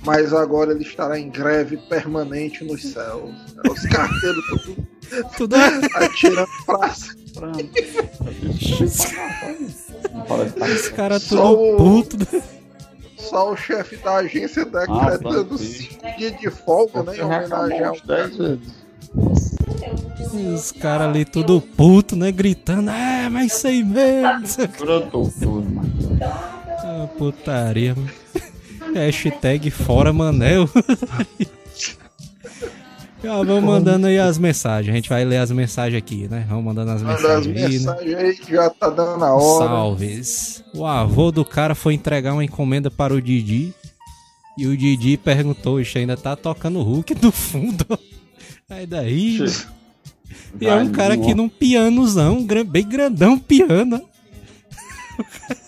mas 0.05 0.34
agora 0.34 0.72
ele 0.72 0.84
estará 0.84 1.20
em 1.20 1.30
greve 1.30 1.78
permanente 1.78 2.64
nos 2.64 2.82
céus. 2.84 3.32
Os 3.70 3.82
carteiros 3.86 4.43
tudo 4.66 4.83
Tudo 5.38 5.55
atirando 5.55 6.47
praça. 6.66 7.16
Não 10.14 10.22
parece 10.28 10.53
que 10.53 10.59
tá- 10.59 10.66
Os 10.66 10.88
caras 10.89 11.24
Só 11.24 11.36
tudo 11.55 11.61
o- 11.74 11.78
puto. 11.78 12.18
né? 12.18 12.41
Só 13.18 13.51
o 13.53 13.57
chefe 13.57 13.95
da 13.97 14.16
agência 14.18 14.64
Ah, 14.64 14.66
decretando 14.66 15.20
pronto. 15.45 15.57
cinco 15.57 16.18
dias 16.18 16.39
de 16.39 16.49
folga, 16.49 17.03
né? 17.03 17.18
Em 17.18 17.22
homenagem 17.22 17.84
ao 17.84 17.93
uns 17.93 18.01
10 18.01 18.38
vezes. 18.38 18.84
Os 20.34 20.72
caras 20.74 21.07
ali 21.07 21.24
tudo 21.26 21.61
puto, 21.61 22.16
né? 22.16 22.32
Gritando, 22.32 22.89
é, 22.89 23.30
mas 23.30 23.53
isso 23.53 23.68
aí 23.68 23.84
mesmo. 23.84 24.68
Brotou 24.80 25.32
tudo, 25.39 25.70
mano. 25.70 25.91
Ah, 26.22 27.07
putaria, 27.18 27.95
mano. 27.95 28.09
Hashtag 28.93 29.72
fora 29.72 30.11
Manel. 30.14 30.70
Já 33.24 33.41
vamos 33.41 33.63
mandando 33.63 34.07
aí 34.07 34.19
as 34.19 34.38
mensagens. 34.38 34.91
A 34.91 34.95
gente 34.95 35.07
vai 35.07 35.24
ler 35.24 35.38
as 35.38 35.49
mensagens 35.49 35.97
aqui, 35.97 36.28
né? 36.28 36.45
Vamos 36.49 36.65
mandando 36.65 36.91
as 36.91 37.01
Manda 37.01 37.15
as 37.15 37.21
mensagens 37.21 37.55
aí, 37.55 37.63
né? 37.63 37.69
mensagens 37.69 38.15
aí 38.15 38.36
que 38.36 38.51
já 38.51 38.69
tá 38.69 38.89
dando 38.89 39.24
a 39.24 39.34
hora. 39.34 39.65
Salves. 39.65 40.63
O 40.74 40.86
avô 40.86 41.32
do 41.32 41.45
cara 41.45 41.74
foi 41.74 41.93
entregar 41.93 42.34
uma 42.34 42.43
encomenda 42.43 42.91
para 42.91 43.13
o 43.13 43.21
Didi. 43.21 43.74
E 44.57 44.67
o 44.67 44.76
Didi 44.76 45.15
perguntou: 45.15 45.80
Ixi, 45.80 45.99
ainda 45.99 46.17
tá 46.17 46.36
tocando 46.36 46.80
o 46.80 46.84
Hulk 46.84 47.15
do 47.15 47.32
fundo. 47.32 47.86
Aí 48.69 48.86
daí. 48.86 49.39
E 50.59 50.67
é 50.67 50.76
um 50.76 50.91
cara 50.91 51.13
aqui 51.13 51.34
num 51.34 51.47
pianozão, 51.47 52.45
bem 52.67 52.88
grandão 52.88 53.39
piano. 53.39 54.01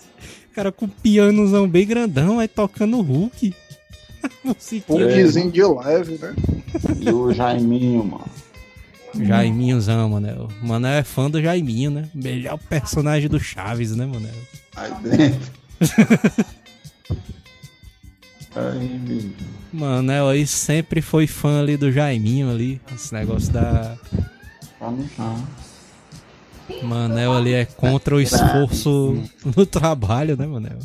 O 0.50 0.56
cara 0.56 0.72
com 0.72 0.88
pianozão 0.88 1.68
bem 1.68 1.86
grandão, 1.86 2.38
aí 2.40 2.48
tocando 2.48 2.96
o 2.96 3.02
Hulk. 3.02 3.54
Musiquinha. 4.44 5.06
Hulkzinho 5.06 5.50
de 5.50 5.62
leve, 5.62 6.18
né? 6.18 6.34
E 7.00 7.10
o 7.10 7.32
Jaiminho, 7.32 8.04
mano. 8.04 8.24
Jaiminhozão, 9.14 10.10
mano. 10.10 10.48
O 10.62 10.66
Manel 10.66 10.92
é 10.92 11.02
fã 11.02 11.30
do 11.30 11.40
Jaiminho, 11.40 11.90
né? 11.90 12.08
Melhor 12.14 12.58
personagem 12.58 13.28
do 13.28 13.40
Chaves, 13.40 13.94
né, 13.96 14.06
Manel? 14.06 14.34
Aí 14.76 14.92
dentro. 15.02 15.52
Aí, 18.56 18.78
menino. 18.78 19.34
Manel 19.70 20.28
aí 20.28 20.46
sempre 20.46 21.02
foi 21.02 21.26
fã 21.26 21.60
ali 21.60 21.76
do 21.76 21.92
Jaiminho 21.92 22.50
ali. 22.50 22.80
Esse 22.94 23.12
negócio 23.12 23.52
da. 23.52 23.98
Tá 24.78 24.90
no 24.90 25.06
chão. 25.10 25.46
Manel 26.82 27.34
ali 27.34 27.52
é 27.52 27.66
contra 27.66 28.16
o 28.16 28.20
esforço 28.20 29.22
no 29.44 29.66
trabalho, 29.66 30.36
né, 30.38 30.46
Manel? 30.46 30.78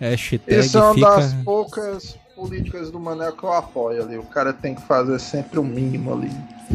Hashtag 0.00 0.42
Essa 0.46 0.78
é 0.78 0.82
uma 0.82 0.94
das 1.16 1.30
fica. 1.32 1.44
poucas 1.44 2.16
políticas 2.34 2.90
do 2.90 2.98
Manel 2.98 3.32
que 3.32 3.44
eu 3.44 3.52
apoio 3.52 4.02
ali. 4.02 4.16
O 4.16 4.22
cara 4.24 4.52
tem 4.52 4.74
que 4.74 4.80
fazer 4.82 5.18
sempre 5.20 5.58
o 5.58 5.64
mínimo 5.64 6.12
ali. 6.14 6.30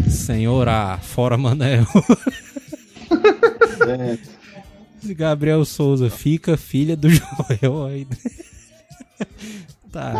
Senhor 0.09 0.67
A, 0.69 0.97
fora 0.99 1.37
Manel. 1.37 1.85
Dentro. 3.85 4.35
Gabriel 5.15 5.63
Souza, 5.65 6.09
fica 6.09 6.57
filha 6.57 6.95
do 6.95 7.09
Joel 7.09 7.85
aí. 7.85 8.07
Tá. 9.91 10.13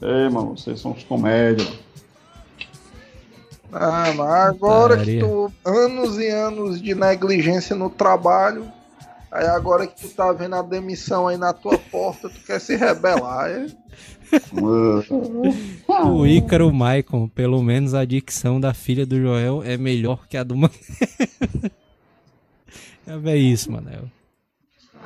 Ei, 0.00 0.28
mano, 0.30 0.56
vocês 0.56 0.80
são 0.80 0.92
os 0.92 1.04
comédias. 1.04 1.68
mano. 1.68 1.78
Ah, 3.74 4.10
mas 4.16 4.20
agora 4.48 4.96
que 5.04 5.20
Putaria. 5.20 5.20
tu. 5.20 5.52
Anos 5.66 6.18
e 6.18 6.28
anos 6.28 6.80
de 6.80 6.94
negligência 6.94 7.76
no 7.76 7.90
trabalho. 7.90 8.66
Aí 9.32 9.46
agora 9.46 9.86
que 9.86 9.98
tu 9.98 10.08
tá 10.14 10.30
vendo 10.32 10.54
a 10.56 10.62
demissão 10.62 11.26
aí 11.26 11.38
na 11.38 11.52
tua 11.54 11.78
porta, 11.78 12.28
tu 12.28 12.38
quer 12.46 12.60
se 12.60 12.76
rebelar, 12.76 13.48
é? 13.50 13.66
O 16.06 16.26
Ícaro 16.26 16.72
Maicon, 16.72 17.28
pelo 17.28 17.62
menos 17.62 17.94
a 17.94 18.04
dicção 18.04 18.60
da 18.60 18.74
filha 18.74 19.06
do 19.06 19.18
Joel 19.20 19.62
é 19.64 19.76
melhor 19.78 20.26
que 20.28 20.36
a 20.36 20.42
do 20.44 20.54
Manel. 20.56 20.76
É 23.26 23.36
isso, 23.36 23.70
Manel. 23.70 24.04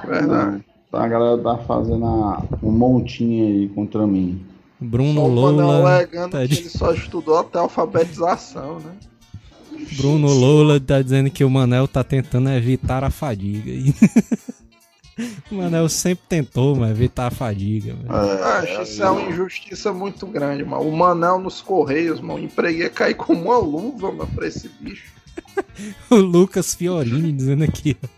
Verdade. 0.07 0.63
Tá, 0.93 1.05
a 1.05 1.09
galera 1.09 1.39
tá 1.43 1.57
fazendo 1.65 2.05
a- 2.05 2.43
um 2.63 2.71
montinho 2.71 3.47
aí 3.47 3.69
contra 3.71 4.07
mim. 4.07 4.45
Bruno 4.79 5.15
Só 5.23 5.27
o 5.27 5.35
Manel 5.35 5.67
Lola. 5.67 5.95
alegando 5.97 6.31
tá 6.33 6.41
que 6.43 6.49
de- 6.49 6.59
ele 6.61 6.69
só 6.69 6.93
estudou 6.93 7.39
até 7.39 7.59
a 7.59 7.63
alfabetização, 7.63 8.81
né? 8.81 8.93
Bruno 9.97 10.29
Lola 10.33 10.81
tá 10.81 11.01
dizendo 11.03 11.31
que 11.31 11.45
o 11.45 11.51
Manel 11.51 11.87
tá 11.89 12.03
tentando 12.05 12.51
evitar 12.51 13.05
a 13.05 13.11
fadiga. 13.11 13.73
O 15.51 15.55
Manel 15.55 15.89
sempre 15.89 16.27
tentou, 16.29 16.77
mas 16.77 16.91
evitar 16.91 17.29
a 17.29 17.31
fadiga. 17.31 17.95
velho. 17.95 18.13
Acho 18.13 18.83
isso 18.83 19.03
é 19.03 19.09
uma 19.09 19.31
injustiça 19.31 19.91
muito 19.91 20.27
grande, 20.27 20.63
mano. 20.63 20.83
O 20.87 20.95
Manel 20.95 21.39
nos 21.39 21.63
Correios, 21.63 22.21
mano, 22.21 22.35
o 22.41 22.45
emprego 22.45 22.81
ia 22.81 22.91
cair 22.91 23.15
como 23.15 23.45
uma 23.45 23.57
luva, 23.57 24.13
mano, 24.13 24.31
pra 24.35 24.47
esse 24.47 24.69
bicho. 24.79 25.15
O 26.11 26.17
Lucas 26.17 26.75
Fiorini 26.75 27.33
dizendo 27.33 27.65
aqui, 27.65 27.97
ó, 28.03 28.09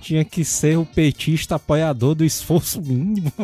tinha 0.00 0.24
que 0.24 0.44
ser 0.44 0.76
o 0.78 0.84
petista 0.84 1.54
apoiador 1.56 2.14
do 2.16 2.24
esforço 2.24 2.80
mínimo. 2.82 3.32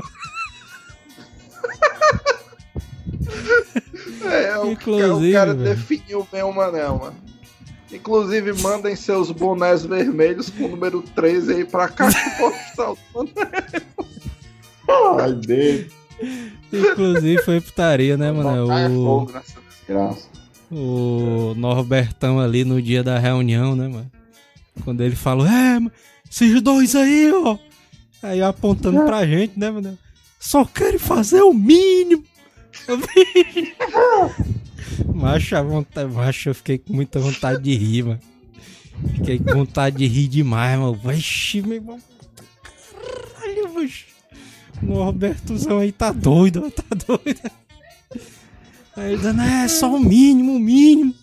É, 4.25 4.59
o, 4.59 4.71
Inclusive, 4.73 5.31
o 5.31 5.33
cara 5.33 5.55
velho. 5.55 5.77
definiu 5.77 6.29
bem 6.33 6.43
o 6.43 6.53
Manel, 6.53 6.99
mano. 6.99 7.17
Inclusive, 7.95 8.53
mandem 8.61 8.97
seus 8.97 9.31
bonés 9.31 9.85
vermelhos 9.85 10.51
com 10.51 10.65
o 10.65 10.69
número 10.69 11.01
13 11.15 11.55
aí 11.55 11.65
pra 11.65 11.89
caixa 11.89 12.19
postal. 12.39 12.99
Ai, 15.21 15.33
dentro. 15.35 15.93
Inclusive 16.73 17.43
foi 17.43 17.61
putaria, 17.61 18.17
né, 18.17 18.33
mano? 18.33 18.71
É 18.73 18.89
O, 18.89 19.05
fogo 19.05 19.33
nessa 19.33 19.59
desgraça. 19.71 20.29
o 20.71 21.55
Norbertão 21.57 22.41
ali 22.41 22.65
no 22.65 22.81
dia 22.83 23.03
da 23.03 23.19
reunião, 23.19 23.77
né, 23.77 23.89
mano? 23.89 24.11
Quando 24.85 25.01
ele 25.03 25.15
falou, 25.17 25.47
é, 25.47 25.75
mano, 25.79 25.93
esses 26.31 26.61
dois 26.61 26.97
aí, 26.97 27.33
ó. 27.33 27.57
Aí 28.23 28.43
apontando 28.43 29.05
pra 29.05 29.27
gente, 29.27 29.59
né, 29.59 29.71
mano? 29.71 29.97
Só 30.41 30.65
querem 30.65 30.99
fazer 30.99 31.43
o 31.43 31.55
mínimo. 31.55 32.25
Macho, 35.15 35.57
a 35.57 35.63
vontade, 35.63 36.13
macho, 36.13 36.51
eu 36.51 36.55
fiquei 36.55 36.79
com 36.79 36.93
muita 36.93 37.19
vontade 37.19 37.63
de 37.63 37.75
rir, 37.75 38.05
mano. 38.05 38.21
Fiquei 39.15 39.39
com 39.39 39.53
vontade 39.53 39.97
de 39.97 40.07
rir 40.07 40.29
demais, 40.29 40.79
mano. 40.79 40.95
Vixe, 40.95 41.63
meu 41.63 41.75
irmão. 41.75 42.01
Caralho, 43.03 43.75
macho. 43.75 44.07
O 44.83 44.87
Norbertozão 44.87 45.79
aí 45.79 45.93
tá 45.93 46.13
doido, 46.13 46.71
tá 46.71 46.85
doido. 47.07 47.41
Aí 48.97 49.13
ele 49.13 49.23
dando, 49.23 49.43
é 49.43 49.67
só 49.69 49.95
o 49.95 49.99
mínimo, 49.99 50.57
o 50.57 50.61
mínimo. 50.61 51.15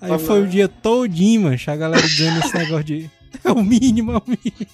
Aí 0.00 0.18
foi 0.18 0.42
o 0.42 0.48
dia 0.48 0.68
todinho, 0.68 1.42
mano. 1.42 1.56
A 1.66 1.76
galera 1.76 2.06
dizendo 2.06 2.40
esse 2.40 2.56
negócio 2.56 2.84
de. 2.84 3.10
É 3.44 3.52
o 3.52 3.62
mínimo, 3.62 4.12
é 4.12 4.16
o 4.16 4.22
mínimo. 4.26 4.66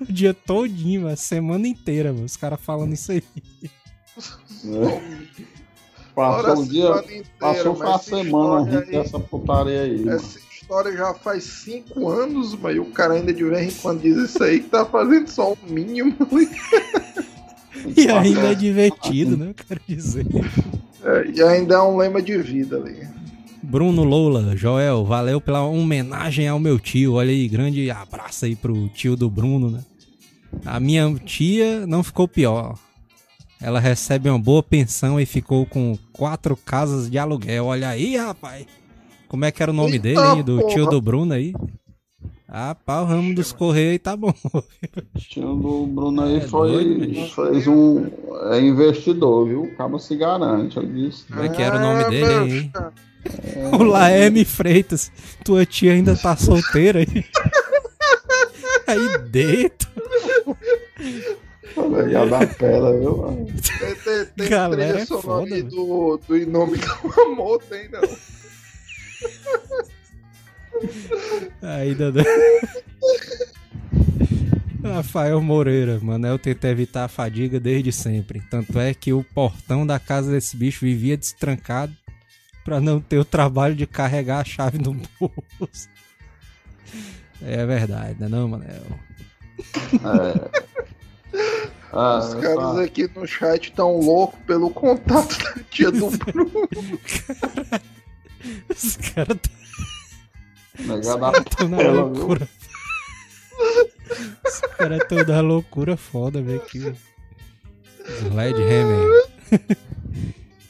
O 0.00 0.10
dia 0.10 0.32
todinho, 0.32 1.02
mano. 1.02 1.12
a 1.12 1.16
Semana 1.16 1.68
inteira, 1.68 2.12
mano. 2.12 2.24
Os 2.24 2.36
caras 2.36 2.58
falando 2.60 2.94
isso 2.94 3.12
aí. 3.12 3.22
Passou 6.14 6.62
o 6.62 6.66
dia, 6.66 6.90
inteira, 6.98 7.24
passou 7.38 7.84
essa 7.84 7.98
semana 7.98 8.70
rindo 8.70 8.90
dessa 8.90 9.18
putaria 9.18 9.82
aí, 9.82 9.98
mano. 10.04 10.16
Essa 10.16 10.38
história 10.52 10.96
já 10.96 11.14
faz 11.14 11.44
cinco 11.44 12.08
anos, 12.08 12.54
mas 12.54 12.78
o 12.78 12.84
cara 12.86 13.14
ainda 13.14 13.32
de 13.32 13.44
vez 13.44 13.74
em 13.74 13.80
quando 13.80 14.02
diz 14.02 14.16
isso 14.16 14.42
aí 14.42 14.60
que 14.60 14.68
tá 14.68 14.84
fazendo 14.84 15.28
só 15.28 15.52
o 15.52 15.58
mínimo. 15.68 16.16
E 17.96 18.10
ainda 18.10 18.52
é 18.52 18.54
divertido, 18.54 19.38
né? 19.38 19.50
Eu 19.50 19.54
quero 19.54 19.80
dizer. 19.88 20.26
É, 21.02 21.30
e 21.34 21.42
ainda 21.42 21.76
é 21.76 21.80
um 21.80 21.96
lema 21.96 22.20
de 22.20 22.36
vida 22.36 22.76
ali. 22.76 23.08
Bruno 23.62 24.04
Lola, 24.04 24.56
Joel, 24.56 25.04
valeu 25.04 25.40
pela 25.40 25.64
homenagem 25.64 26.48
ao 26.48 26.58
meu 26.58 26.78
tio. 26.78 27.14
Olha 27.14 27.30
aí, 27.30 27.48
grande 27.48 27.90
abraço 27.90 28.44
aí 28.44 28.56
pro 28.56 28.88
tio 28.88 29.16
do 29.16 29.30
Bruno, 29.30 29.70
né? 29.70 29.80
A 30.64 30.80
minha 30.80 31.14
tia 31.24 31.86
não 31.86 32.02
ficou 32.02 32.26
pior. 32.26 32.76
Ela 33.60 33.78
recebe 33.78 34.28
uma 34.30 34.38
boa 34.38 34.62
pensão 34.62 35.20
e 35.20 35.26
ficou 35.26 35.66
com 35.66 35.98
quatro 36.12 36.56
casas 36.56 37.10
de 37.10 37.18
aluguel. 37.18 37.66
Olha 37.66 37.88
aí, 37.90 38.16
rapaz. 38.16 38.66
Como 39.28 39.44
é 39.44 39.50
que 39.50 39.62
era 39.62 39.70
o 39.70 39.74
nome 39.74 39.92
Eita 39.92 40.02
dele 40.02 40.18
aí, 40.20 40.42
do 40.42 40.58
tio 40.68 40.78
porra. 40.84 40.90
do 40.90 41.00
Bruno 41.00 41.34
aí? 41.34 41.52
Ah, 42.48 42.74
pá, 42.74 43.00
o 43.00 43.04
ramo 43.04 43.32
dos 43.32 43.52
Correios 43.52 43.92
aí 43.92 43.98
tá 43.98 44.16
bom. 44.16 44.34
O 44.52 45.18
tio 45.18 45.54
do 45.54 45.86
Bruno 45.86 46.22
aí 46.22 46.38
É 46.38 46.40
foi, 46.40 46.70
doido, 46.72 47.26
fez 47.28 47.66
um 47.68 48.06
é 48.50 48.60
investidor, 48.60 49.46
viu? 49.46 49.62
O 49.62 49.76
cabo 49.76 49.98
se 50.00 50.16
garante, 50.16 50.76
eu 50.76 50.84
disse. 50.86 51.26
Como 51.26 51.42
é 51.44 51.48
que 51.48 51.62
era 51.62 51.76
o 51.76 51.80
nome 51.80 52.04
dele 52.10 52.26
meu 52.26 52.42
aí, 52.42 52.58
hein? 52.58 52.70
chapa. 52.74 52.92
O 53.78 53.82
Laeme 53.84 54.44
Freitas, 54.44 55.12
tua 55.44 55.64
tia 55.66 55.92
ainda 55.92 56.16
tá 56.16 56.34
solteira 56.36 57.00
aí. 57.00 57.06
Aí 58.86 59.18
dentro. 59.28 59.88
Legal 61.76 62.28
da 62.28 62.46
pela, 62.46 62.98
viu, 62.98 63.16
mano? 63.16 63.46
Tem, 63.46 63.94
tem, 63.94 64.26
tem 64.36 64.48
Galera, 64.48 64.88
trilha 64.88 65.02
é 65.02 65.06
sonora 65.06 65.22
foda, 65.22 65.54
aí 65.54 65.62
do, 65.62 66.20
do 66.26 66.36
Em 66.36 66.46
Nome 66.46 66.78
do 66.78 67.20
Amor, 67.20 67.62
tem 67.62 67.88
não. 67.88 68.00
Aí, 71.62 71.94
Dandan. 71.94 72.24
Rafael 74.82 75.40
Moreira, 75.42 75.98
Manel 76.00 76.38
tenta 76.38 76.68
evitar 76.68 77.04
a 77.04 77.08
fadiga 77.08 77.60
desde 77.60 77.92
sempre. 77.92 78.40
Tanto 78.50 78.78
é 78.78 78.94
que 78.94 79.12
o 79.12 79.22
portão 79.22 79.86
da 79.86 79.98
casa 79.98 80.30
desse 80.30 80.56
bicho 80.56 80.84
vivia 80.84 81.16
destrancado 81.16 81.92
pra 82.64 82.80
não 82.80 83.00
ter 83.00 83.18
o 83.18 83.24
trabalho 83.24 83.74
de 83.74 83.86
carregar 83.86 84.40
a 84.40 84.44
chave 84.44 84.78
no 84.78 84.94
bolso. 85.18 85.88
É 87.42 87.64
verdade, 87.64 88.16
né 88.18 88.28
não, 88.28 88.48
Manel? 88.48 88.82
Ah, 91.92 92.18
Os 92.18 92.34
caras 92.34 92.70
essa- 92.72 92.82
aqui 92.82 93.10
no 93.14 93.26
chat 93.26 93.72
tão 93.72 93.98
loucos 94.00 94.38
pelo 94.46 94.70
contato 94.70 95.36
da 95.42 95.62
tia 95.70 95.90
do 95.90 96.08
Bruno. 96.18 96.68
Os 98.68 98.96
caras 98.96 99.38
Legal 100.78 101.18
da 101.18 101.32
estão 101.38 101.68
na 101.68 101.82
loucura. 101.90 102.48
Os 104.46 104.60
caras 104.76 105.02
estão 105.02 105.24
na 105.26 105.40
loucura 105.40 105.96
foda, 105.96 106.40
velho. 106.40 106.60
aqui. 106.62 106.94
Sledgehammer. 108.20 109.28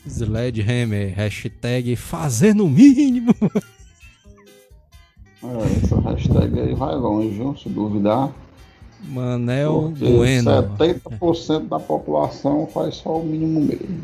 Sledgehammer. 0.09 1.15
Hashtag 1.15 1.97
fazendo 1.97 2.65
o 2.65 2.69
mínimo. 2.71 3.35
É, 5.43 5.85
essa 5.85 6.01
hashtag 6.01 6.61
aí 6.61 6.75
vai 6.75 6.95
longe, 6.97 7.29
viu? 7.31 7.57
Se 7.57 7.69
duvidar. 7.69 8.31
Manel 9.03 9.93
Porque 9.99 10.05
Bueno. 10.13 10.51
70% 10.79 11.69
da 11.69 11.79
população 11.81 12.67
faz 12.73 12.97
só 12.97 13.19
o 13.21 13.25
mínimo 13.27 13.61
mesmo. 13.61 14.01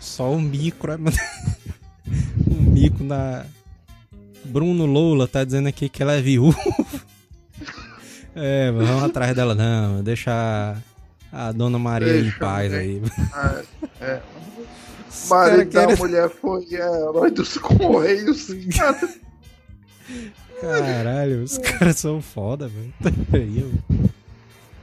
Só 0.00 0.32
o 0.32 0.40
micro. 0.40 0.92
é- 0.92 0.96
um 2.48 2.60
mico 2.72 3.02
na. 3.04 3.44
Bruno 4.44 4.86
Loula 4.86 5.28
tá 5.28 5.44
dizendo 5.44 5.68
aqui 5.68 5.88
que 5.88 6.02
ela 6.02 6.14
é 6.14 6.20
viúva. 6.22 6.58
É, 8.34 8.70
mas 8.70 8.88
vamos 8.88 9.04
atrás 9.04 9.36
dela 9.36 9.54
não. 9.54 10.02
Deixa 10.02 10.32
a, 11.30 11.48
a 11.48 11.52
dona 11.52 11.78
Maria 11.78 12.16
em 12.18 12.22
Deixa, 12.22 12.38
paz 12.38 12.72
né? 12.72 12.78
aí. 12.78 13.02
É. 14.00 14.20
Os 15.06 15.26
O 15.26 15.28
cara 15.28 15.52
marido 15.52 15.70
da 15.70 15.96
mulher 15.96 16.30
foi 16.30 16.64
herói 16.72 17.30
dos 17.30 17.58
Correios. 17.58 18.48
Cara, 18.74 19.08
Caralho, 20.62 21.42
os 21.42 21.58
caras 21.58 21.98
são 21.98 22.22
foda, 22.22 22.70
velho. 23.30 23.72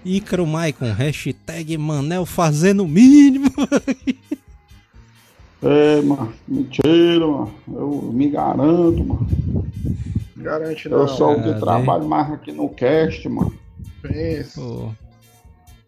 Ícaro 0.05 0.47
Maicon, 0.47 0.93
hashtag 0.93 1.77
Manel 1.77 2.25
fazendo 2.25 2.83
o 2.83 2.87
mínimo. 2.87 3.49
É, 5.61 6.01
mano, 6.01 6.33
mentira, 6.47 7.27
mano. 7.27 7.53
Eu 7.67 8.11
me 8.13 8.29
garanto, 8.29 9.03
mano. 9.03 9.27
garante 10.37 10.87
não. 10.87 10.99
Eu 10.99 11.07
sou 11.09 11.35
o 11.35 11.37
Ah, 11.37 11.43
que 11.43 11.49
né? 11.49 11.59
trabalho 11.59 12.07
mais 12.07 12.31
aqui 12.31 12.53
no 12.53 12.69
cast, 12.69 13.27
mano. 13.27 13.53
Pensa. 14.01 14.61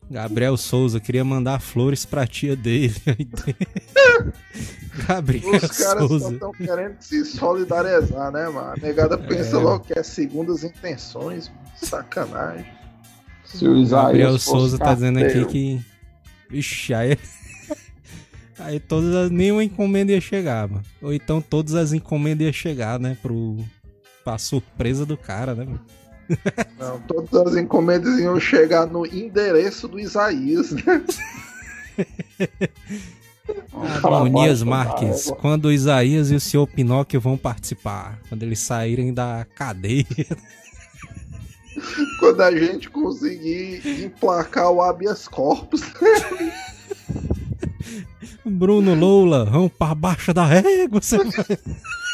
Gabriel 0.10 0.58
Souza, 0.58 1.00
queria 1.00 1.24
mandar 1.24 1.62
flores 1.62 2.04
pra 2.04 2.28
tia 2.28 2.54
dele. 2.54 2.94
Gabriel 5.08 5.56
Os 5.56 5.62
caras 5.62 6.02
só 6.04 6.08
Souza. 6.10 6.34
estão 6.34 6.52
querendo 6.52 6.98
se 7.00 7.24
solidarizar, 7.24 8.30
né, 8.30 8.50
mano? 8.50 8.74
A 8.74 8.76
negada 8.76 9.18
pensa 9.18 9.58
logo 9.58 9.86
que 9.86 9.98
é 9.98 10.04
segundas 10.04 10.66
intenções. 10.66 11.50
Sacanagem. 11.78 12.66
Se 13.54 13.68
o 13.68 13.78
Isaías 13.78 14.06
Gabriel 14.06 14.40
Souza 14.40 14.78
tá 14.78 14.94
dizendo 14.94 15.20
aqui 15.20 15.46
que. 15.46 15.82
Ixi, 16.52 16.94
aí. 16.94 17.18
Aí 18.60 18.80
todas 18.80 19.16
as, 19.16 19.32
nenhuma 19.32 19.64
encomenda 19.64 20.12
ia 20.12 20.22
chegar, 20.22 20.68
mano. 20.68 20.84
Ou 21.02 21.12
então 21.12 21.42
todas 21.42 21.74
as 21.74 21.94
encomendas 21.94 22.46
iam 22.46 22.54
chegar, 22.54 23.00
né? 23.00 23.18
Pro. 23.22 23.58
Pra 24.24 24.38
surpresa 24.38 25.04
do 25.04 25.18
cara, 25.18 25.56
né, 25.56 25.66
mano? 25.66 25.82
Não, 26.80 27.00
todas 27.02 27.48
as 27.48 27.58
encomendas 27.58 28.20
iam 28.20 28.40
chegar 28.40 28.86
no 28.86 29.04
endereço 29.06 29.88
do 29.88 30.00
Isaías, 30.00 30.72
né? 30.72 31.04
cara 34.02 34.18
Adonias 34.18 34.60
da 34.60 34.66
Marques, 34.66 35.28
égua. 35.28 35.38
quando 35.38 35.66
o 35.66 35.72
Isaías 35.72 36.32
e 36.32 36.36
o 36.36 36.40
senhor 36.40 36.68
Pinóquio 36.68 37.20
vão 37.20 37.38
participar. 37.38 38.20
Quando 38.30 38.44
eles 38.44 38.60
saírem 38.60 39.14
da 39.14 39.46
cadeia. 39.56 40.06
Quando 42.20 42.42
a 42.42 42.52
gente 42.52 42.90
conseguir 42.90 43.82
emplacar 44.06 44.72
o 44.72 44.82
habeas 44.82 45.28
corpus. 45.28 45.82
Bruno 48.46 48.96
Loula, 48.96 49.46
vamos 49.46 49.72
pra 49.78 49.94
baixo 49.94 50.34
da 50.34 50.46
régua. 50.46 51.02
Você 51.02 51.18
vai... 51.18 51.46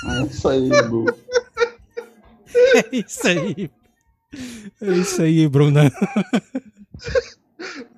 É 0.06 0.24
isso 0.24 0.48
aí, 0.48 0.70
Bu. 0.84 1.06
É 2.74 2.98
isso 2.98 3.28
aí. 3.28 3.70
É 4.82 4.92
isso 4.94 5.22
aí, 5.22 5.48
Bruno. 5.48 5.80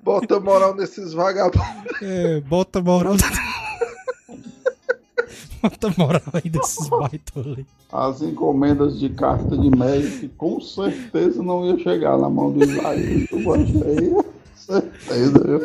Bota 0.02 0.40
moral 0.40 0.74
nesses 0.74 1.12
vagabundos. 1.12 2.02
É, 2.02 2.40
bota 2.40 2.82
moral. 2.82 3.14
bota 5.62 5.92
moral 5.96 6.22
aí 6.32 6.50
desses 6.50 6.88
baitolas. 6.88 7.64
As 7.92 8.22
encomendas 8.22 8.98
de 8.98 9.08
carta 9.10 9.56
de 9.56 9.70
médico 9.70 10.20
que 10.20 10.28
com 10.28 10.60
certeza 10.60 11.42
não 11.42 11.66
ia 11.66 11.78
chegar 11.78 12.18
na 12.18 12.28
mão 12.28 12.52
do 12.52 12.64
Isaías. 12.64 13.30
Eu 13.30 13.42
gostei. 13.42 14.14
Certeza, 14.56 15.44
viu? 15.44 15.60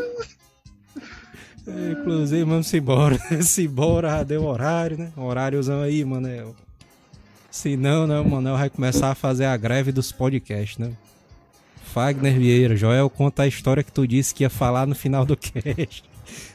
É, 1.68 1.92
inclusive, 1.92 2.44
vamos 2.44 2.74
embora. 2.74 3.18
Se 3.42 3.64
embora, 3.64 4.24
deu 4.24 4.44
horário, 4.46 4.98
né? 4.98 5.12
Horáriozão 5.18 5.82
aí, 5.82 6.04
Manel. 6.06 6.56
Se 7.50 7.78
não, 7.78 8.06
né, 8.06 8.20
o 8.20 8.30
Manel 8.30 8.58
vai 8.58 8.70
começar 8.70 9.12
a 9.12 9.16
fazer 9.16 9.46
a 9.46 9.56
greve 9.56 9.92
dos 9.92 10.12
podcasts, 10.12 10.78
né? 10.78 10.92
Fagner 11.96 12.38
Vieira, 12.38 12.76
Joel 12.76 13.10
conta 13.10 13.44
a 13.44 13.48
história 13.48 13.82
que 13.82 13.92
tu 13.92 14.06
disse 14.06 14.36
que 14.36 14.44
ia 14.44 14.50
falar 14.50 14.86
no 14.86 14.94
final 14.94 15.26
do 15.26 15.38
cast. 15.38 16.04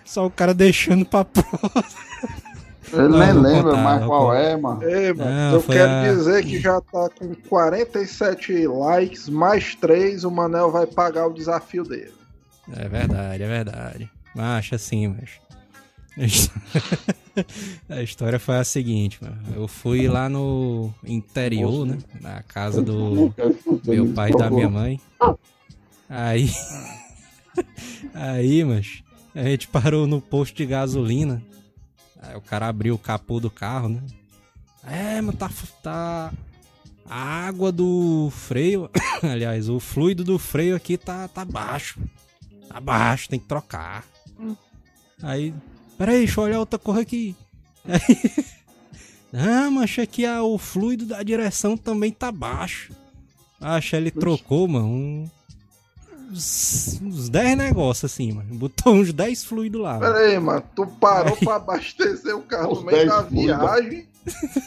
Só 0.04 0.26
o 0.26 0.30
cara 0.30 0.52
deixando 0.52 1.06
pra 1.06 1.24
próxima. 1.24 2.09
Ele 2.92 3.08
Não, 3.08 3.18
nem 3.18 3.32
lembra 3.32 3.62
contar, 3.70 3.82
mais 3.84 4.04
qual 4.04 4.34
é, 4.34 4.56
mano. 4.56 4.82
Ei, 4.82 5.12
mano, 5.12 5.30
Não, 5.30 5.52
eu 5.54 5.60
foi 5.60 5.76
quero 5.76 5.90
a- 5.92 6.02
dizer 6.12 6.44
que 6.44 6.58
já 6.60 6.80
tá 6.80 7.08
com 7.18 7.34
47 7.48 8.66
likes, 8.66 9.28
mais 9.28 9.74
3, 9.76 10.24
o 10.24 10.30
Manel 10.30 10.70
vai 10.70 10.86
pagar 10.86 11.26
o 11.28 11.32
desafio 11.32 11.84
dele. 11.84 12.12
É 12.76 12.88
verdade, 12.88 13.42
é 13.42 13.48
verdade. 13.48 14.10
Acho 14.36 14.74
assim, 14.74 15.08
mas. 15.08 15.40
A 17.88 18.02
história 18.02 18.38
foi 18.38 18.56
a 18.56 18.64
seguinte, 18.64 19.18
mano. 19.22 19.38
Eu 19.54 19.66
fui 19.68 20.08
lá 20.08 20.28
no 20.28 20.92
interior, 21.06 21.86
né? 21.86 21.98
Na 22.20 22.42
casa 22.42 22.82
do 22.82 23.32
meu 23.84 24.12
pai 24.12 24.30
e 24.30 24.36
da 24.36 24.50
minha 24.50 24.68
mãe. 24.68 25.00
Aí. 26.08 26.50
Aí, 28.14 28.64
mas. 28.64 29.02
A 29.34 29.44
gente 29.44 29.68
parou 29.68 30.06
no 30.08 30.20
posto 30.20 30.56
de 30.56 30.66
gasolina. 30.66 31.40
Aí 32.22 32.36
o 32.36 32.40
cara 32.40 32.68
abriu 32.68 32.94
o 32.94 32.98
capô 32.98 33.40
do 33.40 33.50
carro, 33.50 33.88
né? 33.88 34.02
É, 34.84 35.20
mas 35.20 35.36
tá. 35.36 35.50
tá... 35.82 36.32
A 37.08 37.46
água 37.46 37.72
do 37.72 38.30
freio. 38.30 38.88
Aliás, 39.22 39.68
o 39.68 39.80
fluido 39.80 40.22
do 40.22 40.38
freio 40.38 40.76
aqui 40.76 40.96
tá, 40.96 41.26
tá 41.26 41.44
baixo. 41.44 41.98
Tá 42.68 42.80
baixo, 42.80 43.28
tem 43.28 43.40
que 43.40 43.46
trocar. 43.48 44.04
Aí. 45.22 45.52
Peraí, 45.98 46.18
deixa 46.18 46.40
eu 46.40 46.44
olhar 46.44 46.60
outra 46.60 46.78
cor 46.78 46.98
aqui. 46.98 47.34
Aí. 47.84 48.00
Ah, 49.32 49.70
mas 49.70 49.98
aqui 49.98 50.24
ah, 50.24 50.42
o 50.42 50.58
fluido 50.58 51.06
da 51.06 51.22
direção 51.22 51.76
também 51.76 52.12
tá 52.12 52.30
baixo. 52.30 52.92
Que 53.82 53.96
ele 53.96 54.10
trocou, 54.10 54.66
mano. 54.66 54.86
um- 54.86 55.30
uns, 56.30 57.00
uns 57.02 57.28
10 57.28 57.56
negócios 57.58 58.12
assim, 58.12 58.32
mano. 58.32 58.54
Botou 58.54 58.94
uns 58.94 59.12
10 59.12 59.44
fluidos 59.44 59.80
lá. 59.80 59.98
mano. 59.98 60.12
Pera 60.12 60.26
aí, 60.26 60.38
mano, 60.38 60.62
tu 60.74 60.86
parou 60.86 61.36
pra 61.36 61.56
abastecer 61.56 62.36
o 62.36 62.42
carro 62.42 62.76
no 62.76 62.82
meio 62.82 62.96
10 62.98 63.08
da 63.08 63.24
fluidos. 63.24 63.56
viagem 63.56 64.06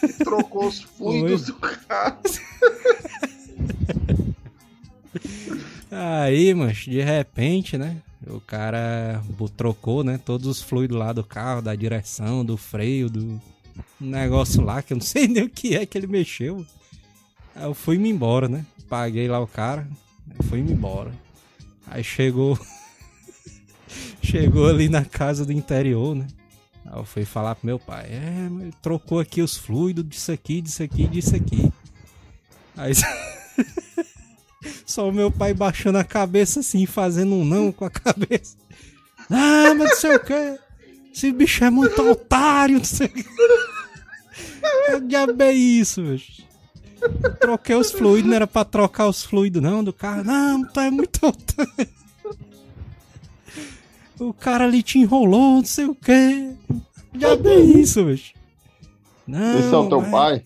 e 0.03 0.13
trocou 0.23 0.67
os 0.67 0.81
fluidos 0.97 1.45
do 1.45 1.53
carro. 1.55 2.17
Aí, 5.91 6.53
mas 6.53 6.77
de 6.77 7.01
repente, 7.01 7.77
né? 7.77 7.97
O 8.27 8.39
cara 8.39 9.21
trocou, 9.57 10.03
né? 10.03 10.19
Todos 10.23 10.47
os 10.47 10.61
fluidos 10.61 10.97
lá 10.97 11.11
do 11.13 11.23
carro, 11.23 11.61
da 11.61 11.75
direção, 11.75 12.43
do 12.43 12.57
freio, 12.57 13.09
do 13.09 13.39
negócio 13.99 14.61
lá, 14.63 14.81
que 14.81 14.93
eu 14.93 14.97
não 14.97 15.01
sei 15.05 15.27
nem 15.27 15.43
o 15.43 15.49
que 15.49 15.75
é 15.75 15.85
que 15.85 15.97
ele 15.97 16.07
mexeu. 16.07 16.65
Aí 17.55 17.65
eu 17.65 17.73
fui-me 17.73 18.09
embora, 18.09 18.47
né? 18.47 18.65
Paguei 18.89 19.27
lá 19.27 19.39
o 19.39 19.47
cara, 19.47 19.87
fui-me 20.49 20.71
embora. 20.71 21.11
Aí 21.87 22.03
chegou. 22.03 22.57
chegou 24.21 24.67
ali 24.67 24.89
na 24.89 25.05
casa 25.05 25.45
do 25.45 25.51
interior, 25.51 26.15
né? 26.15 26.27
Aí 26.85 26.99
eu 26.99 27.05
fui 27.05 27.25
falar 27.25 27.55
pro 27.55 27.65
meu 27.65 27.79
pai, 27.79 28.05
é, 28.09 28.49
trocou 28.81 29.19
aqui 29.19 29.41
os 29.41 29.55
fluidos 29.55 30.07
disso 30.07 30.31
aqui, 30.31 30.61
disso 30.61 30.83
aqui, 30.83 31.07
disso 31.07 31.35
aqui. 31.35 31.71
Aí 32.75 32.93
só 34.85 35.07
o 35.07 35.13
meu 35.13 35.31
pai 35.31 35.53
baixando 35.53 35.97
a 35.97 36.03
cabeça 36.03 36.59
assim, 36.59 36.85
fazendo 36.85 37.35
um 37.35 37.45
não 37.45 37.71
com 37.71 37.85
a 37.85 37.89
cabeça. 37.89 38.57
Ah, 39.29 39.73
mas 39.75 39.89
não 39.89 39.95
sei 39.95 40.15
o 40.15 40.19
que. 40.19 40.59
Esse 41.13 41.31
bicho 41.31 41.63
é 41.63 41.69
muito 41.69 42.01
otário, 42.09 42.77
não 42.77 42.83
sei 42.83 43.07
o 43.07 43.09
que. 43.09 43.23
Que 44.85 44.99
diabo 45.01 45.41
é 45.43 45.51
isso, 45.51 46.01
bicho? 46.01 46.43
Troquei 47.39 47.75
os 47.75 47.91
fluidos, 47.91 48.29
não 48.29 48.35
era 48.35 48.47
pra 48.47 48.63
trocar 48.65 49.07
os 49.07 49.23
fluidos 49.23 49.61
não 49.61 49.83
do 49.83 49.91
carro. 49.93 50.23
Não, 50.23 50.63
tu 50.65 50.79
é 50.79 50.89
muito. 50.91 51.19
O 54.19 54.33
cara 54.33 54.63
ali 54.65 54.81
te 54.83 54.99
enrolou, 54.99 55.57
não 55.57 55.65
sei 55.65 55.85
o 55.85 55.95
que. 55.95 56.55
Que 57.11 57.17
diabo 57.17 57.49
é 57.49 57.55
isso, 57.59 58.05
bicho? 58.05 58.33
Não, 59.27 59.59
Esse 59.59 59.73
é 59.73 59.77
o 59.77 59.89
teu 59.89 60.01
mas- 60.01 60.11
pai? 60.11 60.43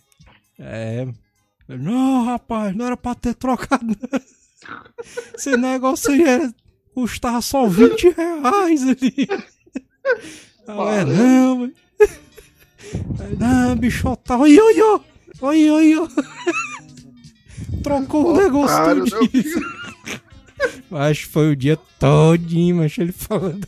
é. 0.60 1.08
Não, 1.68 2.24
rapaz, 2.24 2.74
não 2.76 2.86
era 2.86 2.96
pra 2.96 3.14
ter 3.14 3.34
trocado. 3.36 3.86
não. 3.86 4.20
Esse 5.38 5.56
negócio 5.58 6.12
aí 6.12 6.24
é, 6.24 6.50
custava 6.94 7.42
só 7.42 7.68
20 7.68 8.10
reais 8.12 8.84
ali. 8.84 9.28
Eu, 10.66 10.90
é, 10.90 11.06
não, 11.06 11.64
Aí, 13.20 13.36
Não, 13.38 13.76
bicho, 13.76 14.16
tá. 14.18 14.38
Oi, 14.38 14.58
oi, 14.58 14.82
oi. 14.82 15.02
Oi, 15.42 15.70
oi, 15.70 15.96
oi. 15.96 16.08
Trocou 17.84 18.34
o 18.34 18.38
negócio 18.38 18.76
Otário, 18.76 19.06
todo. 19.06 19.20
meu 19.22 19.30
filho. 19.30 19.62
Acho 20.92 21.22
que 21.26 21.32
foi 21.32 21.52
o 21.52 21.56
dia 21.56 21.78
todinho, 22.00 22.78
mas 22.78 22.98
ele 22.98 23.12
falando 23.12 23.68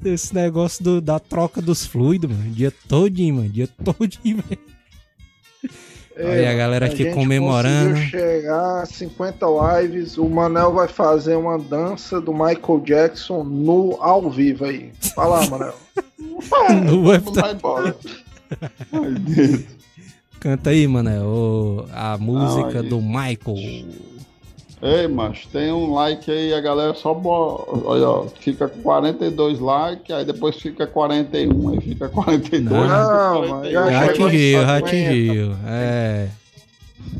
desse 0.00 0.34
negócio 0.34 0.82
do- 0.84 1.00
da 1.00 1.18
troca 1.18 1.60
dos 1.60 1.84
fluidos, 1.84 2.30
mano. 2.30 2.50
Dia 2.52 2.72
todinho, 2.88 3.36
mano. 3.36 3.48
Dia 3.48 3.68
todinho, 3.84 4.42
velho. 4.48 4.60
Aí 6.16 6.46
a 6.46 6.54
galera 6.54 6.86
aqui 6.86 7.04
gente 7.04 7.14
comemorando. 7.14 7.96
chegar 7.96 8.82
a 8.82 8.86
50 8.86 9.46
lives. 9.80 10.18
O 10.18 10.28
Manel 10.28 10.72
vai 10.74 10.86
fazer 10.86 11.34
uma 11.34 11.58
dança 11.58 12.20
do 12.20 12.32
Michael 12.32 12.82
Jackson 12.84 13.42
no 13.42 13.96
ao 14.02 14.30
vivo 14.30 14.66
aí. 14.66 14.92
Fala, 15.14 15.46
Manel. 15.48 15.74
No 16.84 17.02
Vamos 17.02 17.36
lá 17.36 17.52
embora. 17.52 17.96
Ai, 18.92 19.10
Deus. 19.20 19.60
Canta 20.40 20.70
aí, 20.70 20.86
mano. 20.88 21.10
o- 21.26 21.86
a 21.92 22.16
música 22.18 22.82
do 22.82 23.00
Michael. 23.00 23.84
Ei, 24.82 25.06
macho, 25.06 25.46
tem 25.48 25.70
um 25.70 25.92
like 25.92 26.30
aí, 26.30 26.54
a 26.54 26.60
galera 26.62 26.94
só 26.94 27.12
bo... 27.12 27.82
Olha, 27.84 28.08
ó, 28.08 28.26
fica 28.40 28.66
com 28.66 28.80
42 28.80 29.60
likes, 29.60 30.10
aí 30.10 30.24
depois 30.24 30.56
fica 30.56 30.86
41, 30.86 31.68
aí 31.74 31.80
fica 31.82 32.08
42. 32.08 32.88
Não, 32.88 33.60
aí 33.60 33.68
fica 33.68 33.80
mas 33.82 33.90
41. 33.90 33.90
já 33.92 34.04
atingiu, 34.06 34.52
já 34.62 34.76
50. 34.78 34.86
atingiu. 34.86 35.56
É. 35.66 36.28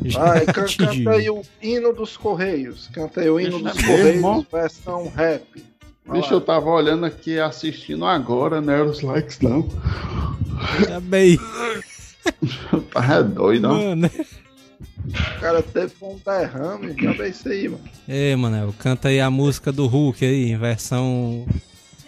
Já 0.06 0.24
Vai, 0.24 0.40
can- 0.46 0.64
canta 0.78 1.10
aí 1.10 1.28
o 1.30 1.42
hino 1.62 1.92
dos 1.92 2.16
Correios. 2.16 2.88
Canta 2.94 3.20
aí 3.20 3.28
o 3.28 3.38
hino 3.38 3.58
dos 3.62 3.72
Correios, 3.74 4.46
versão 4.50 5.12
rap. 5.14 5.42
Bicho, 6.10 6.32
eu 6.32 6.40
tava 6.40 6.70
olhando 6.70 7.04
aqui, 7.04 7.38
assistindo 7.38 8.06
agora, 8.06 8.62
não 8.62 8.72
era 8.72 8.84
os 8.86 9.02
likes 9.02 9.38
não. 9.40 9.68
Já 10.88 10.98
bem. 10.98 11.38
É 12.94 13.22
doido? 13.22 13.68
Mano. 13.68 14.10
O 15.08 15.40
cara 15.40 15.62
teve 15.62 15.92
um 16.02 16.18
derrame, 16.24 16.94
já 17.02 17.12
vê 17.12 17.28
isso 17.30 17.48
aí, 17.48 17.68
mano. 17.68 17.80
Ei, 18.08 18.36
mano, 18.36 18.72
canta 18.78 19.08
aí 19.08 19.20
a 19.20 19.30
música 19.30 19.72
do 19.72 19.86
Hulk 19.86 20.24
aí, 20.24 20.50
em 20.52 20.58
versão 20.58 21.46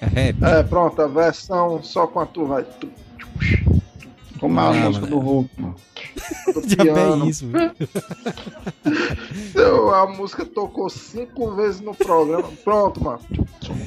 rap. 0.00 0.36
É, 0.44 0.62
pronto, 0.62 1.00
a 1.00 1.06
versão 1.08 1.82
só 1.82 2.06
com 2.06 2.20
a 2.20 2.26
tu 2.26 2.46
vai. 2.46 2.64
Como 4.38 4.58
é 4.58 4.62
a 4.62 4.66
Ah, 4.68 4.74
música 4.88 5.06
do 5.06 5.18
Hulk, 5.18 5.50
mano? 5.60 5.74
Já 6.66 6.84
bem 6.84 7.28
isso, 7.28 7.46
mano. 7.46 7.72
Então, 9.50 9.90
a 9.94 10.06
música 10.06 10.44
tocou 10.44 10.88
cinco 10.90 11.54
vezes 11.54 11.80
no 11.80 11.94
programa. 11.94 12.48
Pronto, 12.64 13.02
mano. 13.02 13.20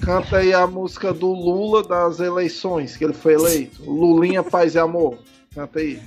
Canta 0.02 0.38
aí 0.38 0.54
a 0.54 0.66
música 0.66 1.14
do 1.14 1.28
Lula 1.32 1.84
das 1.84 2.20
eleições, 2.20 2.96
que 2.96 3.04
ele 3.04 3.14
foi 3.14 3.34
eleito. 3.34 3.84
Lulinha, 3.90 4.44
Paz 4.44 4.76
e 4.76 4.80
Amor. 4.80 5.18
Canta 5.54 5.80
aí. 5.80 6.00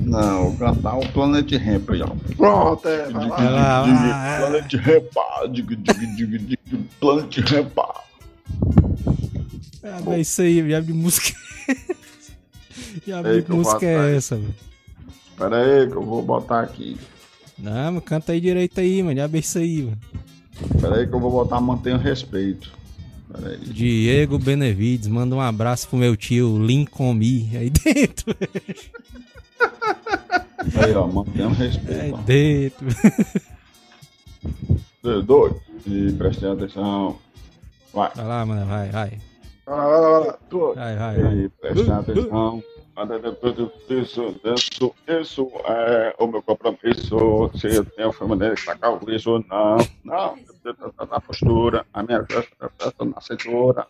Não, 0.00 0.54
cantar 0.56 0.98
o 0.98 1.08
Planet 1.12 1.50
Ramp 1.52 1.90
aí, 1.90 2.02
ó. 2.02 2.08
Pronto, 2.36 2.86
é. 2.86 3.08
Vai 3.10 3.28
lá. 3.28 3.36
lá, 3.38 3.82
vai 3.82 3.92
lá, 3.92 4.26
é. 4.26 4.38
Planet 4.40 4.74
Ramp, 4.74 5.52
dig, 5.52 5.76
dig, 5.76 6.16
dig, 6.16 6.38
dig, 6.38 6.58
Planet 7.00 7.38
Ramp. 7.38 7.78
Já 9.82 10.00
bem 10.02 10.20
isso 10.20 10.42
aí, 10.42 10.70
já 10.70 10.80
de 10.80 10.92
música. 10.92 11.38
Já 13.06 13.22
de 13.22 13.44
música 13.48 13.86
é 13.86 14.16
essa, 14.16 14.36
mano? 14.38 14.54
Pera 15.36 15.56
aí 15.56 15.88
que 15.88 15.96
eu 15.96 16.02
vou 16.02 16.22
botar 16.22 16.60
aqui. 16.60 16.98
Não, 17.58 17.92
mas 17.92 18.04
canta 18.04 18.32
aí 18.32 18.40
direito 18.40 18.78
aí, 18.80 19.02
mano. 19.02 19.16
Já 19.16 19.26
bem 19.26 19.40
isso 19.40 19.58
aí, 19.58 19.82
mano. 19.82 19.98
Pera 20.80 20.96
aí 20.96 21.06
que 21.06 21.14
eu 21.14 21.20
vou 21.20 21.30
botar 21.30 21.60
Mantenha 21.60 21.96
o 21.96 21.98
Respeito. 21.98 22.70
Diego 23.64 24.38
Benevides, 24.38 25.08
manda 25.08 25.34
um 25.34 25.40
abraço 25.40 25.88
pro 25.88 25.98
meu 25.98 26.16
tio 26.16 26.64
Lincoln 26.64 27.14
Me 27.14 27.50
aí 27.56 27.70
dentro. 27.70 28.34
Aí, 30.76 30.94
ó, 30.94 31.06
Mantenha 31.06 31.48
o 31.48 31.52
Respeito. 31.52 32.00
Aí 32.00 32.12
ó. 32.12 32.16
dentro. 32.18 32.86
Três, 35.02 35.24
dois. 35.24 35.54
E 35.86 36.12
prestem 36.12 36.50
atenção. 36.50 37.18
Vai. 37.92 38.10
Vai 38.14 38.24
lá, 38.24 38.46
mano, 38.46 38.66
vai, 38.66 38.88
vai. 38.90 39.18
Vai 39.66 39.76
lá, 39.76 39.86
vai 39.88 40.00
lá, 40.00 40.20
vai 40.20 40.74
Vai, 40.74 40.96
vai, 40.96 41.22
vai. 41.22 41.38
E 41.38 41.48
prestem 41.48 41.92
atenção. 41.92 42.62
Isso, 43.88 44.36
isso, 44.44 44.94
isso 45.06 45.50
é 45.64 46.14
o 46.18 46.26
meu 46.26 46.42
compromisso. 46.42 47.50
Se 47.58 47.76
eu 47.76 47.84
tenho 47.84 48.12
fama 48.12 48.36
dele, 48.36 48.56
sacar 48.56 48.92
o 48.92 49.10
isso, 49.10 49.42
não. 49.48 49.76
Não, 50.04 50.38
na 51.10 51.20
postura, 51.20 51.86
a 51.92 52.02
minha 52.02 52.24
festa 52.26 53.04
na 53.04 53.20
cintura. 53.20 53.86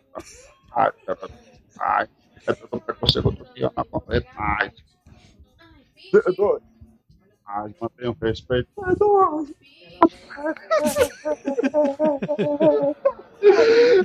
Ai, 0.74 0.92
ai, 1.80 2.08
é 2.46 2.52
todo 2.52 2.80
preconceito 2.80 3.30
do 3.32 3.44
que 3.44 3.62
eu 3.62 3.72
não 3.76 3.84
aguento 3.92 4.28
mais. 4.34 4.72
Dois. 6.36 6.62
Mas 7.44 7.72
mantenha 7.80 8.10
o 8.10 8.16
respeito. 8.20 8.68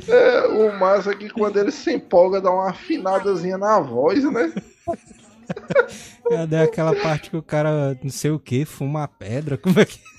É, 0.09 0.47
o 0.47 0.77
massa 0.79 1.11
é 1.11 1.15
que 1.15 1.29
quando 1.29 1.57
ele 1.57 1.71
se 1.71 1.93
empolga, 1.93 2.41
dá 2.41 2.51
uma 2.51 2.71
afinadazinha 2.71 3.57
na 3.57 3.79
voz, 3.79 4.23
né? 4.31 4.51
Cadê 6.29 6.57
aquela 6.57 6.95
parte 6.95 7.29
que 7.29 7.37
o 7.37 7.43
cara, 7.43 7.97
não 8.03 8.09
sei 8.09 8.31
o 8.31 8.39
que, 8.39 8.65
fuma 8.65 9.03
a 9.03 9.07
pedra? 9.07 9.57
Como 9.57 9.79
é 9.79 9.85
que. 9.85 9.99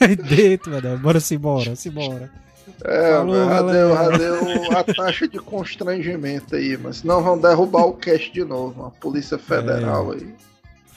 Aí 0.00 0.16
dentro, 0.16 0.72
mano. 0.72 0.98
Bora 0.98 1.20
se 1.20 1.34
embora, 1.34 1.74
se 1.76 1.88
embora. 1.88 2.30
É, 2.84 3.12
Falou, 3.12 3.34
já 3.36 3.46
galera. 3.46 3.78
deu, 3.78 3.96
já 3.96 4.08
deu 4.18 4.78
a 4.78 4.84
taxa 4.84 5.28
de 5.28 5.38
constrangimento 5.38 6.56
aí, 6.56 6.76
mas 6.76 6.98
senão 6.98 7.22
vão 7.22 7.38
derrubar 7.38 7.86
o 7.86 7.94
cast 7.94 8.32
de 8.32 8.44
novo, 8.44 8.86
a 8.86 8.90
Polícia 8.90 9.38
Federal 9.38 10.12
É. 10.12 10.16
aí. 10.16 10.34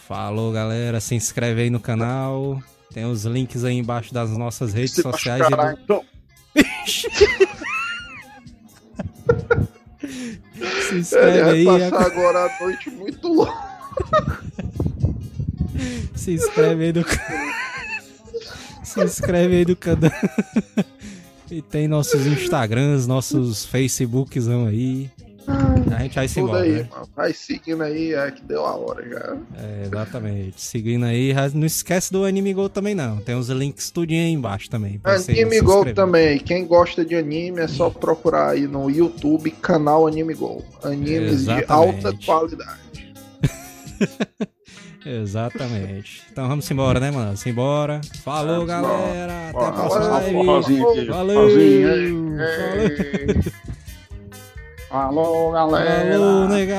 Falou, 0.08 0.52
galera. 0.52 1.00
Se 1.00 1.16
inscreve 1.16 1.62
aí 1.64 1.70
no 1.70 1.80
canal. 1.80 2.62
Tem 2.94 3.06
os 3.06 3.26
links 3.26 3.64
aí 3.64 3.78
embaixo 3.78 4.14
das 4.14 4.32
nossas 4.32 4.74
redes 4.74 4.94
Se 4.96 5.02
sociais. 5.02 5.44
e 5.46 5.86
do- 5.86 6.04
Se 10.88 10.94
Ele 10.94 11.00
inscreve 11.02 11.42
vai 11.42 11.54
aí. 11.54 11.66
passar 11.92 12.06
agora 12.06 12.40
a 12.46 12.64
noite 12.64 12.90
muito 12.90 13.28
louca. 13.28 13.78
Se 16.16 16.32
inscreve 16.34 16.86
aí 16.86 16.94
no 16.94 17.04
canal. 17.04 17.48
Se 18.84 19.04
inscreve 19.04 19.56
aí 19.58 19.66
no 19.66 19.76
canal. 19.76 20.12
E 21.50 21.62
tem 21.62 21.88
nossos 21.88 22.26
Instagrams, 22.26 23.08
nossos 23.08 23.66
Facebooks 23.66 24.48
aí. 24.48 25.10
A 25.48 26.00
gente 26.04 26.16
vai 26.16 26.28
se 26.28 26.40
embora. 26.42 26.64
aí, 26.64 26.72
né? 26.74 26.90
Vai 27.16 27.34
seguindo 27.34 27.82
aí, 27.82 28.14
é 28.14 28.32
que 28.32 28.42
deu 28.44 28.66
a 28.66 28.76
hora 28.76 29.08
já. 29.08 29.38
É, 29.58 29.84
exatamente. 29.86 30.62
Seguindo 30.62 31.06
aí. 31.06 31.34
Não 31.54 31.66
esquece 31.66 32.12
do 32.12 32.26
Anime 32.26 32.54
Go 32.54 32.68
também, 32.68 32.94
não. 32.94 33.18
Tem 33.18 33.36
os 33.36 33.48
links 33.50 33.90
tudinho 33.90 34.24
aí 34.24 34.32
embaixo 34.32 34.70
também. 34.70 35.00
Anime 35.04 35.62
Go 35.62 35.94
também. 35.94 36.38
Quem 36.40 36.66
gosta 36.66 37.06
de 37.06 37.16
anime 37.16 37.62
é 37.62 37.68
só 37.68 37.90
procurar 37.90 38.50
aí 38.50 38.68
no 38.68 38.90
YouTube, 38.90 39.50
canal 39.52 40.06
Anime 40.06 40.34
Go. 40.34 40.64
Animes 40.84 41.46
de 41.46 41.66
alta 41.68 42.14
qualidade. 42.26 42.88
Exatamente. 45.06 46.22
Então 46.30 46.50
vamos 46.50 46.70
embora, 46.70 47.00
né, 47.00 47.10
mano? 47.12 47.38
Simbora. 47.38 48.02
Falou, 48.24 48.66
Vamos 48.66 48.68
galera. 48.68 49.50
Até 49.50 49.66
a 49.66 49.72
próxima 49.72 50.06
live. 50.10 50.84
aqui. 50.84 51.06
Valeu. 51.06 51.48
Falou, 54.90 55.52
galera! 55.52 56.14
Falou, 56.14 56.48
nega! 56.48 56.78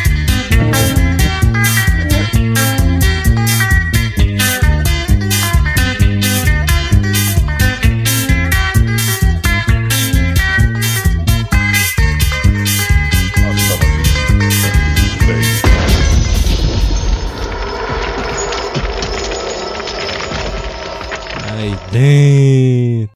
诶 21.94 23.06